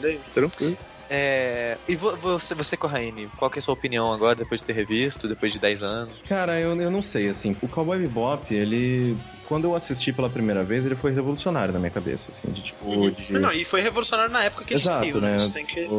[0.02, 0.20] Sim.
[0.34, 0.78] Tranquilo.
[1.14, 1.78] É...
[1.90, 5.28] E você, você Corraine, qual que é a sua opinião agora, depois de ter revisto,
[5.28, 6.14] depois de 10 anos?
[6.26, 9.18] Cara, eu, eu não sei, assim, o Cowboy Bebop, ele
[9.52, 12.86] quando eu assisti pela primeira vez, ele foi revolucionário na minha cabeça, assim, de tipo.
[12.86, 13.10] Uhum.
[13.10, 13.34] De...
[13.34, 15.36] Não, e foi revolucionário na época que Exato, ele saiu, né?
[15.36, 15.90] Isso, que...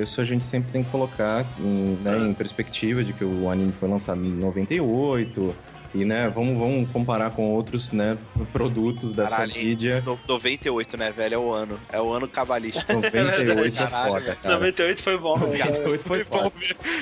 [0.00, 2.28] Isso a gente sempre tem que colocar em, né, uhum.
[2.28, 5.52] em perspectiva de que o anime foi lançado em 98,
[5.94, 8.16] e, né, vamos, vamos comparar com outros, né,
[8.52, 10.02] produtos dessa Caralho, mídia.
[10.28, 11.34] 98, né, velho?
[11.34, 11.80] É o ano.
[11.90, 12.92] É o ano cabalístico.
[12.92, 14.54] 98 é, é foda, cara.
[14.54, 16.52] 98 foi bom, 98 foi, foi foda.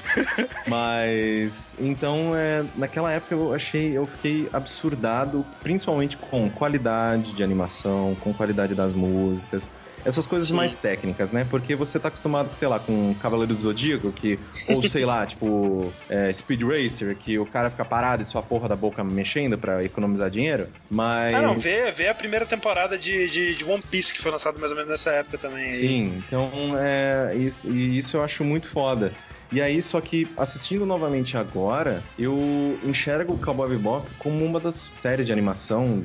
[0.66, 8.16] Mas, então, é, naquela época eu achei, eu fiquei absurdado, principalmente com qualidade de animação,
[8.20, 9.70] com qualidade das músicas
[10.04, 10.54] essas coisas Sim.
[10.54, 11.46] mais técnicas, né?
[11.48, 14.38] Porque você tá acostumado, sei lá, com Cavaleiro do Zodíaco, que,
[14.68, 18.68] ou sei lá, tipo, é, Speed Racer, que o cara fica parado e sua porra
[18.68, 21.34] da boca mexendo para economizar dinheiro, mas...
[21.34, 24.58] Ah, não, vê, vê a primeira temporada de, de, de, One Piece, que foi lançado
[24.58, 25.70] mais ou menos nessa época também.
[25.70, 29.12] Sim, então, é, isso, e isso eu acho muito foda.
[29.50, 34.88] E aí, só que assistindo novamente agora, eu enxergo o Cowboy Bebop como uma das
[34.90, 36.02] séries de animação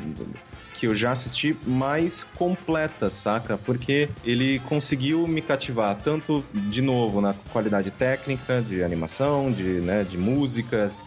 [0.84, 3.57] que eu já assisti mais completa, saca?
[3.57, 10.03] Porque ele conseguiu me cativar tanto, de novo, na qualidade técnica, de animação, de, né,
[10.03, 11.01] de músicas,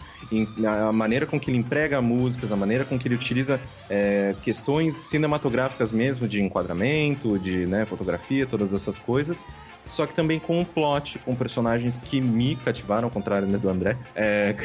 [0.66, 4.96] a maneira com que ele emprega músicas, a maneira com que ele utiliza é, questões
[4.96, 9.44] cinematográficas mesmo, de enquadramento, de né, fotografia, todas essas coisas.
[9.86, 13.68] Só que também com um plot, com personagens que me cativaram, ao contrário né, do
[13.68, 13.94] André.
[14.14, 14.56] É,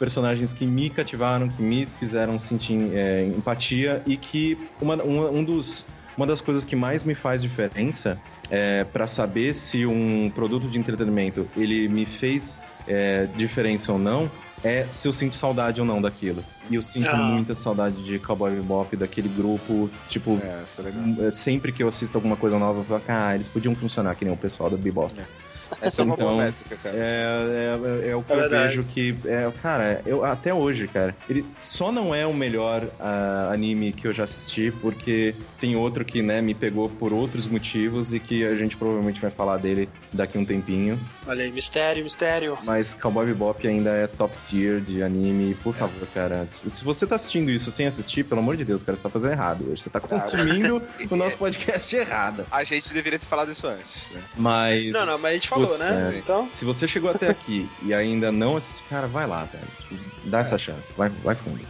[0.00, 5.44] personagens que me cativaram, que me fizeram sentir é, empatia e que uma, uma, um
[5.44, 5.86] dos,
[6.16, 8.18] uma das coisas que mais me faz diferença
[8.50, 12.58] é, para saber se um produto de entretenimento ele me fez
[12.88, 14.30] é, diferença ou não
[14.64, 16.42] é se eu sinto saudade ou não daquilo.
[16.70, 17.16] E eu sinto ah.
[17.16, 22.36] muita saudade de Cowboy Bebop, daquele grupo, tipo, é, é sempre que eu assisto alguma
[22.36, 25.18] coisa nova, eu falo, ah, eles podiam funcionar que nem o pessoal do Bebop.
[25.18, 25.49] É.
[25.80, 26.96] Essa então, é uma boa então, métrica, cara.
[26.96, 29.16] É, é, é o que é eu vejo que.
[29.24, 34.06] É, cara, eu, até hoje, cara, ele só não é o melhor uh, anime que
[34.06, 38.44] eu já assisti, porque tem outro que, né, me pegou por outros motivos e que
[38.44, 40.98] a gente provavelmente vai falar dele daqui um tempinho.
[41.26, 42.58] Olha aí, mistério, mistério.
[42.64, 45.54] Mas Cowboy Bebop ainda é top tier de anime.
[45.56, 46.48] Por favor, cara.
[46.50, 49.32] Se você tá assistindo isso sem assistir, pelo amor de Deus, cara, você tá fazendo
[49.32, 49.64] errado.
[49.76, 52.46] Você tá consumindo o nosso podcast errado.
[52.50, 54.22] A gente deveria ter falado isso antes, né?
[54.36, 54.92] Mas.
[54.92, 56.12] Não, não, mas a gente falou, Putz, né?
[56.14, 56.18] É.
[56.18, 56.48] Então...
[56.50, 59.64] Se você chegou até aqui e ainda não assistiu, cara, vai lá, velho.
[59.88, 60.40] Tipo, dá é.
[60.40, 60.92] essa chance.
[60.96, 61.60] Vai, vai fundo.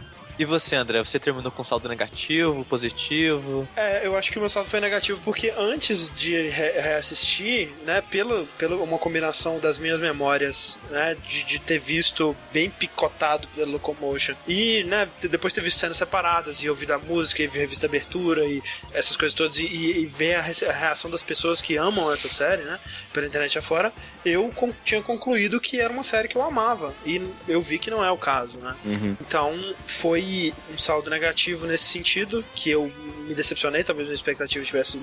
[0.41, 0.97] E você, André?
[1.05, 3.67] Você terminou com saldo negativo, positivo?
[3.75, 8.01] É, eu acho que o meu saldo foi negativo porque antes de re reassistir, né,
[8.09, 13.69] pela, pela uma combinação das minhas memórias, né, de, de ter visto bem picotado pela
[13.69, 17.61] Locomotion e, né, depois ter visto cenas separadas e ouvir a música e ver a
[17.61, 18.63] revista abertura e
[18.93, 22.63] essas coisas todas e, e ver a, a, reação das pessoas que amam essa série,
[22.63, 22.79] né,
[23.13, 23.93] pela internet afora,
[24.25, 27.91] eu con tinha concluído que era uma série que eu amava e eu vi que
[27.91, 28.75] não é o caso, né.
[28.83, 29.15] Uhum.
[29.21, 30.30] Então foi
[30.73, 32.91] um saldo negativo nesse sentido que eu
[33.27, 34.99] me decepcionei, talvez a expectativa tivesse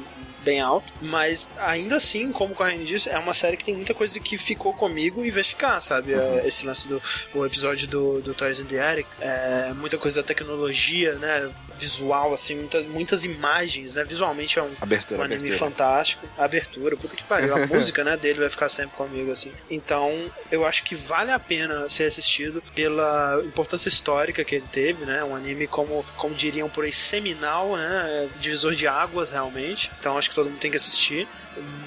[0.49, 3.93] bem alto, mas ainda assim, como o Corrêa disse, é uma série que tem muita
[3.93, 6.15] coisa que ficou comigo e vai ficar, sabe?
[6.15, 6.39] Uhum.
[6.47, 7.03] Esse lance do
[7.35, 11.51] o episódio do, do Toys and the Attic, é, muita coisa da tecnologia, né?
[11.79, 14.05] Visual, assim, muita, muitas imagens, né?
[14.05, 15.71] Visualmente é um, abertura, um anime abertura.
[15.71, 16.27] fantástico.
[16.37, 17.55] A abertura, puta que pariu.
[17.55, 19.53] A música, né, dele vai ficar sempre comigo, assim.
[19.71, 20.13] Então,
[20.51, 25.18] eu acho que vale a pena ser assistido pela importância histórica que ele teve, né?
[25.25, 28.29] Um anime, como, como diriam por aí, seminal, né?
[28.41, 29.91] Divisor de águas, realmente.
[29.99, 31.29] Então, acho que todo mundo tem que assistir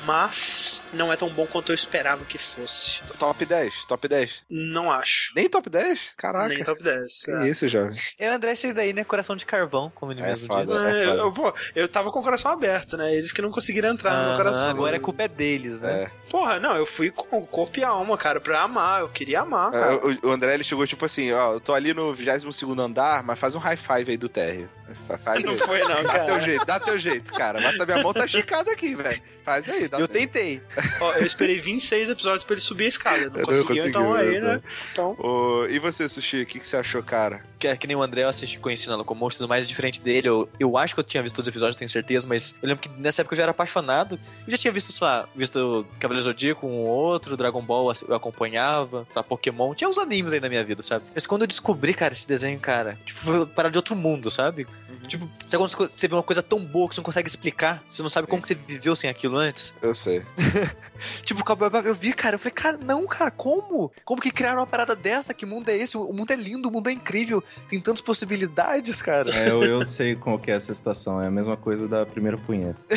[0.06, 3.02] mas não é tão bom quanto eu esperava que fosse.
[3.18, 3.86] Top 10?
[3.86, 4.44] Top 10?
[4.50, 5.32] Não acho.
[5.36, 6.00] Nem top 10?
[6.18, 6.54] Caraca.
[6.54, 7.24] Nem top 10.
[7.24, 7.48] Que é.
[7.48, 7.98] isso, jovem.
[8.18, 9.04] É, André, esse daí, né?
[9.04, 10.94] Coração de carvão, como ele é mesmo foda, diz.
[10.94, 13.14] É, eu, eu, pô, eu tava com o coração aberto, né?
[13.14, 14.70] Eles que não conseguiram entrar ah, no meu coração.
[14.70, 16.04] Agora a culpa é deles, né?
[16.04, 16.12] É.
[16.30, 19.02] Porra, não, eu fui com o corpo e a alma, cara, pra amar.
[19.02, 19.96] Eu queria amar, cara.
[19.98, 23.38] O, o André, ele chegou tipo assim, ó, eu tô ali no 22 andar, mas
[23.38, 24.70] faz um high five aí do térreo.
[25.24, 25.58] Faz não aí.
[25.58, 26.26] foi não, Dá cara.
[26.26, 27.62] teu jeito, dá teu jeito, cara.
[27.62, 29.22] Mas minha mão tá esticada aqui, velho.
[29.44, 30.62] Faz aí, dá Eu teu- tentei.
[31.00, 33.30] Ó, eu esperei 26 episódios pra ele subir a escada.
[33.30, 34.62] Não Não conseguiu, então aí, né?
[34.92, 37.44] Então, Ô, e você, Sushi, o que, que você achou, cara?
[37.58, 40.28] Que, é que nem o André, eu assisti conheci na Locomotion, tudo mais diferente dele.
[40.28, 42.82] Eu, eu acho que eu tinha visto todos os episódios, tenho certeza, mas eu lembro
[42.82, 44.20] que nessa época eu já era apaixonado.
[44.48, 49.06] Eu já tinha visto, sei lá, visto Cavaleiro Zodíaco, um outro, Dragon Ball eu acompanhava,
[49.10, 49.76] sabe, Pokémon.
[49.76, 51.06] Tinha uns animes aí na minha vida, sabe?
[51.14, 54.66] Mas quando eu descobri, cara, esse desenho, cara, tipo, foi parar de outro mundo, sabe?
[55.08, 57.84] Tipo, sabe quando você vê uma coisa tão boa que você não consegue explicar?
[57.88, 59.74] Você não sabe como que você viveu sem aquilo antes?
[59.82, 60.24] Eu sei.
[61.24, 63.92] Tipo, o Cowboy Bebop, eu vi, cara, eu falei, cara, não, cara, como?
[64.06, 65.34] Como que criaram uma parada dessa?
[65.34, 65.98] Que mundo é esse?
[65.98, 69.32] O mundo é lindo, o mundo é incrível, tem tantas possibilidades, cara.
[69.34, 71.22] É, eu, eu sei qual que é essa situação.
[71.22, 72.80] É a mesma coisa da primeira punheta.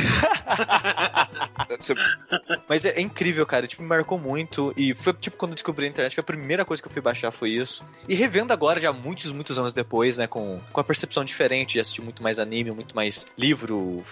[2.69, 4.73] Mas é, é incrível, cara, tipo, me marcou muito.
[4.77, 7.03] E foi, tipo, quando eu descobri a internet, foi a primeira coisa que eu fui
[7.03, 7.85] baixar, foi isso.
[8.09, 11.81] E revendo agora, já muitos, muitos anos depois, né, com, com a percepção diferente, de
[11.81, 14.05] assistir muito mais anime, muito mais livro,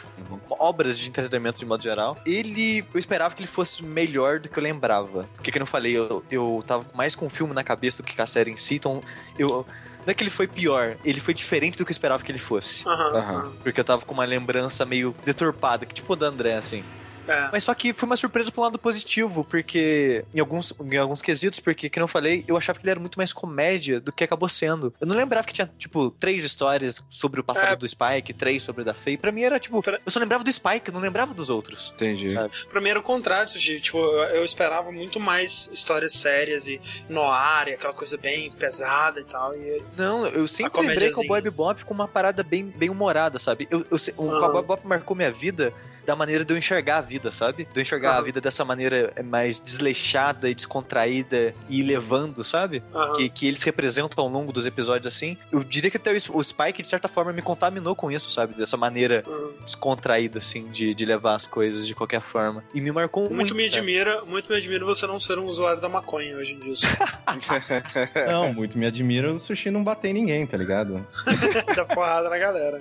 [0.51, 2.11] obras de entretenimento de modo geral.
[2.26, 5.28] Ele, eu esperava que ele fosse melhor do que eu lembrava.
[5.34, 8.14] Porque, como eu falei, eu, eu tava mais com o filme na cabeça do que
[8.14, 9.02] com a série em si, então
[9.39, 9.66] eu...
[10.05, 12.39] Não é que ele foi pior, ele foi diferente do que eu esperava que ele
[12.39, 12.86] fosse.
[12.89, 13.18] aham.
[13.18, 13.52] Aham.
[13.62, 16.82] Porque eu tava com uma lembrança meio deturpada, que tipo o da André, assim.
[17.28, 17.49] É.
[17.53, 20.24] Mas só que foi uma surpresa pro lado positivo, porque.
[20.35, 23.16] Em alguns, em alguns quesitos, porque, que eu falei, eu achava que ele era muito
[23.19, 24.93] mais comédia do que acabou sendo.
[25.01, 27.77] Eu não lembrava que tinha, tipo, três histórias sobre o passado É.
[27.77, 29.16] do Spike, três sobre o da Faye.
[29.16, 31.93] Pra mim era, tipo, Pra- eu só lembrava do Spike, eu não lembrava dos outros.
[31.94, 32.32] Entendi.
[32.35, 32.53] Sabe?
[32.70, 33.49] Pra mim era o contrário.
[33.53, 39.20] Tipo, eu, eu esperava muito mais histórias sérias e noir, e aquela coisa bem pesada
[39.20, 39.55] e tal.
[39.57, 41.15] E Não, eu sempre A lembrei comédiazinha.
[41.28, 43.69] Cowboy Bebop com uma parada bem, bem humorada, sabe?
[43.70, 44.40] Eu, eu, o Aham.
[44.40, 45.73] Cowboy Bebop marcou minha vida
[46.04, 47.64] da maneira de eu enxergar a vida, sabe?
[47.64, 52.82] De eu enxergar a vida dessa maneira mais desleixada e descontraída e levando, sabe?
[52.94, 53.12] aham.
[53.14, 55.36] que, que eles representam ao longo dos episódios assim.
[55.50, 58.54] Eu diria que até o, o Spike, de certa forma, me contaminou com isso, sabe?
[58.54, 59.50] Dessa maneira aham.
[59.64, 62.64] descontraída, assim, de, de levar as coisas de qualquer forma.
[62.74, 63.36] E me marcou muito.
[63.36, 63.78] Muito me cara.
[63.78, 66.72] admira, muito me admira você não ser um usuário da maconha hoje em dia.
[68.30, 71.04] Não, muito me admira o sushi não bater em ninguém, tá ligado?
[71.74, 72.80] Dá porrada na galera.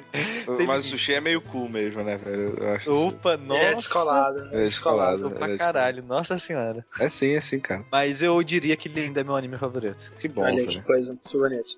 [0.66, 2.56] Mas o sushi é meio cool mesmo, né, velho?
[2.58, 3.62] Eu acho Opa, nossa.
[3.62, 4.50] É descolado.
[4.52, 5.32] É descolado.
[5.32, 6.86] Pra É caralho, nossa senhora.
[7.00, 7.86] É sim, é sim, cara.
[7.92, 10.12] Mas eu diria que ele ainda é meu anime favorito.
[10.20, 10.68] Que bom, Olha cara.
[10.68, 11.78] que coisa, que bonito.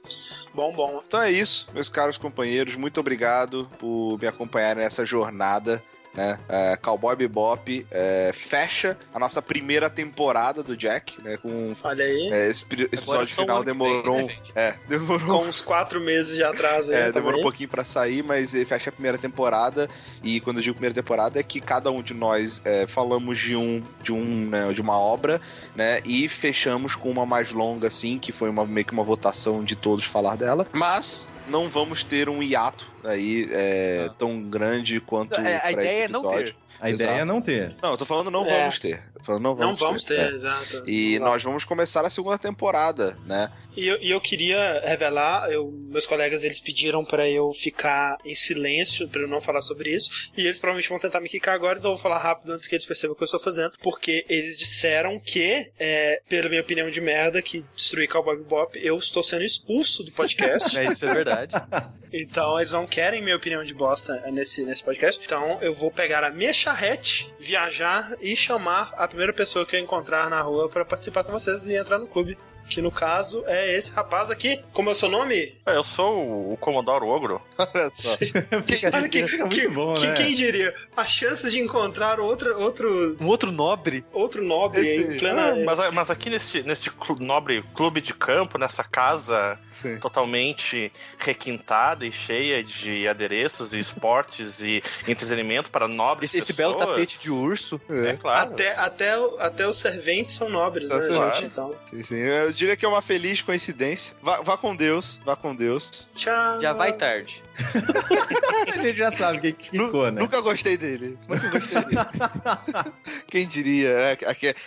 [0.53, 1.01] Bom, bom.
[1.07, 2.75] Então é isso, meus caros companheiros.
[2.75, 5.83] Muito obrigado por me acompanhar nessa jornada.
[6.13, 6.37] Né?
[6.47, 11.37] É, Cowboy Bebop é, fecha a nossa primeira temporada do Jack, né?
[11.37, 12.29] Com Olha aí.
[12.31, 14.17] é, esse, esse episódio final que vem, demorou.
[14.27, 15.39] né, é, demorou.
[15.41, 17.13] Com uns quatro meses de atraso aí É, também.
[17.13, 19.89] demorou um pouquinho pra sair, mas ele fecha a primeira temporada.
[20.23, 23.55] E quando eu digo primeira temporada, é que cada um de nós é, falamos de
[23.55, 25.41] um, de um, né, de uma obra,
[25.75, 25.99] né?
[26.05, 29.75] E fechamos com uma mais longa, assim, que foi uma, meio que uma votação de
[29.75, 30.67] todos falar dela.
[30.71, 34.13] Mas não vamos ter um hiato aí é, Ah.
[34.17, 36.53] tão grande quanto É, a pra ideia esse é não episódio.
[36.53, 36.55] ter.
[36.81, 37.09] A Exato.
[37.11, 37.75] ideia é não ter.
[37.81, 38.59] Não, eu tô falando não É.
[38.59, 39.01] vamos ter.
[39.23, 40.35] Falando, não vamos, não vamos ter, ter é.
[40.35, 40.83] exato.
[40.87, 41.27] E não.
[41.27, 43.51] nós vamos começar a segunda temporada, né?
[43.75, 48.35] E eu, e eu queria revelar, eu, meus colegas eles pediram para eu ficar em
[48.35, 51.79] silêncio, para eu não falar sobre isso, e eles provavelmente vão tentar me quicar agora,
[51.79, 54.25] então eu vou falar rápido antes que eles percebam o que eu estou fazendo, porque
[54.29, 59.23] eles disseram que, é, pela minha opinião de merda, que destruí Cowboy Bebop, eu estou
[59.23, 60.77] sendo expulso do podcast.
[60.77, 61.53] é, isso é verdade.
[62.13, 65.19] Então eles não querem minha opinião de bosta nesse, nesse podcast.
[65.25, 69.79] Então eu vou pegar a minha charrete, viajar e chamar a primeira pessoa que eu
[69.79, 72.35] encontrar na rua para participar com vocês e entrar no clube
[72.69, 74.59] que no caso é esse rapaz aqui.
[74.73, 75.53] Como é o seu nome?
[75.65, 77.41] É, eu sou o Comodoro Ogro.
[77.57, 78.17] Olha só.
[78.93, 80.13] Olha que, que, que, bom, que né?
[80.13, 80.73] quem diria?
[80.95, 84.03] As chances de encontrar outro, outro, Um outro nobre.
[84.11, 85.49] outro nobre Esse- em plena.
[85.51, 89.97] Ah, mas, mas aqui neste, neste clu- nobre clube de campo, nessa casa Sim.
[89.97, 96.75] totalmente requintada e cheia de adereços e esportes e entretenimento para nobres Esse, esse belo
[96.75, 97.79] tapete de urso.
[97.89, 98.51] É claro.
[98.51, 101.35] Até, até, até os serventes são nobres, Tá né, certo.
[101.35, 101.45] gente?
[101.45, 102.15] Então, Sim, sim.
[102.15, 104.15] Eu diria que é uma feliz coincidência.
[104.21, 106.09] Vá, vá com Deus, vá com Deus.
[106.15, 106.61] tchau.
[106.61, 107.43] Já vai tarde.
[108.73, 110.21] A gente já sabe quem que ficou, né?
[110.21, 111.17] Nunca gostei dele.
[111.27, 111.97] Nunca gostei dele.
[113.27, 113.89] Quem diria?
[113.89, 114.17] É,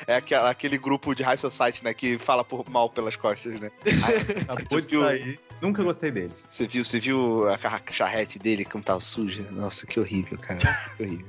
[0.06, 1.94] é aque- aquele grupo de High Society, né?
[1.94, 3.70] Que fala por mal pelas costas, né?
[4.48, 5.40] Acabou de sair.
[5.60, 6.32] Nunca gostei dele.
[6.46, 7.58] Você viu, você viu a
[7.90, 9.42] charrete dele como tava suja?
[9.50, 10.58] Nossa, que horrível, cara.
[10.96, 11.26] Que horrível.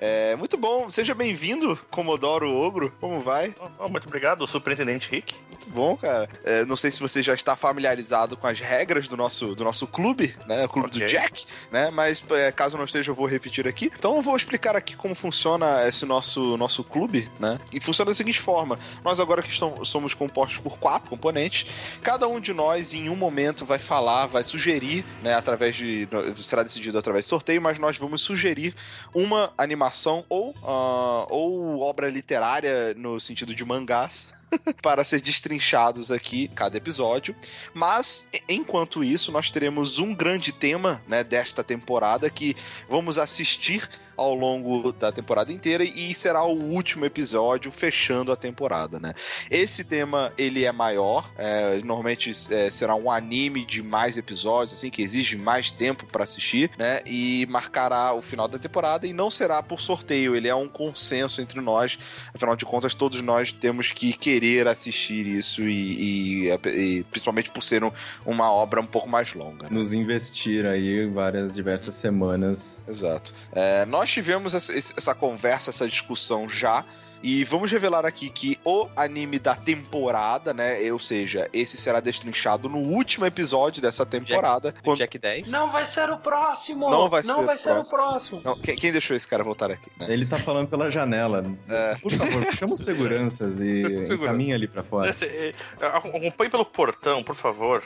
[0.00, 2.92] É, muito bom, seja bem-vindo, Comodoro Ogro.
[3.00, 3.54] Como vai?
[3.78, 5.34] Oh, muito obrigado, Superintendente Rick.
[5.50, 6.28] Muito bom, cara.
[6.44, 9.88] É, não sei se você já está familiarizado com as regras do nosso, do nosso
[9.88, 10.64] clube, né?
[10.64, 11.08] O clube do Ok.
[11.08, 11.90] Jack, né?
[11.90, 13.90] Mas é, caso não esteja, eu vou repetir aqui.
[13.96, 17.58] Então eu vou explicar aqui como funciona esse nosso, nosso clube, né?
[17.72, 21.66] E funciona da seguinte forma: nós agora que somos compostos por quatro componentes,
[22.02, 25.34] cada um de nós em um momento vai falar, vai sugerir, né?
[25.34, 26.08] Através de.
[26.36, 28.74] será decidido através de sorteio, mas nós vamos sugerir
[29.14, 34.28] uma animação ou, ah, ou obra literária no sentido de mangás
[34.82, 37.34] para ser destrinchados aqui cada episódio.
[37.74, 42.56] Mas enquanto isso, nós teremos um grande tema, né, desta temporada que
[42.88, 43.88] vamos assistir
[44.18, 49.14] ao longo da temporada inteira e será o último episódio fechando a temporada, né?
[49.50, 54.90] Esse tema ele é maior, é, normalmente é, será um anime de mais episódios, assim
[54.90, 57.00] que exige mais tempo para assistir, né?
[57.06, 61.40] E marcará o final da temporada e não será por sorteio, ele é um consenso
[61.40, 61.98] entre nós.
[62.34, 66.58] Afinal de contas, todos nós temos que querer assistir isso e, e-
[66.98, 67.92] e principalmente por ser um-
[68.26, 69.64] uma obra um pouco mais longa.
[69.64, 69.68] né?
[69.70, 72.82] Nos investir aí várias, diversas semanas.
[72.88, 73.32] Exato.
[73.52, 76.84] É, nós tivemos essa, essa conversa, essa discussão já.
[77.22, 80.78] E vamos revelar aqui que o anime da temporada, né?
[80.92, 84.74] Ou seja, esse será destrinchado no último episódio dessa temporada.
[84.84, 85.50] quando- Jack 10.
[85.50, 86.88] Não vai ser o próximo!
[86.90, 88.40] Não vai ser vai o ser o próximo!
[88.44, 89.90] Não, quem, quem deixou esse cara voltar aqui?
[89.98, 90.06] né?
[90.08, 91.44] Ele tá falando pela janela.
[91.68, 91.94] É.
[91.96, 94.14] Por favor, chama os seguranças e Segurança.
[94.14, 95.10] encaminha ali pra fora.
[95.10, 97.82] Esse, eh, acompanhe pelo portão, por favor.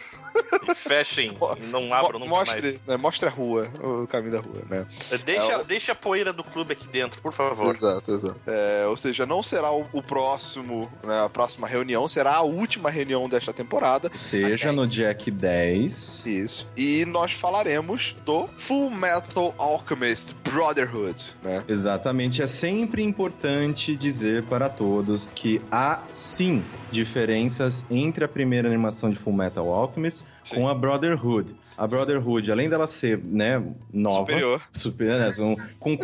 [0.68, 1.36] E fechem,
[1.70, 4.86] não abram nunca mostre, né, mostre a rua, o caminho da rua, né?
[5.24, 7.74] Deixa, É deixa a poeira do clube aqui dentro, por favor.
[7.74, 8.40] Exato, exato.
[8.46, 12.90] É, ou seja, não será o, o próximo, né, a próxima reunião, será a última
[12.90, 14.10] reunião desta temporada.
[14.16, 16.26] Seja no Jack 10.
[16.26, 16.68] Isso.
[16.76, 21.62] E nós falaremos do Full Metal Alchemist Brotherhood, né?
[21.68, 22.42] Exatamente.
[22.42, 26.62] É sempre importante dizer para todos que há sim
[26.92, 30.56] diferenças entre a primeira animação de Full Metal Alchemist Sim.
[30.56, 31.54] com a Brotherhood.
[31.76, 33.60] A Brotherhood, além dela ser, né,
[33.92, 34.62] nova, Superior.
[34.74, 35.32] super- né,
[35.80, 35.96] com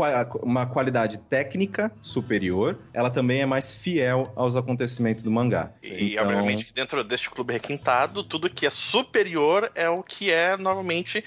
[0.42, 5.70] uma qualidade técnica superior, ela também é mais fiel aos acontecimentos do mangá.
[5.82, 10.30] E, Então, obviamente, que dentro deste clube requintado, tudo que é superior é o que
[10.30, 10.56] é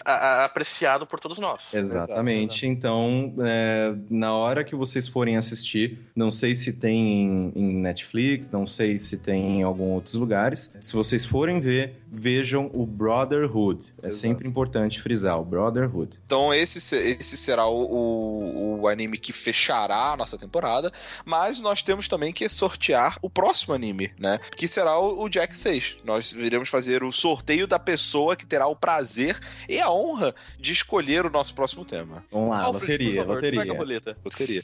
[0.03, 1.61] a- a- apreciado por todos nós.
[1.71, 2.65] Exatamente.
[2.65, 8.49] Então, é, na hora que vocês forem assistir, não sei se tem em, em Netflix,
[8.49, 10.71] não sei se tem em alguns outros lugares.
[10.79, 13.93] Se vocês forem ver, vejam o Brotherhood.
[14.03, 14.13] É Exato.
[14.21, 16.19] sempre importante frisar o Brotherhood.
[16.25, 20.91] Então esse, se- esse será o, o, o anime que fechará a nossa temporada,
[21.23, 24.39] mas nós temos também que sortear o próximo anime, né?
[24.57, 25.97] Que será o, o Jack 6.
[26.03, 29.39] Nós iremos fazer o sorteio da pessoa que terá o prazer
[29.69, 32.25] e a honra de escolher o nosso próximo tema.
[32.31, 33.59] Vamos lá, Alfred, loteria, favor, loteria.
[33.61, 34.17] traga a roleta.
[34.25, 34.63] Loteria.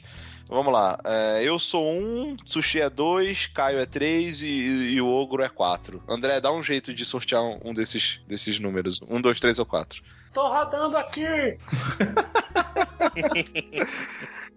[0.50, 0.98] Vamos lá.
[1.04, 5.48] É, eu sou um, Sushi é dois, Caio é três e, e o Ogro é
[5.48, 6.02] quatro.
[6.08, 9.00] André, dá um jeito de sortear um, um desses, desses números.
[9.08, 10.02] Um, dois, três ou quatro.
[10.32, 11.26] Tô rodando aqui!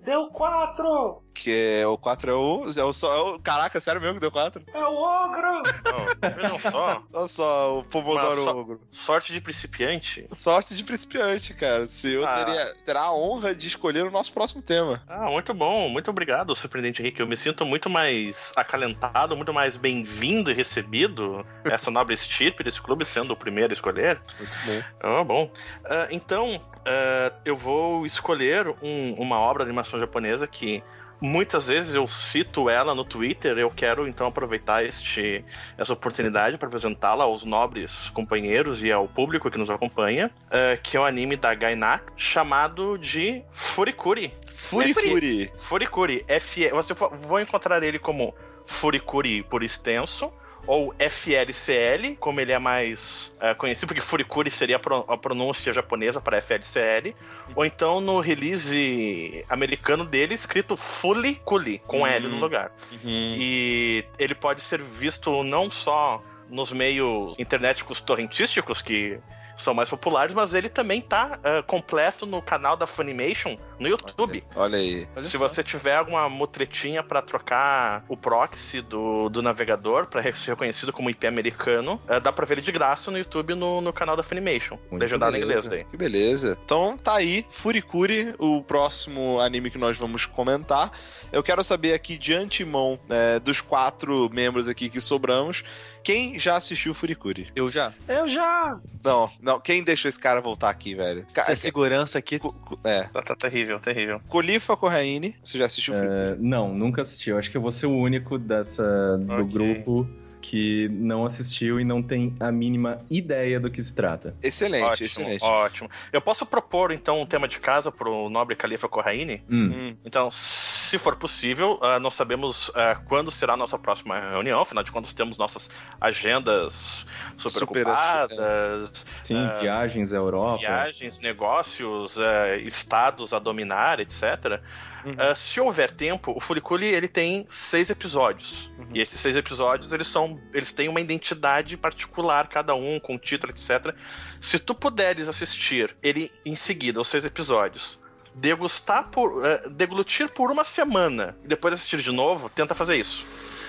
[0.04, 1.22] Deu quatro!
[1.34, 2.66] que é o 4 é o.
[2.78, 4.64] É o, só, é o caraca, sério mesmo que deu 4?
[4.74, 5.64] É o ogro!
[5.64, 7.02] Não, vejam só.
[7.14, 8.82] Olha só, o Pomodoro Uma Ogro.
[8.92, 10.28] Sorte de principiante.
[10.34, 11.88] Sorte de principiante, cara.
[11.88, 12.36] Se eu Ah.
[12.44, 15.02] teria, terá a honra de escolher o nosso próximo tema.
[15.08, 15.88] Ah, muito bom.
[15.88, 17.22] Muito obrigado, surpreendente Henrique.
[17.22, 22.82] Eu me sinto muito mais acalentado, muito mais bem-vindo e recebido essa nobre estirpe desse
[22.82, 24.22] clube, sendo o primeiro a escolher.
[24.38, 24.84] Muito bom.
[25.00, 25.52] Ah, bom.
[25.86, 30.84] Ah, então, ah, eu vou escolher um- uma obra de animação japonesa que
[31.20, 33.58] muitas vezes eu cito ela no Twitter.
[33.58, 35.44] Eu quero então aproveitar este,
[35.78, 40.98] essa oportunidade para apresentá-la aos nobres companheiros e ao público que nos acompanha, ah, que
[40.98, 44.34] é um anime da Gainax chamado de Furikuri.
[44.54, 45.10] Furi Furi.
[45.10, 45.52] Furi.
[45.58, 48.34] Furikuri, F você vou encontrar ele como
[48.66, 50.32] Furikuri por extenso,
[50.68, 55.74] ou FLCL, como ele é mais eh, conhecido, porque Furikuri seria a, pro- a pronúncia
[55.74, 57.16] japonesa para FLCL,
[57.56, 62.40] ou então no release americano dele, escrito Fully Kuli, com L no Hum.
[62.40, 62.72] lugar.
[62.92, 63.38] Uhum.
[63.40, 69.18] E ele pode ser visto não só nos meios internéticos torrentísticos, que
[69.62, 74.44] são mais populares, mas ele também tá eh, completo no canal da Funimation no YouTube.
[74.56, 75.08] Olha aí.
[75.20, 80.94] Se você tiver alguma mutretinha pra trocar o proxy do, do navegador pra ser reconhecido
[80.94, 84.16] como IP americano, eh, dá pra ver ele de graça no YouTube no, no canal
[84.16, 84.78] da Funimation.
[84.90, 85.86] Muito Legendado em inglês daí.
[85.86, 86.58] Que beleza.
[86.64, 90.92] Então tá aí, Furikuri, o próximo anime que nós vamos comentar.
[91.32, 95.64] Eu quero saber aqui de antemão, né, dos quatro membros aqui que sobramos,
[96.04, 97.48] quem já assistiu Furikuri?
[97.56, 97.94] Eu já.
[98.08, 98.80] Eu já!
[99.04, 101.26] Não, não, quem deixou esse cara voltar aqui, velho?
[101.34, 102.38] Ca- Essa segurança aqui.
[102.40, 103.04] Co- É.
[103.06, 104.22] Tá, tá terrível, terrível.
[104.28, 106.20] Colifa Corraine, você já assistiu Furikuri?
[106.20, 107.30] É, não, nunca assisti.
[107.30, 109.46] Eu acho que eu vou ser o único dessa do Ok.
[109.46, 110.08] grupo
[110.42, 114.36] que não assistiu e não tem a mínima ideia do que se trata.
[114.42, 115.44] Excelente, ótimo, excelente.
[115.44, 115.90] ótimo.
[116.12, 119.44] Eu posso propor, então, um tema de casa pro nobre Califa Corraine?
[119.50, 119.72] Hum.
[119.74, 124.62] Hum, Então, se for possível, ah, nós sabemos ah, quando será a nossa próxima reunião,
[124.62, 125.70] afinal de contas temos nossas
[126.00, 127.06] agendas
[127.38, 130.58] super, Super, ocupadas, Sim, Ah, viagens à Europa.
[130.58, 132.18] viagens, negócios,
[132.66, 134.60] estados a dominar, etc.
[135.06, 135.16] Uhum.
[135.18, 138.72] Eh, se houver tempo, o Furikuri ele tem seis episódios.
[138.78, 138.88] Uhum.
[138.94, 143.54] E esses seis episódios eles são, eles têm uma identidade particular cada um, com título,
[143.54, 143.96] etc.
[144.40, 148.00] Se tu puderes assistir ele em seguida, os seis episódios,
[148.36, 153.26] degustar por, eh, deglutir por uma semana e depois assistir de novo, tenta fazer isso.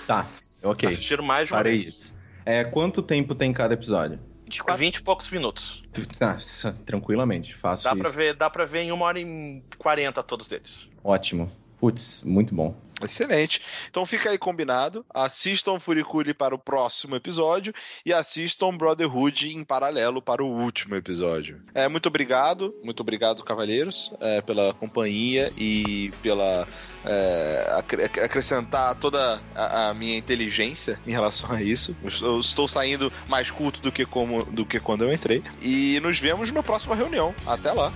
[0.07, 0.27] Tá,
[0.63, 0.89] ok.
[0.89, 1.89] Assistir mais de uma Farei vez.
[1.89, 2.15] isso.
[2.45, 4.19] É, quanto tempo tem cada episódio?
[4.59, 4.79] 24.
[4.79, 5.83] 20 e poucos minutos.
[6.19, 8.01] Tá, isso, tranquilamente, faço Dá isso.
[8.01, 10.89] pra, ver, dá pra ver em uma hora e quarenta todos eles.
[11.03, 11.51] Ótimo.
[11.83, 12.77] Putz, muito bom.
[13.03, 13.61] Excelente.
[13.91, 15.05] Então fica aí combinado.
[15.13, 17.75] Assistam Furikuri para o próximo episódio
[18.07, 21.61] e assistam Brotherhood em paralelo para o último episódio.
[21.75, 26.69] É, muito obrigado, muito obrigado, cavalheiros, é, pela companhia e pela
[27.05, 31.97] é, acre- acrescentar toda a, a minha inteligência em relação a isso.
[32.21, 35.43] Eu estou saindo mais culto do que, como, do que quando eu entrei.
[35.61, 37.35] E nos vemos na próxima reunião.
[37.45, 37.93] Até lá.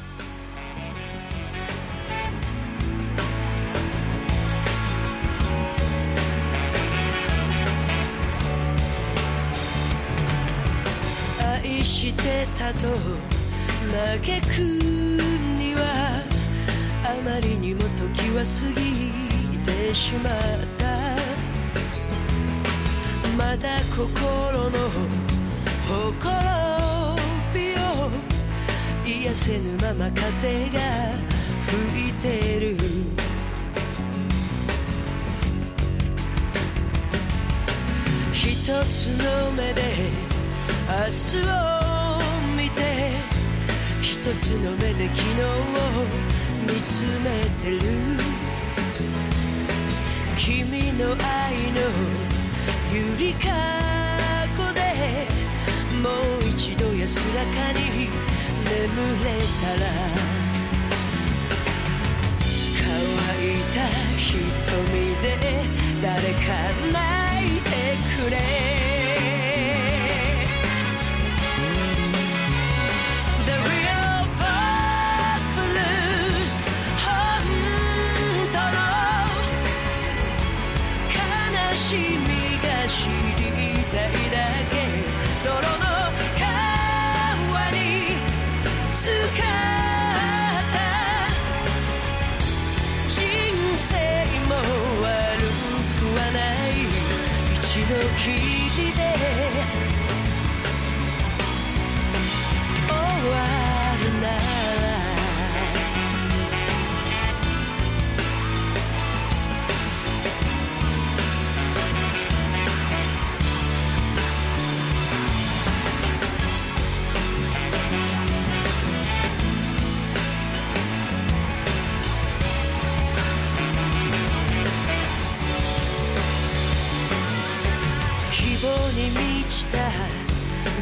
[12.59, 12.81] たと
[13.91, 14.59] 嘆く
[15.59, 15.81] には
[17.05, 18.49] あまりにも時は過
[18.81, 18.85] ぎ
[19.65, 20.33] てしまっ
[20.77, 20.87] た。
[23.37, 24.79] まだ心の
[25.87, 27.17] ほころ
[27.55, 28.11] びを
[29.07, 30.81] 癒せぬまま風が
[31.63, 32.77] 吹いてる。
[38.33, 38.45] 一
[38.87, 39.81] つの目で
[40.89, 42.06] 明日を
[44.35, 45.45] つの目で昨日を
[46.67, 47.81] 見つめてる
[50.37, 51.81] 君の愛の
[52.93, 53.49] ゆりか
[54.57, 55.29] ごで
[56.03, 56.11] も
[56.45, 57.79] う一度安らかに
[58.65, 58.75] 眠
[59.25, 59.31] れ
[59.63, 59.87] たら
[62.83, 62.87] 乾
[63.47, 63.77] いた
[64.19, 64.35] 瞳
[65.23, 65.25] で
[66.03, 66.47] 誰か
[66.93, 67.71] 泣いて
[68.25, 68.86] くれ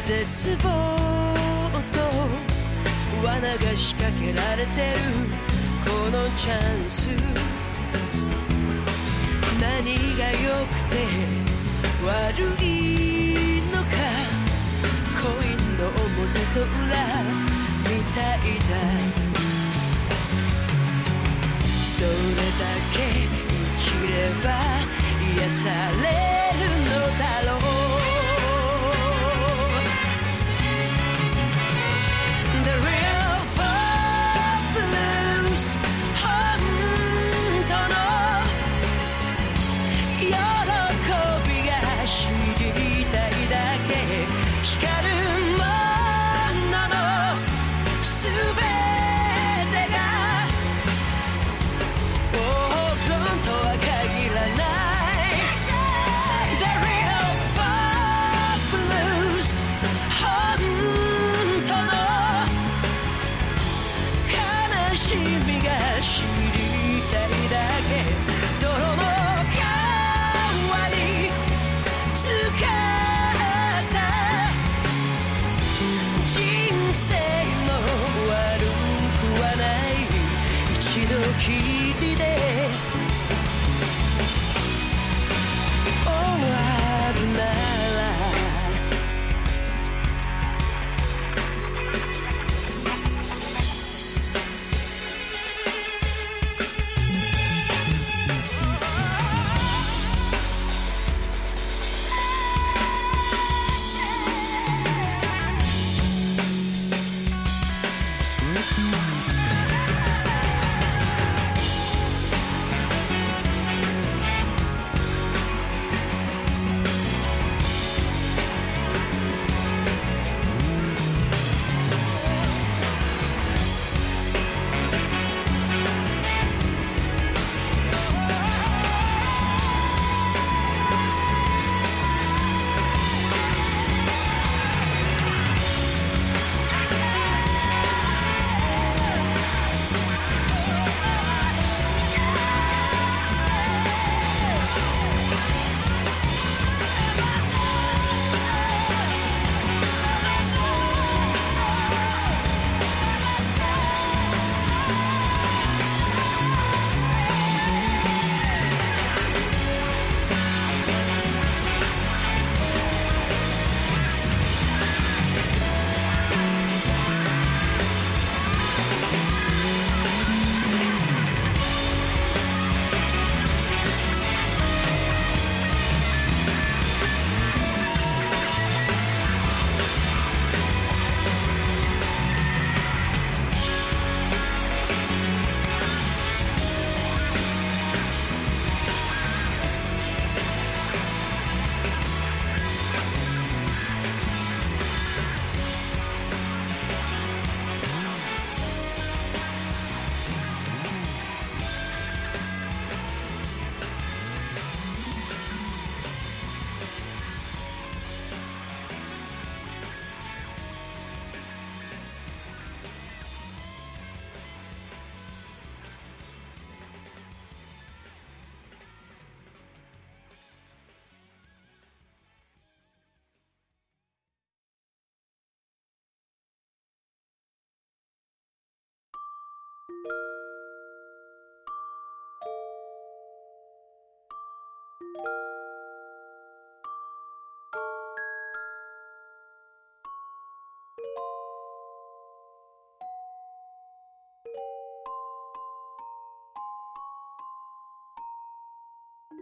[0.05, 0.67] 絶望
[1.91, 1.97] と
[3.25, 4.97] 罠が仕掛けられてる
[5.83, 7.09] このチャンス。
[9.59, 10.93] 何が良くて
[12.05, 12.63] 悪い
[13.73, 13.89] のか
[15.23, 15.97] コインの表
[16.53, 17.01] と裏
[17.81, 18.77] みたいだ
[21.99, 22.63] どれだ
[22.93, 23.83] け生き
[24.13, 24.13] れ
[24.43, 24.47] ば
[25.35, 26.05] 癒され
[26.61, 27.57] るのだろ
[27.91, 27.94] う。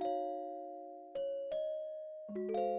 [0.01, 0.07] Thank
[2.35, 2.72] you.